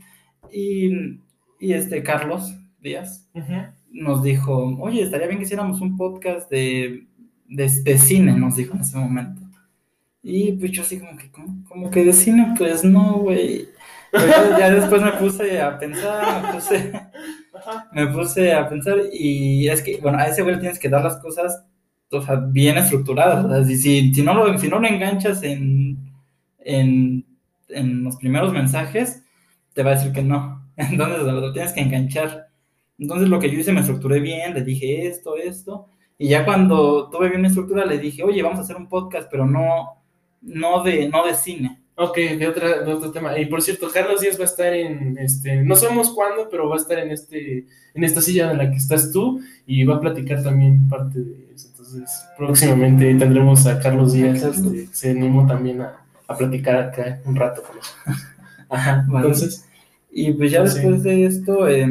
Y, 0.50 1.20
y 1.60 1.72
este 1.72 2.02
Carlos 2.02 2.54
Díaz 2.80 3.28
nos 3.90 4.22
dijo, 4.22 4.76
oye, 4.80 5.02
estaría 5.02 5.26
bien 5.26 5.38
que 5.38 5.44
hiciéramos 5.44 5.80
un 5.80 5.96
podcast 5.96 6.50
de, 6.50 7.06
de, 7.48 7.82
de 7.82 7.98
cine, 7.98 8.36
nos 8.36 8.56
dijo 8.56 8.74
en 8.74 8.80
ese 8.80 8.98
momento. 8.98 9.45
Y 10.28 10.50
pues 10.54 10.72
yo 10.72 10.82
así 10.82 10.98
como 10.98 11.16
que, 11.16 11.30
como, 11.30 11.64
como 11.68 11.88
que 11.88 12.04
de 12.04 12.12
cine, 12.12 12.52
pues 12.58 12.82
no, 12.82 13.20
güey. 13.20 13.68
Ya 14.58 14.70
después 14.70 15.00
me 15.00 15.12
puse 15.12 15.60
a 15.60 15.78
pensar, 15.78 16.42
me 16.42 16.52
puse, 16.52 16.92
me 17.92 18.06
puse 18.08 18.52
a 18.52 18.68
pensar 18.68 18.96
y 19.12 19.68
es 19.68 19.82
que, 19.82 19.98
bueno, 19.98 20.18
a 20.18 20.26
ese 20.26 20.42
güey 20.42 20.58
tienes 20.58 20.80
que 20.80 20.88
dar 20.88 21.04
las 21.04 21.18
cosas, 21.18 21.64
o 22.10 22.20
sea, 22.20 22.36
bien 22.36 22.76
estructuradas. 22.76 23.44
O 23.44 23.48
sea, 23.48 23.64
si, 23.64 24.12
si 24.12 24.22
no, 24.22 24.34
lo, 24.34 24.58
si 24.58 24.66
no 24.66 24.80
lo 24.80 24.88
enganchas 24.88 25.44
en, 25.44 25.96
en, 26.58 27.24
en 27.68 28.02
los 28.02 28.16
primeros 28.16 28.52
mensajes, 28.52 29.22
te 29.74 29.84
va 29.84 29.92
a 29.92 29.94
decir 29.94 30.10
que 30.10 30.22
no. 30.22 30.68
Entonces 30.76 31.22
lo 31.22 31.52
tienes 31.52 31.72
que 31.72 31.82
enganchar. 31.82 32.48
Entonces 32.98 33.28
lo 33.28 33.38
que 33.38 33.48
yo 33.48 33.60
hice, 33.60 33.72
me 33.72 33.80
estructuré 33.80 34.18
bien, 34.18 34.54
le 34.54 34.64
dije 34.64 35.06
esto, 35.06 35.36
esto. 35.36 35.88
Y 36.18 36.30
ya 36.30 36.44
cuando 36.44 37.10
tuve 37.10 37.28
bien 37.28 37.42
mi 37.42 37.46
estructura, 37.46 37.84
le 37.86 37.98
dije, 37.98 38.24
oye, 38.24 38.42
vamos 38.42 38.58
a 38.58 38.62
hacer 38.62 38.74
un 38.74 38.88
podcast, 38.88 39.28
pero 39.30 39.46
no, 39.46 39.95
no, 40.40 40.82
de, 40.82 41.08
no 41.08 41.26
de 41.26 41.34
cine. 41.34 41.80
Ok, 41.98 42.16
de, 42.16 42.46
otra, 42.46 42.82
de 42.82 42.92
otro 42.92 43.10
tema. 43.10 43.38
Y 43.38 43.46
por 43.46 43.62
cierto, 43.62 43.88
Carlos 43.90 44.20
Díaz 44.20 44.38
va 44.38 44.42
a 44.42 44.46
estar 44.46 44.72
en, 44.74 45.16
este, 45.16 45.62
no 45.62 45.74
sabemos 45.76 46.10
cuándo, 46.10 46.48
pero 46.50 46.68
va 46.68 46.74
a 46.74 46.78
estar 46.78 46.98
en, 46.98 47.10
este, 47.10 47.66
en 47.94 48.04
esta 48.04 48.20
silla 48.20 48.50
en 48.50 48.58
la 48.58 48.70
que 48.70 48.76
estás 48.76 49.12
tú 49.12 49.40
y 49.66 49.82
va 49.84 49.96
a 49.96 50.00
platicar 50.00 50.42
también 50.42 50.88
parte 50.88 51.20
de 51.20 51.54
eso. 51.54 51.68
Entonces, 51.68 52.26
próximamente 52.36 53.14
tendremos 53.14 53.66
a 53.66 53.80
Carlos 53.80 54.12
Díaz, 54.12 54.42
este, 54.42 54.88
se 54.92 55.10
animó 55.10 55.46
también 55.46 55.80
a, 55.80 56.04
a, 56.28 56.36
platicar 56.36 56.76
acá 56.76 57.18
un 57.24 57.34
rato 57.34 57.62
con 57.62 57.76
nosotros. 57.76 58.26
Ajá, 58.68 59.06
entonces. 59.06 59.66
Y 60.10 60.32
pues 60.32 60.50
ya 60.50 60.62
después 60.62 61.02
de 61.02 61.24
esto, 61.24 61.68
eh, 61.68 61.86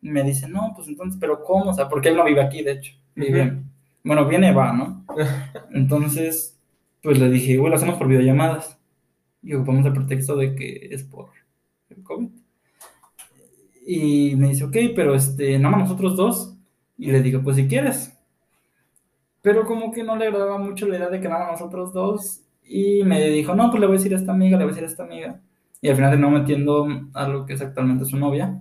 me 0.00 0.22
dice, 0.22 0.48
no, 0.48 0.72
pues 0.74 0.88
entonces, 0.88 1.18
pero 1.20 1.42
¿cómo? 1.42 1.70
O 1.70 1.74
sea, 1.74 1.88
porque 1.88 2.08
él 2.08 2.16
no 2.16 2.24
vive 2.24 2.42
aquí, 2.42 2.62
de 2.62 2.72
hecho. 2.72 2.92
Vive, 3.14 3.58
Bueno, 4.02 4.26
viene, 4.26 4.52
va, 4.52 4.72
¿no? 4.72 5.04
Entonces, 5.72 6.55
pues 7.06 7.20
le 7.20 7.30
dije, 7.30 7.56
bueno, 7.56 7.70
lo 7.70 7.76
hacemos 7.76 7.98
por 7.98 8.08
videollamadas 8.08 8.80
y 9.40 9.54
ocupamos 9.54 9.86
el 9.86 9.92
pretexto 9.92 10.34
de 10.34 10.56
que 10.56 10.88
es 10.90 11.04
por 11.04 11.28
el 11.88 12.02
COVID. 12.02 12.30
Y 13.86 14.34
me 14.34 14.48
dice, 14.48 14.64
ok, 14.64 14.76
pero 14.96 15.14
este, 15.14 15.56
nada 15.56 15.76
más 15.76 15.88
nosotros 15.88 16.16
dos. 16.16 16.56
Y 16.98 17.12
le 17.12 17.22
digo, 17.22 17.44
pues 17.44 17.54
si 17.54 17.68
quieres. 17.68 18.12
Pero 19.40 19.64
como 19.66 19.92
que 19.92 20.02
no 20.02 20.16
le 20.16 20.26
agradaba 20.26 20.58
mucho 20.58 20.88
la 20.88 20.96
idea 20.96 21.08
de 21.08 21.20
que 21.20 21.28
nada 21.28 21.44
más 21.44 21.60
nosotros 21.60 21.92
dos. 21.92 22.40
Y 22.64 23.04
me 23.04 23.24
dijo, 23.30 23.54
no, 23.54 23.70
pues 23.70 23.80
le 23.80 23.86
voy 23.86 23.94
a 23.94 23.98
decir 23.98 24.12
a 24.12 24.18
esta 24.18 24.32
amiga, 24.32 24.58
le 24.58 24.64
voy 24.64 24.72
a 24.72 24.74
decir 24.74 24.88
a 24.88 24.90
esta 24.90 25.04
amiga. 25.04 25.40
Y 25.80 25.88
al 25.88 25.94
final 25.94 26.10
terminó 26.10 26.32
metiendo 26.32 26.88
a 27.14 27.28
lo 27.28 27.46
que 27.46 27.52
es 27.52 27.60
actualmente 27.60 28.04
su 28.04 28.16
novia. 28.16 28.60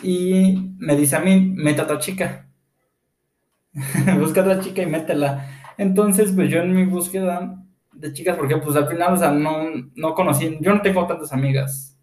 Y 0.00 0.74
me 0.78 0.94
dice 0.94 1.16
a 1.16 1.20
mí, 1.20 1.40
mete 1.56 1.80
a 1.80 1.84
otra 1.84 1.98
chica. 1.98 2.46
Busca 4.20 4.42
a 4.42 4.44
otra 4.44 4.60
chica 4.60 4.80
y 4.80 4.86
métela. 4.86 5.61
Entonces, 5.78 6.32
pues 6.32 6.50
yo 6.50 6.60
en 6.60 6.74
mi 6.74 6.84
búsqueda 6.84 7.62
de 7.92 8.12
chicas, 8.12 8.36
porque 8.36 8.56
pues 8.56 8.76
al 8.76 8.88
final, 8.88 9.14
o 9.14 9.16
sea, 9.16 9.30
no, 9.30 9.64
no 9.94 10.14
conocí, 10.14 10.58
yo 10.60 10.74
no 10.74 10.80
tengo 10.82 11.06
tantas 11.06 11.32
amigas, 11.32 11.98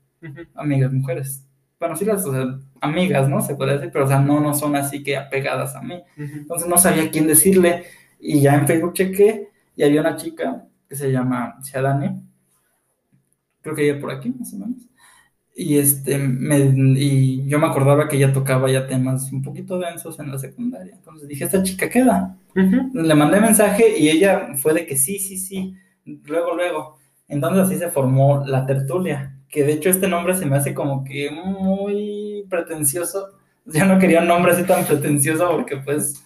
amigas 0.55 0.91
mujeres. 0.91 1.45
Bueno, 1.79 1.95
sí 1.95 2.05
las, 2.05 2.25
o 2.25 2.31
sea, 2.31 2.59
amigas, 2.81 3.29
¿no? 3.29 3.41
Se 3.41 3.55
puede 3.55 3.73
decir, 3.73 3.89
pero 3.91 4.05
o 4.05 4.07
sea, 4.07 4.19
no, 4.19 4.39
no 4.39 4.53
son 4.53 4.75
así 4.75 5.01
que 5.01 5.15
apegadas 5.15 5.75
a 5.75 5.81
mí. 5.81 6.01
Entonces 6.17 6.67
no 6.67 6.77
sabía 6.77 7.09
quién 7.09 7.27
decirle. 7.27 7.85
Y 8.19 8.41
ya 8.41 8.55
en 8.55 8.67
Facebook 8.67 8.93
chequé 8.93 9.49
y 9.75 9.83
había 9.83 10.01
una 10.01 10.17
chica 10.17 10.65
que 10.89 10.95
se 10.95 11.11
llama 11.11 11.57
Shadane. 11.63 12.21
Creo 13.61 13.75
que 13.75 13.89
ella 13.89 13.99
por 13.99 14.11
aquí, 14.11 14.29
más 14.29 14.53
o 14.53 14.57
menos. 14.57 14.88
Y, 15.61 15.77
este, 15.77 16.17
me, 16.17 16.57
y 16.95 17.45
yo 17.45 17.59
me 17.59 17.67
acordaba 17.67 18.07
que 18.07 18.15
ella 18.15 18.31
tocaba 18.31 18.71
ya 18.71 18.87
temas 18.87 19.29
un 19.33 19.41
poquito 19.41 19.77
densos 19.77 20.17
en 20.17 20.31
la 20.31 20.37
secundaria. 20.37 20.93
Entonces 20.95 21.27
dije, 21.27 21.43
esta 21.43 21.61
chica 21.61 21.89
queda. 21.89 22.37
Le 22.93 23.13
mandé 23.13 23.41
mensaje 23.41 23.99
y 23.99 24.07
ella 24.07 24.51
fue 24.55 24.73
de 24.73 24.85
que 24.85 24.95
sí, 24.95 25.19
sí, 25.19 25.37
sí. 25.37 25.75
Luego, 26.05 26.55
luego. 26.55 26.97
Entonces 27.27 27.65
así 27.65 27.75
se 27.75 27.89
formó 27.89 28.45
la 28.45 28.65
tertulia. 28.65 29.35
Que 29.49 29.65
de 29.65 29.73
hecho 29.73 29.89
este 29.89 30.07
nombre 30.07 30.33
se 30.37 30.45
me 30.45 30.55
hace 30.55 30.73
como 30.73 31.03
que 31.03 31.29
muy 31.29 32.45
pretencioso. 32.49 33.27
Yo 33.65 33.83
no 33.83 33.99
quería 33.99 34.21
un 34.21 34.29
nombre 34.29 34.53
así 34.53 34.63
tan 34.63 34.85
pretencioso 34.85 35.51
porque 35.51 35.75
pues 35.75 36.23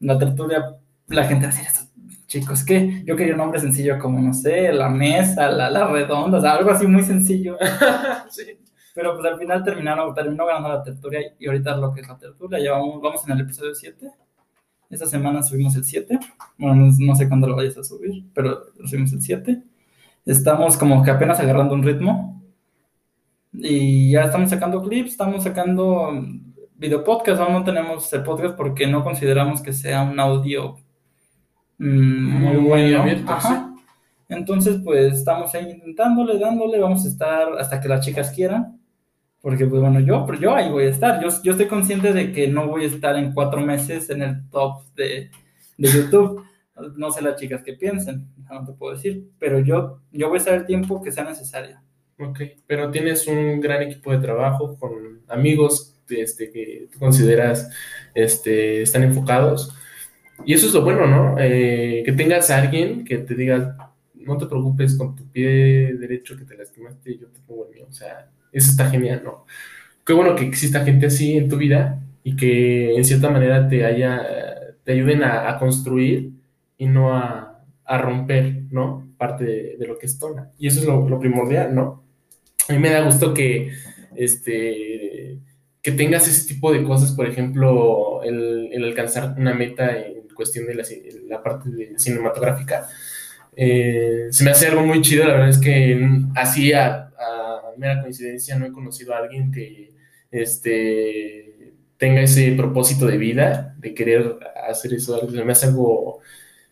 la 0.00 0.18
tertulia, 0.18 0.74
la 1.06 1.22
gente 1.22 1.46
va 1.46 1.52
a 1.52 1.54
decir 1.54 1.68
esto, 1.68 1.84
chicos, 2.26 2.64
que 2.64 3.04
yo 3.04 3.14
quería 3.14 3.34
un 3.34 3.38
nombre 3.38 3.60
sencillo 3.60 3.98
como, 4.00 4.20
no 4.20 4.34
sé, 4.34 4.72
la 4.72 4.88
mesa, 4.88 5.48
la, 5.48 5.70
la 5.70 5.86
redonda, 5.86 6.38
o 6.38 6.40
sea, 6.40 6.54
algo 6.54 6.70
así 6.70 6.86
muy 6.88 7.04
sencillo. 7.04 7.56
sí. 8.30 8.58
Pero 8.94 9.14
pues 9.14 9.24
al 9.26 9.38
final 9.38 9.64
terminaron, 9.64 10.14
terminó 10.14 10.44
ganando 10.46 10.68
la 10.68 10.82
tertulia 10.82 11.20
y 11.38 11.46
ahorita 11.46 11.76
lo 11.76 11.92
que 11.92 12.02
es 12.02 12.08
la 12.08 12.18
tertulia, 12.18 12.58
ya 12.58 12.72
vamos, 12.72 13.00
vamos 13.00 13.26
en 13.26 13.32
el 13.32 13.40
episodio 13.40 13.74
7. 13.74 14.10
Esta 14.90 15.06
semana 15.06 15.42
subimos 15.42 15.74
el 15.76 15.84
7. 15.84 16.18
Bueno, 16.58 16.92
no, 16.98 17.14
sé 17.14 17.26
cuándo 17.26 17.46
lo 17.48 17.56
vayas 17.56 17.78
a 17.78 17.82
subir, 17.82 18.24
pero 18.34 18.66
subimos 18.84 19.12
el 19.14 19.22
7. 19.22 19.62
Estamos 20.26 20.76
como 20.76 21.02
que 21.02 21.10
apenas 21.10 21.40
agarrando 21.40 21.74
un 21.74 21.82
ritmo. 21.82 22.42
Y 23.54 24.12
ya 24.12 24.24
estamos 24.24 24.50
sacando 24.50 24.82
clips, 24.82 25.12
estamos 25.12 25.44
sacando 25.44 26.10
video 26.74 27.02
podcast. 27.04 27.40
Aún 27.40 27.54
no 27.54 27.64
tenemos 27.64 28.12
el 28.12 28.22
podcast 28.22 28.54
porque 28.54 28.86
no 28.86 29.02
consideramos 29.02 29.62
que 29.62 29.72
sea 29.72 30.02
un 30.02 30.20
audio 30.20 30.76
mm, 31.78 32.42
muy, 32.42 32.56
bueno. 32.56 33.04
Entonces, 34.28 34.78
pues 34.84 35.14
estamos 35.14 35.54
ahí 35.54 35.70
intentándole, 35.70 36.38
dándole, 36.38 36.78
vamos 36.78 37.06
a 37.06 37.08
estar 37.08 37.58
hasta 37.58 37.80
que 37.80 37.88
las 37.88 38.04
chicas 38.04 38.30
quieran. 38.30 38.81
Porque, 39.42 39.66
pues 39.66 39.82
bueno, 39.82 40.00
yo, 40.00 40.24
pero 40.24 40.38
yo 40.38 40.54
ahí 40.54 40.70
voy 40.70 40.84
a 40.84 40.90
estar. 40.90 41.22
Yo, 41.22 41.28
yo 41.42 41.52
estoy 41.52 41.66
consciente 41.66 42.12
de 42.12 42.32
que 42.32 42.48
no 42.48 42.68
voy 42.68 42.84
a 42.84 42.86
estar 42.86 43.16
en 43.16 43.32
cuatro 43.34 43.60
meses 43.60 44.08
en 44.08 44.22
el 44.22 44.48
top 44.48 44.84
de, 44.94 45.30
de 45.76 45.88
YouTube. 45.88 46.44
No 46.96 47.10
sé 47.10 47.22
las 47.22 47.38
chicas 47.38 47.62
que 47.62 47.74
piensen, 47.74 48.28
no 48.48 48.64
te 48.64 48.72
puedo 48.72 48.94
decir. 48.94 49.28
Pero 49.38 49.58
yo, 49.58 50.00
yo 50.12 50.28
voy 50.28 50.36
a 50.36 50.38
estar 50.38 50.54
el 50.54 50.64
tiempo 50.64 51.02
que 51.02 51.12
sea 51.12 51.24
necesario. 51.24 51.76
Ok, 52.18 52.40
pero 52.66 52.90
tienes 52.90 53.26
un 53.26 53.60
gran 53.60 53.82
equipo 53.82 54.12
de 54.12 54.18
trabajo 54.18 54.76
con 54.78 55.22
amigos 55.28 56.00
este, 56.08 56.50
que 56.50 56.88
tú 56.92 56.98
consideras 56.98 57.68
este, 58.14 58.82
están 58.82 59.02
enfocados. 59.02 59.74
Y 60.44 60.54
eso 60.54 60.66
es 60.66 60.74
lo 60.74 60.82
bueno, 60.82 61.06
¿no? 61.06 61.36
Eh, 61.38 62.02
que 62.04 62.12
tengas 62.12 62.50
a 62.50 62.58
alguien 62.58 63.04
que 63.04 63.18
te 63.18 63.34
diga, 63.34 63.92
no 64.14 64.38
te 64.38 64.46
preocupes 64.46 64.96
con 64.96 65.16
tu 65.16 65.28
pie 65.30 65.94
derecho 65.94 66.36
que 66.36 66.44
te 66.44 66.56
lastimaste, 66.56 67.18
yo 67.18 67.28
te 67.28 67.40
pongo 67.40 67.66
el 67.66 67.74
mío. 67.74 67.86
O 67.88 67.92
sea, 67.92 68.30
eso 68.52 68.70
está 68.70 68.90
genial, 68.90 69.22
¿no? 69.24 69.46
Qué 70.04 70.12
bueno 70.12 70.34
que 70.36 70.44
exista 70.44 70.84
gente 70.84 71.06
así 71.06 71.36
en 71.36 71.48
tu 71.48 71.56
vida 71.56 72.00
y 72.24 72.36
que 72.36 72.94
en 72.94 73.04
cierta 73.04 73.30
manera 73.30 73.68
te 73.68 73.84
haya, 73.84 74.22
te 74.84 74.92
ayuden 74.92 75.22
a, 75.22 75.58
construir 75.58 76.32
y 76.76 76.86
no 76.86 77.16
a, 77.16 77.64
a, 77.84 77.98
romper, 77.98 78.62
¿no? 78.70 79.08
Parte 79.16 79.76
de, 79.78 79.86
lo 79.86 79.98
que 79.98 80.06
es 80.06 80.18
Tona. 80.18 80.50
Y 80.58 80.66
eso 80.66 80.80
es 80.80 80.86
lo, 80.86 81.18
primordial, 81.18 81.74
¿no? 81.74 82.04
A 82.68 82.72
mí 82.72 82.78
me 82.78 82.90
da 82.90 83.02
gusto 83.02 83.32
que, 83.32 83.72
este, 84.16 85.38
que 85.80 85.92
tengas 85.92 86.28
ese 86.28 86.52
tipo 86.52 86.72
de 86.72 86.82
cosas, 86.84 87.12
por 87.12 87.26
ejemplo, 87.26 88.22
el, 88.22 88.84
alcanzar 88.84 89.34
una 89.38 89.54
meta 89.54 89.96
en 89.96 90.28
cuestión 90.34 90.66
de 90.66 90.74
la, 91.28 91.42
parte 91.42 91.70
cinematográfica. 91.96 92.88
Eh, 93.54 94.28
se 94.30 94.44
me 94.44 94.50
hace 94.50 94.68
algo 94.68 94.82
muy 94.82 95.02
chido, 95.02 95.26
la 95.26 95.34
verdad 95.34 95.50
es 95.50 95.58
que 95.58 96.08
así 96.34 96.72
mera 97.76 98.00
coincidencia 98.00 98.58
no 98.58 98.66
he 98.66 98.72
conocido 98.72 99.14
a 99.14 99.18
alguien 99.18 99.50
que 99.52 99.92
este, 100.30 101.74
tenga 101.96 102.22
ese 102.22 102.52
propósito 102.52 103.06
de 103.06 103.18
vida, 103.18 103.76
de 103.78 103.94
querer 103.94 104.38
hacer 104.68 104.94
eso, 104.94 105.30
se 105.30 105.44
me 105.44 105.52
hace 105.52 105.66
algo, 105.66 106.20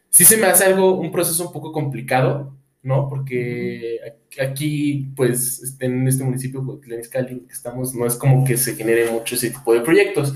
sí 0.09 0.25
se 0.25 0.37
me 0.37 0.47
hace 0.47 0.65
algo, 0.65 0.99
un 0.99 1.13
proceso 1.13 1.47
un 1.47 1.53
poco 1.53 1.71
complicado, 1.71 2.57
¿no? 2.83 3.09
Porque 3.09 4.01
aquí, 4.41 5.13
pues, 5.15 5.63
este, 5.63 5.87
en 5.87 6.09
este 6.09 6.25
municipio, 6.25 6.65
pues, 6.65 7.09
que 7.09 7.43
estamos, 7.51 7.95
no 7.95 8.07
es 8.07 8.17
como 8.17 8.45
que 8.45 8.57
se 8.57 8.75
genere 8.75 9.11
mucho 9.11 9.35
ese 9.35 9.51
tipo 9.51 9.75
de 9.75 9.83
proyectos, 9.83 10.35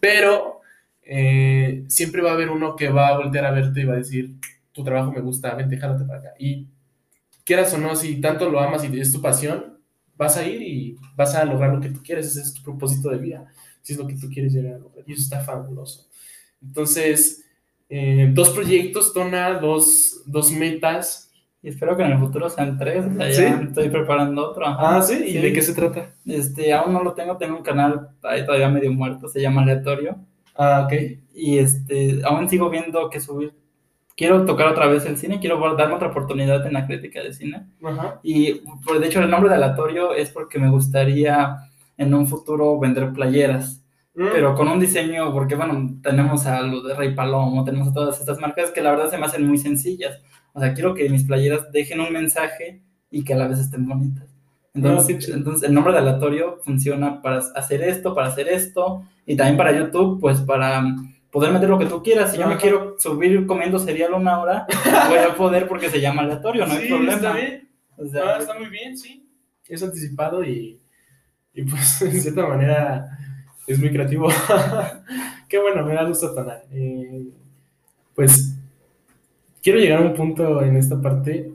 pero 0.00 0.60
eh, 1.02 1.84
siempre 1.88 2.22
va 2.22 2.30
a 2.30 2.34
haber 2.34 2.50
uno 2.50 2.76
que 2.76 2.88
va 2.88 3.08
a 3.08 3.18
voltear 3.18 3.44
a 3.44 3.50
verte 3.50 3.80
y 3.80 3.84
va 3.84 3.94
a 3.94 3.98
decir, 3.98 4.36
tu 4.72 4.82
trabajo 4.82 5.12
me 5.12 5.20
gusta, 5.20 5.54
vente, 5.54 5.76
jálate 5.76 6.04
para 6.04 6.20
acá. 6.20 6.34
Y 6.38 6.68
quieras 7.44 7.74
o 7.74 7.78
no, 7.78 7.94
si 7.94 8.20
tanto 8.20 8.48
lo 8.48 8.60
amas 8.60 8.84
y 8.84 9.00
es 9.00 9.12
tu 9.12 9.20
pasión, 9.20 9.73
vas 10.16 10.36
a 10.36 10.46
ir 10.46 10.62
y 10.62 10.96
vas 11.16 11.34
a 11.34 11.44
lograr 11.44 11.74
lo 11.74 11.80
que 11.80 11.90
tú 11.90 12.00
quieres, 12.02 12.26
ese 12.26 12.40
es 12.40 12.54
tu 12.54 12.62
propósito 12.62 13.10
de 13.10 13.18
vida, 13.18 13.46
si 13.82 13.92
es 13.92 13.98
lo 13.98 14.06
que 14.06 14.14
tú 14.14 14.28
quieres 14.28 14.52
llegar 14.52 14.74
a 14.74 14.78
lograr. 14.78 15.04
Y 15.06 15.12
eso 15.12 15.22
está 15.22 15.40
fabuloso. 15.40 16.06
Entonces, 16.62 17.44
eh, 17.88 18.30
dos 18.32 18.50
proyectos, 18.50 19.12
Tona, 19.12 19.58
dos, 19.58 20.22
dos 20.26 20.50
metas. 20.50 21.30
Y 21.62 21.68
espero 21.68 21.96
que 21.96 22.02
en 22.02 22.12
el 22.12 22.18
futuro 22.18 22.50
sean 22.50 22.78
tres. 22.78 23.04
estoy 23.18 23.88
preparando 23.88 24.50
otro. 24.50 24.66
Ah, 24.66 25.00
¿sí? 25.02 25.14
¿Y 25.26 25.38
de 25.38 25.52
qué 25.52 25.62
se 25.62 25.74
trata? 25.74 26.12
Este, 26.26 26.72
aún 26.72 26.92
no 26.92 27.02
lo 27.02 27.14
tengo, 27.14 27.36
tengo 27.36 27.56
un 27.56 27.62
canal 27.62 28.10
ahí 28.22 28.44
todavía 28.44 28.68
medio 28.68 28.92
muerto, 28.92 29.28
se 29.28 29.40
llama 29.40 29.62
Aleatorio. 29.62 30.18
Ah, 30.54 30.86
ok. 30.86 31.18
Y 31.34 31.58
este, 31.58 32.20
aún 32.24 32.48
sigo 32.48 32.68
viendo 32.68 33.08
qué 33.08 33.20
subir 33.20 33.54
quiero 34.16 34.44
tocar 34.44 34.68
otra 34.68 34.86
vez 34.86 35.04
el 35.06 35.16
cine, 35.16 35.40
quiero 35.40 35.58
darme 35.76 35.94
otra 35.94 36.08
oportunidad 36.08 36.66
en 36.66 36.74
la 36.74 36.86
crítica 36.86 37.22
de 37.22 37.32
cine. 37.32 37.66
Y 38.22 38.62
pues, 38.84 39.00
de 39.00 39.06
hecho 39.06 39.20
el 39.20 39.30
nombre 39.30 39.50
de 39.50 39.56
aleatorio 39.56 40.14
es 40.14 40.30
porque 40.30 40.58
me 40.58 40.70
gustaría 40.70 41.56
en 41.96 42.14
un 42.14 42.26
futuro 42.26 42.78
vender 42.78 43.12
playeras. 43.12 43.82
Mm. 44.14 44.28
Pero 44.32 44.54
con 44.54 44.68
un 44.68 44.78
diseño, 44.78 45.32
porque 45.32 45.56
bueno, 45.56 45.98
tenemos 46.02 46.46
a 46.46 46.62
lo 46.62 46.82
de 46.82 46.94
Rey 46.94 47.14
Palomo, 47.14 47.64
tenemos 47.64 47.88
a 47.88 47.92
todas 47.92 48.20
estas 48.20 48.38
marcas 48.40 48.70
que 48.70 48.80
la 48.80 48.92
verdad 48.92 49.10
se 49.10 49.18
me 49.18 49.26
hacen 49.26 49.46
muy 49.46 49.58
sencillas. 49.58 50.20
O 50.52 50.60
sea, 50.60 50.72
quiero 50.72 50.94
que 50.94 51.08
mis 51.08 51.24
playeras 51.24 51.72
dejen 51.72 52.00
un 52.00 52.12
mensaje 52.12 52.82
y 53.10 53.24
que 53.24 53.34
a 53.34 53.36
la 53.36 53.48
vez 53.48 53.58
estén 53.58 53.88
bonitas. 53.88 54.32
Entonces, 54.72 55.28
entonces, 55.28 55.68
el 55.68 55.74
nombre 55.74 55.92
de 55.92 56.00
aleatorio 56.00 56.58
funciona 56.64 57.22
para 57.22 57.38
hacer 57.38 57.82
esto, 57.82 58.14
para 58.14 58.28
hacer 58.28 58.48
esto, 58.48 59.02
y 59.24 59.36
también 59.36 59.56
para 59.56 59.76
YouTube, 59.76 60.20
pues 60.20 60.40
para 60.40 60.84
poder 61.34 61.52
meter 61.52 61.68
lo 61.68 61.80
que 61.80 61.86
tú 61.86 62.00
quieras. 62.00 62.30
Si 62.30 62.38
yo 62.38 62.46
me 62.46 62.56
quiero 62.56 62.94
subir 62.96 63.44
comiendo 63.44 63.80
cereal 63.80 64.14
una 64.14 64.38
hora, 64.40 64.66
voy 65.08 65.18
a 65.18 65.34
poder 65.34 65.66
porque 65.66 65.90
se 65.90 66.00
llama 66.00 66.22
aleatorio, 66.22 66.64
no 66.64 66.74
hay 66.74 66.88
problema. 66.88 67.12
Está 67.12 67.32
bien. 67.32 67.68
Ah, 67.98 68.36
está 68.38 68.56
muy 68.56 68.68
bien, 68.68 68.96
sí. 68.96 69.28
Es 69.66 69.82
anticipado 69.82 70.44
y, 70.44 70.78
y 71.52 71.62
pues 71.64 72.00
en 72.02 72.22
cierta 72.22 72.46
manera 72.46 73.18
es 73.66 73.80
muy 73.80 73.90
creativo. 73.90 74.28
Qué 75.48 75.58
bueno, 75.58 75.84
me 75.84 75.94
da 75.94 76.04
gusto 76.04 76.32
Tona. 76.32 76.58
Eh, 76.70 77.26
pues 78.14 78.54
quiero 79.60 79.80
llegar 79.80 79.98
a 79.98 80.06
un 80.06 80.14
punto 80.14 80.62
en 80.62 80.76
esta 80.76 81.02
parte. 81.02 81.52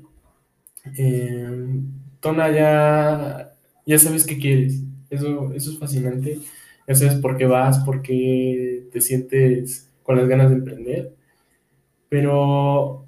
Eh, 0.98 1.80
Tona, 2.20 2.52
ya, 2.52 3.54
ya 3.86 3.98
sabes 3.98 4.26
qué 4.26 4.38
quieres. 4.38 4.82
Eso, 5.10 5.54
eso 5.54 5.72
es 5.72 5.80
fascinante 5.80 6.38
ya 6.90 6.96
sabes 6.96 7.16
por 7.22 7.38
qué 7.38 7.46
vas, 7.46 7.80
por 7.86 8.02
qué 8.02 8.88
te 8.92 9.00
sientes 9.00 9.92
con 10.02 10.18
las 10.18 10.28
ganas 10.28 10.50
de 10.50 10.56
emprender, 10.56 11.14
pero 12.10 13.06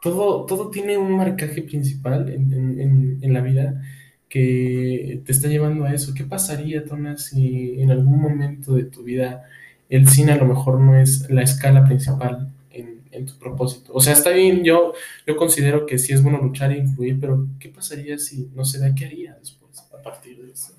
todo, 0.00 0.46
todo 0.46 0.70
tiene 0.70 0.96
un 0.96 1.16
marcaje 1.16 1.62
principal 1.62 2.28
en, 2.28 3.32
la 3.32 3.40
vida 3.40 3.82
que 4.28 5.20
te 5.26 5.32
está 5.32 5.48
llevando 5.48 5.84
a 5.84 5.92
eso. 5.92 6.14
¿Qué 6.14 6.22
pasaría, 6.22 6.84
Tona, 6.84 7.18
si 7.18 7.80
en 7.82 7.90
algún 7.90 8.20
momento 8.20 8.76
de 8.76 8.84
tu 8.84 9.02
vida 9.02 9.42
el 9.88 10.06
cine 10.06 10.32
a 10.32 10.36
lo 10.36 10.46
mejor 10.46 10.78
no 10.78 10.96
es 10.96 11.28
la 11.28 11.42
escala 11.42 11.84
principal 11.84 12.52
en, 12.70 13.00
en, 13.10 13.26
tu 13.26 13.36
propósito? 13.36 13.92
O 13.92 14.00
sea, 14.00 14.12
está 14.12 14.30
bien, 14.30 14.62
yo, 14.62 14.92
yo 15.26 15.36
considero 15.36 15.86
que 15.86 15.98
sí 15.98 16.12
es 16.12 16.22
bueno 16.22 16.38
luchar 16.40 16.70
e 16.70 16.78
influir, 16.78 17.18
pero 17.18 17.48
¿qué 17.58 17.68
pasaría 17.68 18.16
si 18.16 18.48
no 18.54 18.64
se 18.64 18.78
da? 18.78 18.94
¿Qué 18.94 19.06
haría 19.06 19.34
después 19.40 19.80
a 19.92 20.00
partir 20.00 20.40
de 20.40 20.52
eso? 20.52 20.72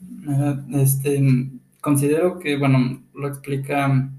Este, 0.74 1.22
considero 1.82 2.39
que, 2.39 2.57
bueno, 2.57 3.03
lo 3.13 3.27
explica 3.27 4.11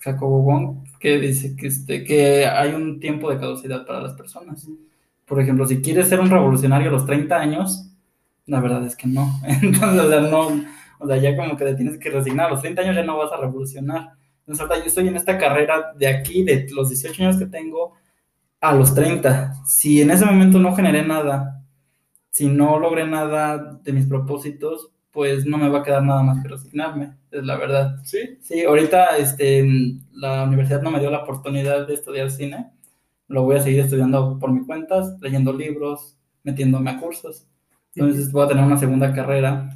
Jacobo 0.00 0.42
Wong, 0.42 0.86
que 0.98 1.18
dice 1.18 1.56
que, 1.56 1.66
este, 1.66 2.04
que 2.04 2.46
hay 2.46 2.72
un 2.72 3.00
tiempo 3.00 3.30
de 3.30 3.38
caducidad 3.38 3.86
para 3.86 4.00
las 4.00 4.14
personas. 4.14 4.66
Por 5.26 5.40
ejemplo, 5.40 5.66
si 5.66 5.80
quieres 5.80 6.08
ser 6.08 6.20
un 6.20 6.30
revolucionario 6.30 6.88
a 6.88 6.92
los 6.92 7.06
30 7.06 7.36
años, 7.38 7.90
la 8.46 8.60
verdad 8.60 8.84
es 8.84 8.96
que 8.96 9.06
no. 9.06 9.40
Entonces, 9.62 10.30
no, 10.30 10.64
o 10.98 11.06
sea, 11.06 11.16
ya 11.16 11.36
como 11.36 11.56
que 11.56 11.64
te 11.64 11.74
tienes 11.74 11.98
que 11.98 12.10
resignar. 12.10 12.46
A 12.46 12.50
los 12.50 12.62
30 12.62 12.82
años 12.82 12.96
ya 12.96 13.04
no 13.04 13.18
vas 13.18 13.32
a 13.32 13.36
revolucionar. 13.36 14.10
Entonces, 14.46 14.78
yo 14.78 14.86
estoy 14.86 15.08
en 15.08 15.16
esta 15.16 15.38
carrera 15.38 15.92
de 15.96 16.08
aquí, 16.08 16.42
de 16.42 16.66
los 16.72 16.88
18 16.88 17.22
años 17.22 17.36
que 17.36 17.46
tengo, 17.46 17.94
a 18.60 18.74
los 18.74 18.94
30. 18.94 19.64
Si 19.64 20.00
en 20.00 20.10
ese 20.10 20.24
momento 20.24 20.58
no 20.58 20.74
generé 20.74 21.06
nada, 21.06 21.62
si 22.30 22.48
no 22.48 22.78
logré 22.78 23.06
nada 23.06 23.78
de 23.82 23.92
mis 23.92 24.06
propósitos, 24.06 24.90
pues 25.12 25.44
no 25.46 25.58
me 25.58 25.68
va 25.68 25.80
a 25.80 25.82
quedar 25.82 26.02
nada 26.02 26.22
más 26.22 26.42
que 26.42 26.48
resignarme, 26.48 27.16
es 27.30 27.44
la 27.44 27.56
verdad. 27.56 27.96
Sí. 28.04 28.38
Sí, 28.40 28.62
ahorita 28.62 29.16
este, 29.16 29.66
la 30.12 30.44
universidad 30.44 30.82
no 30.82 30.90
me 30.90 31.00
dio 31.00 31.10
la 31.10 31.22
oportunidad 31.22 31.86
de 31.86 31.94
estudiar 31.94 32.30
cine, 32.30 32.70
lo 33.28 33.44
voy 33.44 33.56
a 33.56 33.62
seguir 33.62 33.80
estudiando 33.80 34.38
por 34.38 34.52
mi 34.52 34.64
cuenta, 34.64 35.16
leyendo 35.20 35.52
libros, 35.52 36.16
metiéndome 36.42 36.90
a 36.90 36.98
cursos. 36.98 37.46
Entonces 37.94 38.30
voy 38.30 38.44
a 38.44 38.48
tener 38.48 38.64
una 38.64 38.78
segunda 38.78 39.12
carrera 39.12 39.70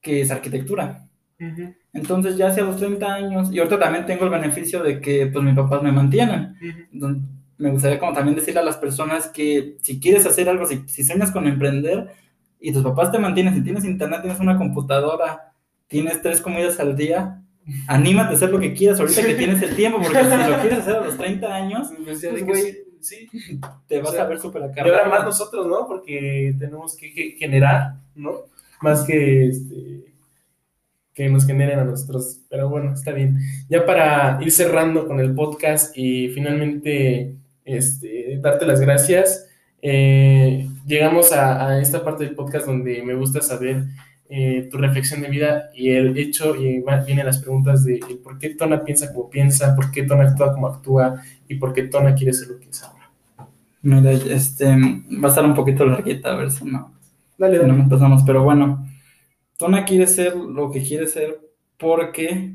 que 0.00 0.20
es 0.22 0.30
arquitectura. 0.30 1.06
Entonces 1.92 2.36
ya 2.36 2.48
hace 2.48 2.62
los 2.62 2.76
30 2.76 3.14
años, 3.14 3.52
y 3.52 3.58
ahorita 3.58 3.78
también 3.78 4.06
tengo 4.06 4.24
el 4.24 4.30
beneficio 4.30 4.82
de 4.82 5.00
que 5.00 5.26
pues 5.26 5.44
mis 5.44 5.54
papás 5.54 5.82
me 5.82 5.92
mantienen. 5.92 6.54
me 7.58 7.70
gustaría 7.70 7.98
como 7.98 8.12
también 8.12 8.36
decirle 8.36 8.60
a 8.60 8.64
las 8.64 8.76
personas 8.76 9.28
que 9.28 9.76
si 9.82 10.00
quieres 10.00 10.26
hacer 10.26 10.48
algo, 10.48 10.66
si, 10.66 10.82
si 10.88 11.04
sueñas 11.04 11.30
con 11.30 11.46
emprender, 11.46 12.08
y 12.60 12.72
tus 12.72 12.82
papás 12.82 13.12
te 13.12 13.18
mantienen, 13.18 13.54
si 13.54 13.62
tienes 13.62 13.84
internet, 13.84 14.20
tienes 14.22 14.40
una 14.40 14.56
computadora, 14.56 15.52
tienes 15.86 16.20
tres 16.22 16.40
comidas 16.40 16.78
al 16.80 16.96
día, 16.96 17.42
anímate 17.86 18.34
a 18.34 18.36
hacer 18.36 18.50
lo 18.50 18.58
que 18.58 18.74
quieras 18.74 19.00
ahorita 19.00 19.22
que 19.24 19.34
tienes 19.34 19.62
el 19.62 19.76
tiempo, 19.76 20.00
porque 20.02 20.18
si 20.18 20.50
lo 20.50 20.60
quieres 20.60 20.78
hacer 20.78 20.96
a 20.96 21.04
los 21.04 21.16
30 21.16 21.54
años, 21.54 21.88
pues, 22.04 22.26
pues 22.44 22.78
sí, 23.00 23.28
te 23.86 24.00
vas 24.00 24.14
a 24.14 24.24
ver 24.24 24.38
súper 24.38 24.62
acá. 24.62 24.86
Y 24.86 24.90
ahora 24.90 25.08
más 25.08 25.24
nosotros, 25.24 25.66
¿no? 25.66 25.86
Porque 25.86 26.54
tenemos 26.58 26.96
que, 26.96 27.36
generar, 27.38 27.94
¿no? 28.14 28.32
Más 28.80 29.02
que 29.04 29.48
este, 29.48 30.12
que 31.14 31.28
nos 31.28 31.46
generen 31.46 31.80
a 31.80 31.84
nosotros. 31.84 32.40
Pero 32.48 32.68
bueno, 32.68 32.92
está 32.94 33.12
bien. 33.12 33.38
Ya 33.68 33.84
para 33.84 34.38
ir 34.40 34.50
cerrando 34.52 35.06
con 35.06 35.20
el 35.20 35.34
podcast 35.34 35.96
y 35.96 36.28
finalmente 36.28 37.34
este, 37.64 38.38
darte 38.40 38.66
las 38.66 38.80
gracias. 38.80 39.48
Eh, 39.82 40.67
llegamos 40.88 41.32
a, 41.32 41.80
esta 41.80 42.02
parte 42.02 42.24
del 42.24 42.34
podcast 42.34 42.66
donde 42.66 43.02
me 43.02 43.14
gusta 43.14 43.42
saber 43.42 43.84
eh, 44.30 44.68
tu 44.70 44.78
reflexión 44.78 45.20
de 45.20 45.28
vida 45.28 45.70
y 45.74 45.90
el 45.90 46.16
hecho, 46.16 46.56
y 46.56 46.82
vienen 47.06 47.26
las 47.26 47.38
preguntas 47.38 47.84
de 47.84 48.00
por 48.24 48.38
qué 48.38 48.54
Tona 48.54 48.82
piensa 48.82 49.12
como 49.12 49.28
piensa, 49.28 49.76
por 49.76 49.90
qué 49.90 50.02
Tona 50.02 50.30
actúa 50.30 50.52
como 50.52 50.66
actúa 50.66 51.22
y 51.46 51.56
por 51.56 51.72
qué 51.74 51.84
Tona 51.84 52.14
quiere 52.14 52.32
ser 52.32 52.48
lo 52.48 52.58
que 52.58 52.70
es 52.70 52.82
ahora. 52.82 53.10
Mira, 53.82 54.12
este, 54.12 54.66
va 54.66 55.26
a 55.26 55.28
estar 55.28 55.44
un 55.44 55.54
poquito 55.54 55.84
larguita, 55.84 56.32
a 56.32 56.36
ver 56.36 56.50
si 56.50 56.64
no, 56.64 56.94
dale, 57.36 57.58
no 57.58 57.74
empezamos, 57.74 58.22
pero 58.24 58.42
bueno, 58.42 58.86
Tona 59.58 59.84
quiere 59.84 60.06
ser 60.06 60.34
lo 60.36 60.70
que 60.70 60.82
quiere 60.82 61.06
ser 61.06 61.38
porque 61.78 62.54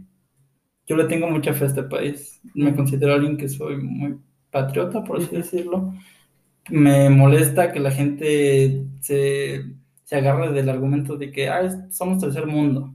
yo 0.88 0.96
le 0.98 1.06
tengo 1.06 1.30
mucha 1.30 1.54
fe 1.54 1.66
a 1.66 1.68
este 1.68 1.84
país. 1.84 2.42
Me 2.54 2.76
considero 2.76 3.14
alguien 3.14 3.38
que 3.38 3.48
soy 3.48 3.78
muy 3.78 4.18
patriota, 4.52 5.04
por 5.04 5.18
así 5.18 5.36
decirlo 5.36 5.94
me 6.70 7.10
molesta 7.10 7.72
que 7.72 7.80
la 7.80 7.92
gente 7.92 8.86
se, 9.02 9.64
se 10.04 10.16
agarre 10.16 10.52
del 10.52 10.70
argumento 10.70 11.18
de 11.18 11.32
que 11.32 11.50
ah, 11.50 11.90
somos 11.92 12.22
tercer 12.22 12.48
mundo. 12.48 12.94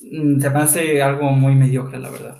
Mm, 0.00 0.40
se 0.40 0.50
me 0.50 0.58
hace 0.58 1.02
algo 1.02 1.30
muy 1.32 1.54
mediocre, 1.54 1.98
la 1.98 2.10
verdad. 2.10 2.38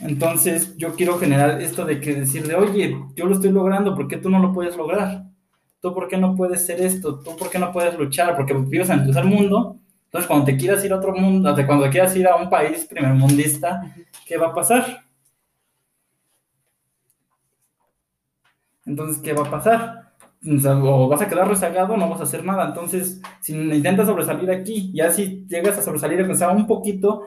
Entonces, 0.00 0.76
yo 0.76 0.94
quiero 0.94 1.18
generar 1.18 1.60
esto 1.62 1.84
de 1.84 2.00
que 2.00 2.14
decirle, 2.14 2.54
oye, 2.56 2.96
yo 3.14 3.26
lo 3.26 3.34
estoy 3.34 3.50
logrando, 3.50 3.94
¿por 3.94 4.08
qué 4.08 4.16
tú 4.16 4.28
no 4.28 4.40
lo 4.40 4.52
puedes 4.52 4.76
lograr? 4.76 5.24
¿Tú 5.80 5.94
por 5.94 6.08
qué 6.08 6.16
no 6.16 6.34
puedes 6.34 6.66
ser 6.66 6.80
esto? 6.80 7.20
¿Tú 7.20 7.36
por 7.36 7.50
qué 7.50 7.58
no 7.58 7.72
puedes 7.72 7.96
luchar? 7.98 8.36
Porque 8.36 8.54
vives 8.54 8.90
en 8.90 9.00
el 9.00 9.06
tercer 9.06 9.24
mundo. 9.24 9.78
Entonces, 10.06 10.26
cuando 10.26 10.46
te 10.46 10.56
quieras 10.56 10.84
ir 10.84 10.92
a 10.92 10.96
otro 10.96 11.14
mundo, 11.14 11.54
cuando 11.66 11.84
te 11.84 11.90
quieras 11.90 12.16
ir 12.16 12.26
a 12.26 12.36
un 12.36 12.50
país 12.50 12.86
primermundista, 12.88 13.94
¿qué 14.26 14.36
va 14.36 14.48
a 14.48 14.54
pasar? 14.54 15.03
Entonces, 18.86 19.22
¿qué 19.22 19.32
va 19.32 19.46
a 19.46 19.50
pasar? 19.50 20.12
O, 20.66 21.08
vas 21.08 21.22
a 21.22 21.28
quedar 21.28 21.48
rezagado, 21.48 21.96
no 21.96 22.10
vas 22.10 22.20
a 22.20 22.24
hacer 22.24 22.44
nada. 22.44 22.66
Entonces, 22.66 23.20
si 23.40 23.54
intentas 23.54 24.06
sobresalir 24.06 24.50
aquí, 24.50 24.92
ya 24.92 25.10
si 25.10 25.46
llegas 25.48 25.78
a 25.78 25.82
sobresalir, 25.82 26.20
a 26.20 26.48
un 26.50 26.66
poquito, 26.66 27.22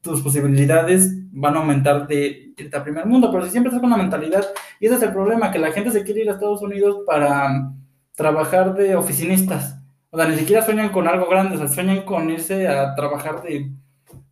tus 0.00 0.22
posibilidades 0.22 1.12
van 1.32 1.56
a 1.56 1.58
aumentar 1.60 2.06
de 2.06 2.54
irte 2.56 2.76
a 2.76 2.82
primer 2.82 3.04
mundo. 3.06 3.30
Pero 3.30 3.44
si 3.44 3.50
siempre 3.50 3.68
estás 3.68 3.82
con 3.82 3.90
la 3.90 3.98
mentalidad, 3.98 4.44
y 4.80 4.86
ese 4.86 4.94
es 4.94 5.02
el 5.02 5.12
problema, 5.12 5.50
que 5.50 5.58
la 5.58 5.72
gente 5.72 5.90
se 5.90 6.02
quiere 6.02 6.22
ir 6.22 6.30
a 6.30 6.32
Estados 6.32 6.62
Unidos 6.62 6.98
para 7.06 7.72
trabajar 8.14 8.74
de 8.74 8.96
oficinistas. 8.96 9.78
O 10.10 10.16
sea, 10.16 10.26
ni 10.28 10.36
siquiera 10.36 10.64
sueñan 10.64 10.88
con 10.88 11.06
algo 11.06 11.28
grande, 11.28 11.56
o 11.56 11.58
sea, 11.58 11.68
sueñan 11.68 12.06
con 12.06 12.30
irse 12.30 12.66
a 12.66 12.94
trabajar 12.94 13.42
de, 13.42 13.70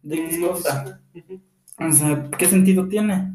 de 0.03 0.41
cosa. 0.41 0.99
O 1.79 1.93
sea, 1.93 2.31
¿qué 2.39 2.47
sentido 2.47 2.89
tiene? 2.89 3.35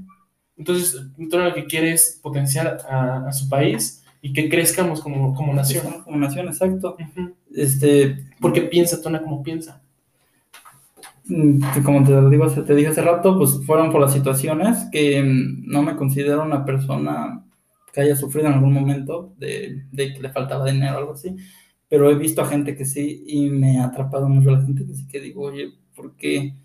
Entonces, 0.60 1.02
todo 1.30 1.46
lo 1.46 1.54
que 1.54 1.66
quiere 1.66 1.94
es 1.94 2.20
potenciar 2.22 2.80
a, 2.90 3.32
su 3.32 3.48
país 3.48 4.04
y 4.22 4.34
que 4.34 4.50
crezcamos 4.50 5.00
como, 5.00 5.34
como 5.34 5.54
nación. 5.54 6.04
Como 6.04 6.18
nación, 6.18 6.48
exacto. 6.48 6.98
este, 7.56 8.18
Porque 8.42 8.64
piensa, 8.64 9.02
Tona, 9.02 9.22
como 9.22 9.42
piensa. 9.42 9.82
Mm, 11.28 11.62
como 11.84 12.04
te 12.04 12.12
lo 12.12 12.30
digo, 12.30 12.46
te 12.48 12.76
dije 12.76 12.90
hace 12.90 13.02
rato, 13.02 13.38
pues 13.38 13.62
fueron 13.66 13.90
por 13.90 14.02
las 14.02 14.12
situaciones 14.12 14.86
que 14.92 15.24
mm, 15.24 15.72
no 15.72 15.82
me 15.82 15.96
considero 15.96 16.44
una 16.44 16.66
persona 16.66 17.46
que 17.94 18.02
haya 18.02 18.18
sufrido 18.18 18.48
en 18.48 18.56
algún 18.56 18.74
momento 18.74 19.34
de, 19.38 19.86
de, 19.92 20.14
que 20.14 20.20
le 20.20 20.30
faltaba 20.30 20.70
dinero 20.70 20.96
o 20.96 21.00
algo 21.00 21.14
así, 21.14 21.36
pero 21.88 22.12
he 22.12 22.16
visto 22.16 22.42
a 22.42 22.48
gente 22.48 22.76
que 22.76 22.86
sí 22.86 23.24
y 23.26 23.50
me 23.50 23.80
ha 23.80 23.86
atrapado 23.86 24.28
mucho 24.28 24.52
la 24.52 24.62
gente 24.62 24.86
que 24.86 24.94
sí 24.94 25.08
que 25.08 25.22
digo, 25.22 25.44
oye, 25.44 25.72
¿por 25.96 26.16
qué? 26.16 26.56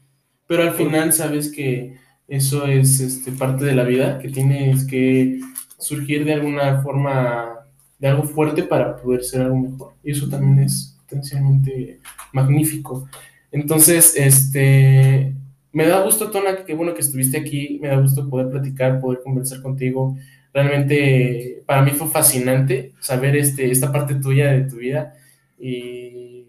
Pero 0.47 0.65
al 0.65 0.73
final 0.73 1.13
sabes 1.13 1.51
que 1.53 1.97
eso 2.29 2.67
es 2.67 3.01
este, 3.01 3.33
parte 3.33 3.65
de 3.65 3.75
la 3.75 3.85
vida, 3.85 4.19
que 4.19 4.29
tienes 4.29 4.87
que 4.87 5.41
surgir 5.79 6.25
de 6.25 6.35
alguna 6.35 6.83
forma, 6.83 7.61
de 7.99 8.09
algo 8.09 8.25
fuerte 8.25 8.63
para 8.63 8.97
poder 8.97 9.25
ser 9.25 9.43
algo 9.43 9.57
mejor. 9.59 9.95
Y 10.03 10.13
eso 10.13 10.29
también 10.29 10.61
es 10.61 10.97
potencialmente 11.03 12.01
magnífico. 12.33 13.09
Entonces, 13.53 14.15
este, 14.17 15.35
me 15.73 15.87
da 15.87 16.03
gusto, 16.03 16.31
Tona, 16.31 16.65
que 16.65 16.75
bueno 16.75 16.95
que 16.95 17.01
estuviste 17.03 17.37
aquí, 17.39 17.79
me 17.83 17.89
da 17.89 18.01
gusto 18.01 18.29
poder 18.29 18.49
platicar, 18.51 19.01
poder 19.01 19.21
conversar 19.23 19.61
contigo. 19.63 20.17
realmente 20.53 21.63
para 21.67 21.83
mí 21.83 21.91
fue 21.93 22.09
fascinante 22.09 22.93
saber 23.01 23.37
este, 23.37 23.71
esta 23.71 23.91
parte 23.93 24.15
tuya 24.17 24.53
de 24.53 24.63
tu 24.63 24.77
vida 24.77 25.15
y, 25.59 26.47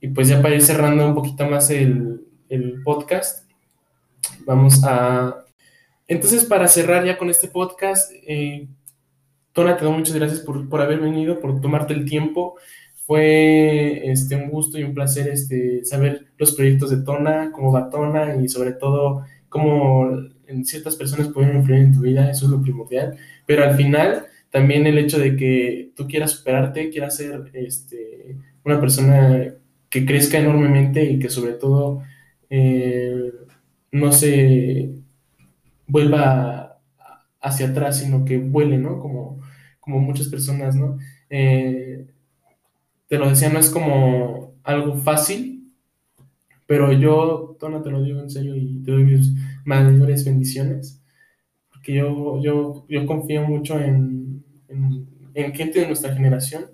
y 0.00 0.08
pues 0.08 0.28
ya 0.28 0.42
para 0.42 0.54
ir 0.56 0.62
cerrando 0.62 1.06
un 1.06 1.14
poquito 1.14 1.48
más 1.48 1.70
el, 1.70 2.22
el 2.48 2.82
podcast, 2.82 3.49
vamos 4.46 4.82
a... 4.84 5.44
Entonces 6.08 6.44
para 6.44 6.68
cerrar 6.68 7.04
ya 7.04 7.18
con 7.18 7.30
este 7.30 7.48
podcast, 7.48 8.12
eh, 8.26 8.66
Tona, 9.52 9.76
te 9.76 9.84
doy 9.84 9.94
muchas 9.94 10.14
gracias 10.14 10.40
por, 10.40 10.68
por 10.68 10.80
haber 10.80 11.00
venido, 11.00 11.40
por 11.40 11.60
tomarte 11.60 11.94
el 11.94 12.04
tiempo 12.04 12.56
fue 13.10 14.08
este, 14.08 14.36
un 14.36 14.50
gusto 14.50 14.78
y 14.78 14.84
un 14.84 14.94
placer 14.94 15.26
este, 15.26 15.84
saber 15.84 16.26
los 16.38 16.54
proyectos 16.54 16.90
de 16.90 17.02
Tona, 17.02 17.50
cómo 17.50 17.72
va 17.72 17.90
Tona 17.90 18.36
y 18.36 18.48
sobre 18.48 18.70
todo 18.70 19.24
cómo 19.48 20.08
en 20.46 20.64
ciertas 20.64 20.94
personas 20.94 21.26
pueden 21.26 21.56
influir 21.56 21.80
en 21.80 21.92
tu 21.92 22.02
vida, 22.02 22.30
eso 22.30 22.44
es 22.44 22.52
lo 22.52 22.62
primordial. 22.62 23.16
Pero 23.46 23.64
al 23.64 23.74
final, 23.74 24.26
también 24.50 24.86
el 24.86 24.96
hecho 24.96 25.18
de 25.18 25.34
que 25.34 25.90
tú 25.96 26.06
quieras 26.06 26.30
superarte, 26.30 26.88
quieras 26.90 27.16
ser 27.16 27.50
este, 27.52 28.36
una 28.64 28.80
persona 28.80 29.54
que 29.88 30.06
crezca 30.06 30.38
enormemente 30.38 31.02
y 31.02 31.18
que 31.18 31.30
sobre 31.30 31.54
todo 31.54 32.04
eh, 32.48 33.32
no 33.92 34.12
se 34.12 34.94
vuelva 35.86 36.80
hacia 37.40 37.68
atrás, 37.68 37.98
sino 37.98 38.24
que 38.24 38.38
vuele, 38.38 38.78
¿no? 38.78 38.98
Como, 38.98 39.40
como 39.80 40.00
muchas 40.00 40.28
personas, 40.28 40.76
¿no? 40.76 40.98
Eh, 41.28 42.06
te 43.08 43.18
lo 43.18 43.28
decía, 43.28 43.48
no 43.48 43.58
es 43.58 43.70
como 43.70 44.54
algo 44.62 44.96
fácil, 44.96 45.72
pero 46.66 46.92
yo, 46.92 47.56
Tona, 47.58 47.82
te 47.82 47.90
lo 47.90 48.02
digo 48.02 48.20
en 48.20 48.30
serio 48.30 48.54
y 48.54 48.82
te 48.84 48.92
doy 48.92 49.04
mis 49.04 49.32
mayores 49.64 50.24
bendiciones, 50.24 51.02
porque 51.70 51.94
yo, 51.94 52.40
yo, 52.40 52.86
yo 52.88 53.06
confío 53.06 53.42
mucho 53.42 53.80
en, 53.80 54.44
en, 54.68 55.52
gente 55.54 55.80
de 55.80 55.86
nuestra 55.86 56.14
generación. 56.14 56.66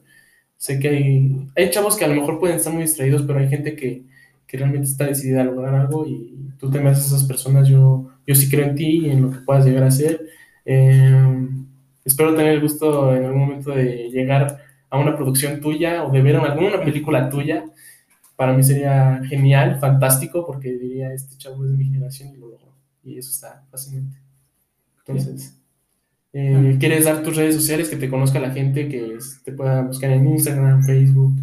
Sé 0.59 0.79
que 0.79 0.89
hay, 0.89 1.49
hay 1.57 1.71
chavos 1.71 1.97
que 1.97 2.05
a 2.05 2.09
lo 2.09 2.15
mejor 2.15 2.39
pueden 2.39 2.57
estar 2.57 2.73
muy 2.73 2.83
distraídos, 2.83 3.23
pero 3.23 3.39
hay 3.39 3.49
gente 3.49 3.75
que, 3.77 4.05
que 4.47 4.57
realmente 4.57 4.89
está 4.89 5.07
decidida 5.07 5.43
a 5.43 5.45
lograr 5.45 5.75
algo 5.75 6.07
y 6.07 6.37
tú 6.59 6.71
te 6.71 6.81
metes 6.81 6.99
a 6.99 7.07
esas 7.07 7.25
personas, 7.25 7.69
yo, 7.69 8.11
yo 8.27 8.35
sí 8.35 8.49
creo 8.49 8.67
en 8.67 8.75
ti 8.75 9.07
y 9.07 9.11
en 9.11 9.23
lo 9.23 9.31
que 9.31 9.39
puedas 9.39 9.65
llegar 9.65 9.85
a 9.85 9.91
ser. 9.91 10.27
Eh, 10.65 11.49
espero 12.05 12.35
tener 12.35 12.53
el 12.53 12.61
gusto 12.61 13.15
en 13.15 13.25
algún 13.25 13.41
momento 13.41 13.73
de 13.73 14.09
llegar 14.11 14.59
a 14.89 14.99
una 14.99 15.17
producción 15.17 15.61
tuya 15.61 16.05
o 16.05 16.11
de 16.11 16.23
ver 16.23 16.37
alguna 16.37 16.81
película 16.81 17.29
tuya, 17.29 17.65
para 18.37 18.53
mí 18.53 18.63
sería 18.63 19.21
genial, 19.29 19.79
fantástico, 19.81 20.47
porque 20.47 20.73
diría, 20.73 21.13
este 21.13 21.37
chavo 21.39 21.65
es 21.65 21.71
de 21.71 21.77
mi 21.77 21.87
generación 21.87 22.31
y 22.31 22.37
lo 22.37 22.49
logró. 22.49 22.73
Y 23.03 23.19
eso 23.19 23.31
está 23.31 23.65
fascinante. 23.71 24.19
Entonces, 24.99 25.59
eh, 26.33 26.77
¿quieres 26.79 27.07
dar 27.07 27.23
tus 27.23 27.37
redes 27.37 27.55
sociales, 27.55 27.89
que 27.89 27.97
te 27.97 28.11
conozca 28.11 28.39
la 28.39 28.51
gente, 28.51 28.89
que 28.89 29.19
te 29.45 29.53
pueda 29.53 29.83
buscar 29.83 30.11
en 30.11 30.29
Instagram, 30.29 30.83
Facebook? 30.85 31.35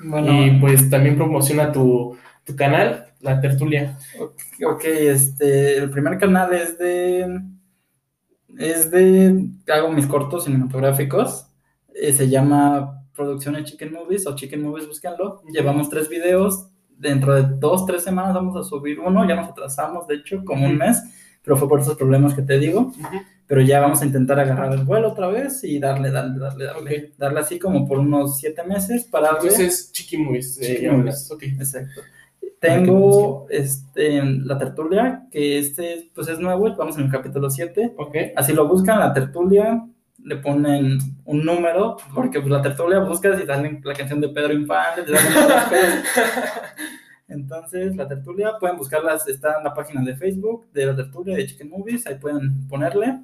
y 0.00 0.50
pues 0.60 0.88
también 0.88 1.16
promociona 1.16 1.72
tu, 1.72 2.16
tu 2.48 2.56
canal, 2.56 3.12
La 3.20 3.40
Tertulia. 3.40 3.96
ok, 4.18 4.84
este, 4.84 5.76
el 5.78 5.90
primer 5.90 6.18
canal 6.18 6.52
es 6.54 6.78
de, 6.78 7.40
es 8.58 8.90
de, 8.90 9.50
hago 9.68 9.92
mis 9.92 10.06
cortos 10.06 10.44
cinematográficos 10.44 11.48
eh, 12.00 12.12
se 12.12 12.28
llama 12.28 13.04
Producciones 13.14 13.64
Chicken 13.64 13.92
Movies 13.92 14.26
o 14.26 14.36
Chicken 14.36 14.62
Movies, 14.62 14.86
búsquenlo. 14.86 15.42
Llevamos 15.52 15.90
tres 15.90 16.08
videos. 16.08 16.68
Dentro 16.96 17.34
de 17.34 17.56
dos, 17.58 17.86
tres 17.86 18.02
semanas 18.02 18.34
vamos 18.34 18.56
a 18.56 18.68
subir 18.68 19.00
uno. 19.00 19.26
Ya 19.28 19.34
nos 19.34 19.48
atrasamos, 19.48 20.06
de 20.06 20.16
hecho, 20.16 20.44
como 20.44 20.66
un 20.66 20.76
mes, 20.76 21.02
pero 21.42 21.56
fue 21.56 21.68
por 21.68 21.80
esos 21.80 21.96
problemas 21.96 22.34
que 22.34 22.42
te 22.42 22.58
digo. 22.58 22.92
Pero 23.46 23.62
ya 23.62 23.80
vamos 23.80 24.02
a 24.02 24.06
intentar 24.06 24.38
agarrar 24.38 24.72
el 24.72 24.84
vuelo 24.84 25.08
otra 25.08 25.28
vez 25.28 25.64
y 25.64 25.78
darle, 25.78 26.10
darle, 26.10 26.38
darle, 26.38 26.64
darle. 26.64 27.12
Darle 27.16 27.40
así 27.40 27.58
como 27.58 27.86
por 27.86 27.98
unos 27.98 28.38
siete 28.38 28.62
meses 28.62 29.04
para. 29.04 29.30
Entonces, 29.30 29.90
Chicken 29.92 30.24
Movies. 30.24 30.60
Chicken 30.60 30.98
Movies. 30.98 31.30
Exacto. 31.40 32.00
Tengo 32.60 33.46
este, 33.50 34.22
la 34.22 34.58
tertulia, 34.58 35.26
que 35.30 35.58
este 35.58 36.10
pues 36.14 36.28
es 36.28 36.40
nuevo, 36.40 36.74
vamos 36.76 36.98
en 36.98 37.04
el 37.04 37.10
capítulo 37.10 37.48
7. 37.50 37.94
Okay. 37.96 38.32
Así 38.36 38.52
lo 38.52 38.66
buscan, 38.66 38.98
la 38.98 39.12
tertulia, 39.12 39.86
le 40.24 40.36
ponen 40.36 40.98
un 41.24 41.44
número, 41.44 41.96
porque 42.14 42.40
pues 42.40 42.50
la 42.50 42.62
tertulia 42.62 42.98
buscas 42.98 43.40
y 43.40 43.46
salen 43.46 43.80
la 43.84 43.94
canción 43.94 44.20
de 44.20 44.28
Pedro 44.28 44.52
Infante, 44.52 45.02
te 45.02 45.12
Entonces, 47.28 47.94
la 47.94 48.08
tertulia, 48.08 48.54
pueden 48.58 48.76
buscarlas, 48.76 49.28
está 49.28 49.58
en 49.58 49.64
la 49.64 49.74
página 49.74 50.02
de 50.02 50.16
Facebook 50.16 50.66
de 50.72 50.86
la 50.86 50.96
tertulia 50.96 51.36
de 51.36 51.46
Chicken 51.46 51.68
Movies, 51.68 52.06
ahí 52.06 52.16
pueden 52.16 52.66
ponerle. 52.66 53.20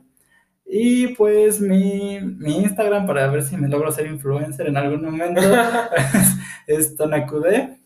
Y 0.66 1.09
pues 1.09 1.61
mi, 1.61 2.20
mi 2.20 2.59
Instagram, 2.59 3.07
para 3.07 3.26
ver 3.28 3.43
si 3.43 3.57
me 3.57 3.68
logro 3.68 3.91
ser 3.91 4.07
influencer 4.07 4.66
en 4.66 4.76
algún 4.76 5.05
momento, 5.05 5.41
es, 6.66 6.97
Tonacude. 6.97 7.84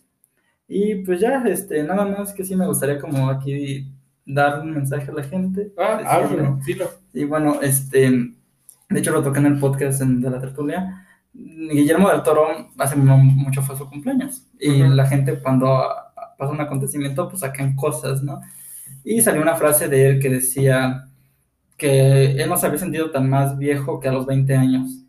Y 0.68 0.96
pues 0.96 1.18
ya, 1.20 1.42
este, 1.46 1.82
nada 1.82 2.04
más 2.04 2.32
que 2.34 2.44
sí 2.44 2.54
me 2.54 2.66
gustaría 2.66 3.00
como 3.00 3.30
aquí 3.30 3.90
dar 4.26 4.60
un 4.60 4.72
mensaje 4.72 5.10
a 5.10 5.14
la 5.14 5.22
gente. 5.22 5.72
Ah, 5.78 6.00
háblalo, 6.04 6.60
dilo. 6.64 6.90
Y 7.14 7.24
bueno, 7.24 7.60
este, 7.62 8.10
de 8.90 9.00
hecho, 9.00 9.12
lo 9.12 9.22
toqué 9.22 9.38
en 9.38 9.46
el 9.46 9.58
podcast 9.58 10.00
de 10.00 10.30
la 10.30 10.38
tertulia. 10.38 11.06
Guillermo 11.32 12.10
del 12.10 12.22
Toro 12.22 12.68
hace 12.78 12.96
mucho 12.96 13.62
fue 13.62 13.76
su 13.76 13.88
cumpleaños. 13.88 14.46
Y 14.58 14.82
la 14.82 15.06
gente 15.06 15.38
cuando 15.40 15.82
pasa 16.36 16.52
un 16.52 16.60
acontecimiento, 16.60 17.28
pues 17.28 17.40
sacan 17.40 17.74
cosas, 17.74 18.22
¿no? 18.22 18.40
Y 19.04 19.20
salió 19.22 19.40
una 19.40 19.56
frase 19.56 19.88
de 19.88 20.08
él 20.08 20.20
que 20.20 20.28
decía 20.28 21.08
que 21.76 22.32
él 22.32 22.48
no 22.48 22.56
se 22.56 22.66
había 22.66 22.78
sentido 22.78 23.10
tan 23.10 23.28
más 23.28 23.56
viejo 23.56 24.00
que 24.00 24.08
a 24.08 24.12
los 24.12 24.26
20 24.26 24.54
años. 24.54 25.04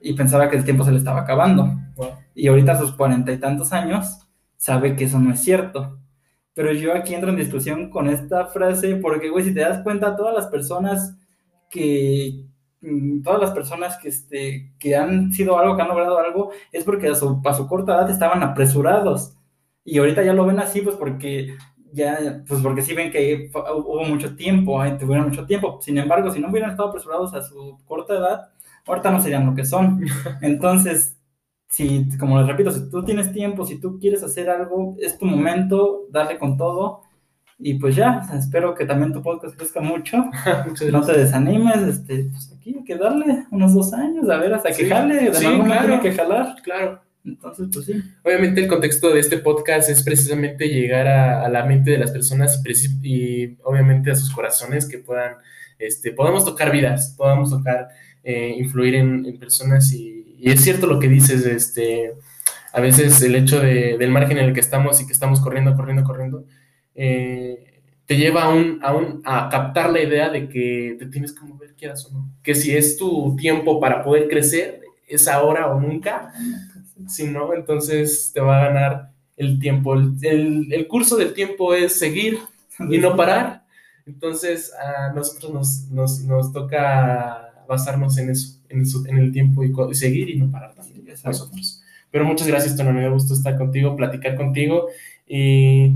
Y 0.00 0.14
pensaba 0.14 0.48
que 0.48 0.56
el 0.56 0.64
tiempo 0.64 0.84
se 0.84 0.92
le 0.92 0.98
estaba 0.98 1.20
acabando. 1.20 1.78
Y 2.34 2.48
ahorita 2.48 2.72
a 2.72 2.78
sus 2.78 2.92
cuarenta 2.92 3.32
y 3.32 3.38
tantos 3.38 3.72
años, 3.72 4.26
sabe 4.60 4.96
que 4.96 5.04
eso 5.04 5.18
no 5.18 5.32
es 5.32 5.40
cierto. 5.40 5.98
Pero 6.54 6.72
yo 6.72 6.94
aquí 6.94 7.14
entro 7.14 7.30
en 7.30 7.36
discusión 7.36 7.90
con 7.90 8.08
esta 8.08 8.46
frase 8.46 8.96
porque, 8.96 9.30
güey, 9.30 9.44
si 9.44 9.54
te 9.54 9.60
das 9.60 9.82
cuenta, 9.82 10.16
todas 10.16 10.34
las 10.34 10.46
personas 10.48 11.16
que, 11.70 12.44
Mm, 12.82 13.22
todas 13.22 13.40
las 13.40 13.50
personas 13.50 13.98
que, 13.98 14.08
este, 14.08 14.72
que 14.78 14.96
han 14.96 15.32
sido 15.32 15.58
algo, 15.58 15.76
que 15.76 15.82
han 15.82 15.88
logrado 15.88 16.18
algo, 16.18 16.50
es 16.72 16.84
porque 16.84 17.08
a 17.08 17.14
su, 17.14 17.40
a 17.44 17.54
su 17.54 17.66
corta 17.68 17.94
edad 17.94 18.10
estaban 18.10 18.42
apresurados. 18.42 19.36
Y 19.84 19.98
ahorita 19.98 20.22
ya 20.22 20.32
lo 20.32 20.46
ven 20.46 20.60
así, 20.60 20.80
pues 20.82 20.96
porque 20.96 21.56
ya, 21.92 22.42
pues 22.46 22.60
porque 22.62 22.82
sí 22.82 22.94
ven 22.94 23.10
que 23.10 23.50
hubo 23.54 24.04
mucho 24.04 24.36
tiempo, 24.36 24.82
¿eh? 24.84 24.96
tuvieron 24.98 25.28
mucho 25.28 25.46
tiempo. 25.46 25.78
Sin 25.82 25.98
embargo, 25.98 26.30
si 26.30 26.40
no 26.40 26.50
hubieran 26.50 26.70
estado 26.70 26.88
apresurados 26.90 27.34
a 27.34 27.42
su 27.42 27.78
corta 27.86 28.14
edad, 28.14 28.50
ahorita 28.86 29.10
no 29.10 29.20
serían 29.20 29.46
lo 29.46 29.54
que 29.54 29.64
son. 29.64 30.00
Entonces, 30.42 31.18
si, 31.70 32.06
como 32.18 32.38
les 32.38 32.46
repito, 32.46 32.70
si 32.70 32.90
tú 32.90 33.02
tienes 33.02 33.32
tiempo, 33.32 33.64
si 33.64 33.80
tú 33.80 33.98
quieres 33.98 34.22
hacer 34.22 34.50
algo, 34.50 34.96
es 35.00 35.16
tu 35.16 35.24
momento, 35.24 36.06
darle 36.10 36.38
con 36.38 36.58
todo 36.58 37.02
y 37.62 37.74
pues 37.74 37.94
ya, 37.94 38.22
espero 38.36 38.74
que 38.74 38.86
también 38.86 39.12
tu 39.12 39.22
podcast 39.22 39.54
crezca 39.54 39.80
mucho. 39.80 40.16
no 40.90 41.04
te 41.04 41.12
desanimes, 41.12 41.82
este, 41.82 42.24
pues 42.30 42.52
aquí 42.56 42.74
hay 42.78 42.84
que 42.84 42.96
darle 42.96 43.44
unos 43.50 43.74
dos 43.74 43.92
años, 43.92 44.28
a 44.30 44.38
ver, 44.38 44.54
hasta 44.54 44.72
que 44.72 44.88
jale, 44.88 45.30
de 45.30 45.34
sí, 45.34 45.44
claro, 45.44 45.86
tiene 45.86 46.00
que 46.00 46.12
jalar. 46.12 46.56
Claro. 46.62 47.02
Entonces, 47.22 47.68
pues 47.70 47.84
sí. 47.84 48.02
Obviamente 48.24 48.62
el 48.62 48.68
contexto 48.68 49.12
de 49.12 49.20
este 49.20 49.36
podcast 49.36 49.90
es 49.90 50.02
precisamente 50.02 50.68
llegar 50.68 51.06
a, 51.06 51.46
la 51.50 51.66
mente 51.66 51.90
de 51.90 51.98
las 51.98 52.12
personas 52.12 52.62
y, 53.02 53.58
obviamente 53.62 54.10
a 54.10 54.14
sus 54.14 54.30
corazones 54.34 54.88
que 54.88 54.98
puedan, 54.98 55.34
este, 55.78 56.12
podamos 56.12 56.46
tocar 56.46 56.72
vidas, 56.72 57.14
podamos 57.18 57.50
tocar, 57.50 57.88
eh, 58.24 58.54
influir 58.56 58.94
en, 58.94 59.38
personas 59.38 59.92
y, 59.92 60.19
y, 60.40 60.50
es 60.50 60.62
cierto 60.62 60.86
lo 60.86 60.98
que 60.98 61.08
dices, 61.08 61.44
este, 61.46 62.14
a 62.72 62.80
veces 62.80 63.20
el 63.22 63.34
hecho 63.34 63.60
de, 63.60 63.96
del 63.98 64.10
margen 64.10 64.38
en 64.38 64.46
el 64.46 64.54
que 64.54 64.60
estamos 64.60 65.00
y 65.00 65.06
que 65.06 65.12
estamos 65.12 65.40
corriendo, 65.40 65.74
corriendo, 65.74 66.04
corriendo, 66.04 66.44
eh, 66.94 67.70
te 68.06 68.16
lleva 68.16 68.44
a, 68.44 68.48
un, 68.48 69.22
a, 69.24 69.48
captar 69.48 69.90
la 69.90 70.02
idea 70.02 70.30
de 70.30 70.48
que 70.48 70.96
te 70.98 71.06
tienes 71.06 71.32
que 71.32 71.44
mover, 71.46 71.74
quieras 71.74 72.06
o 72.06 72.12
no. 72.12 72.28
Que 72.42 72.56
si 72.56 72.76
es 72.76 72.96
tu 72.96 73.36
tiempo 73.36 73.78
para 73.78 74.02
poder 74.02 74.28
crecer, 74.28 74.80
es 75.06 75.28
ahora 75.28 75.68
o 75.68 75.80
nunca. 75.80 76.32
Si 77.06 77.24
no, 77.24 77.54
entonces 77.54 78.32
te 78.34 78.40
va 78.40 78.60
a 78.60 78.68
ganar 78.68 79.10
el 79.36 79.58
tiempo. 79.58 79.94
El, 79.94 80.86
curso 80.88 81.16
del 81.16 81.34
tiempo 81.34 81.74
es 81.74 81.98
seguir 81.98 82.38
y 82.90 82.98
no 82.98 83.16
parar. 83.16 83.64
Entonces 84.06 84.72
a 84.74 85.12
nosotros 85.12 85.88
nos, 85.90 86.52
toca 86.52 87.64
basarnos 87.68 88.18
en 88.18 88.30
eso, 88.30 88.59
en, 88.70 89.18
el 89.18 89.32
tiempo 89.32 89.62
y, 89.64 89.94
seguir 89.94 90.30
y 90.30 90.38
no 90.38 90.50
parar 90.50 90.74
también 90.74 91.04
nosotros. 91.24 91.82
Pero 92.10 92.24
muchas 92.24 92.46
gracias, 92.46 92.76
Tono. 92.76 92.92
Me 92.92 93.08
gusto 93.10 93.34
estar 93.34 93.56
contigo, 93.58 93.96
platicar 93.96 94.36
contigo. 94.36 94.88
Y 95.26 95.94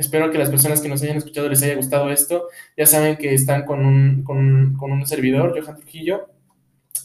Espero 0.00 0.30
que 0.30 0.38
las 0.38 0.48
personas 0.48 0.80
que 0.80 0.88
nos 0.88 1.02
hayan 1.02 1.18
escuchado 1.18 1.50
les 1.50 1.62
haya 1.62 1.74
gustado 1.74 2.10
esto. 2.10 2.48
Ya 2.74 2.86
saben 2.86 3.18
que 3.18 3.34
están 3.34 3.66
con 3.66 3.84
un, 3.84 4.22
con, 4.22 4.74
con 4.78 4.92
un 4.92 5.06
servidor, 5.06 5.52
Johan 5.52 5.76
Trujillo. 5.76 6.26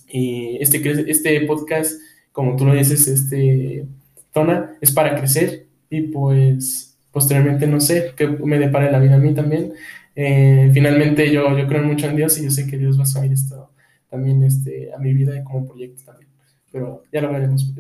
Y 0.08 0.58
este, 0.62 1.12
este 1.12 1.42
podcast, 1.42 2.00
como 2.32 2.56
tú 2.56 2.64
lo 2.64 2.74
dices, 2.74 3.06
este 3.10 3.86
Tona, 4.32 4.78
es 4.80 4.94
para 4.94 5.14
crecer. 5.18 5.66
Y 5.90 6.04
pues 6.04 6.98
posteriormente 7.12 7.68
no 7.68 7.82
sé 7.82 8.14
qué 8.16 8.28
me 8.28 8.60
depara 8.60 8.90
la 8.90 9.00
vida 9.00 9.16
a 9.16 9.20
mí 9.20 9.34
también. 9.34 9.74
Eh, 10.16 10.72
finalmente 10.74 11.30
yo, 11.34 11.58
yo 11.58 11.68
creo 11.68 11.84
mucho 11.84 12.08
en 12.08 12.16
Dios 12.16 12.38
y 12.38 12.46
yo 12.46 12.50
sé 12.50 12.66
que 12.66 12.78
Dios 12.78 12.98
va 12.98 13.04
a 13.04 13.08
subir 13.08 13.34
esto 13.34 13.75
también 14.16 14.44
este, 14.44 14.94
a 14.94 14.98
mi 14.98 15.14
vida 15.14 15.44
como 15.44 15.66
proyecto 15.66 16.04
también. 16.06 16.30
Pero 16.72 17.04
ya 17.12 17.22
lo 17.22 17.32
veremos. 17.32 17.74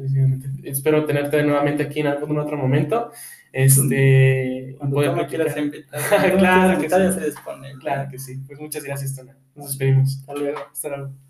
Espero 0.63 1.05
tenerte 1.05 1.43
nuevamente 1.43 1.83
aquí 1.83 1.99
en 2.01 2.07
algún 2.07 2.37
otro 2.37 2.57
momento. 2.57 3.11
Este, 3.51 4.75
Cuando 4.77 5.01
tú 5.01 5.15
me 5.15 5.27
quieras 5.27 5.57
invitar. 5.57 5.99
claro 6.37 6.79
que 6.79 6.89
sí. 6.89 7.31
Claro 7.79 8.09
que 8.11 8.19
sí. 8.19 8.37
Pues 8.47 8.59
muchas 8.59 8.83
gracias, 8.83 9.15
Tona. 9.15 9.37
Nos 9.55 9.67
despedimos. 9.67 10.19
Hasta 10.19 10.33
luego. 10.33 10.59
Hasta 10.71 10.89
luego. 10.89 11.24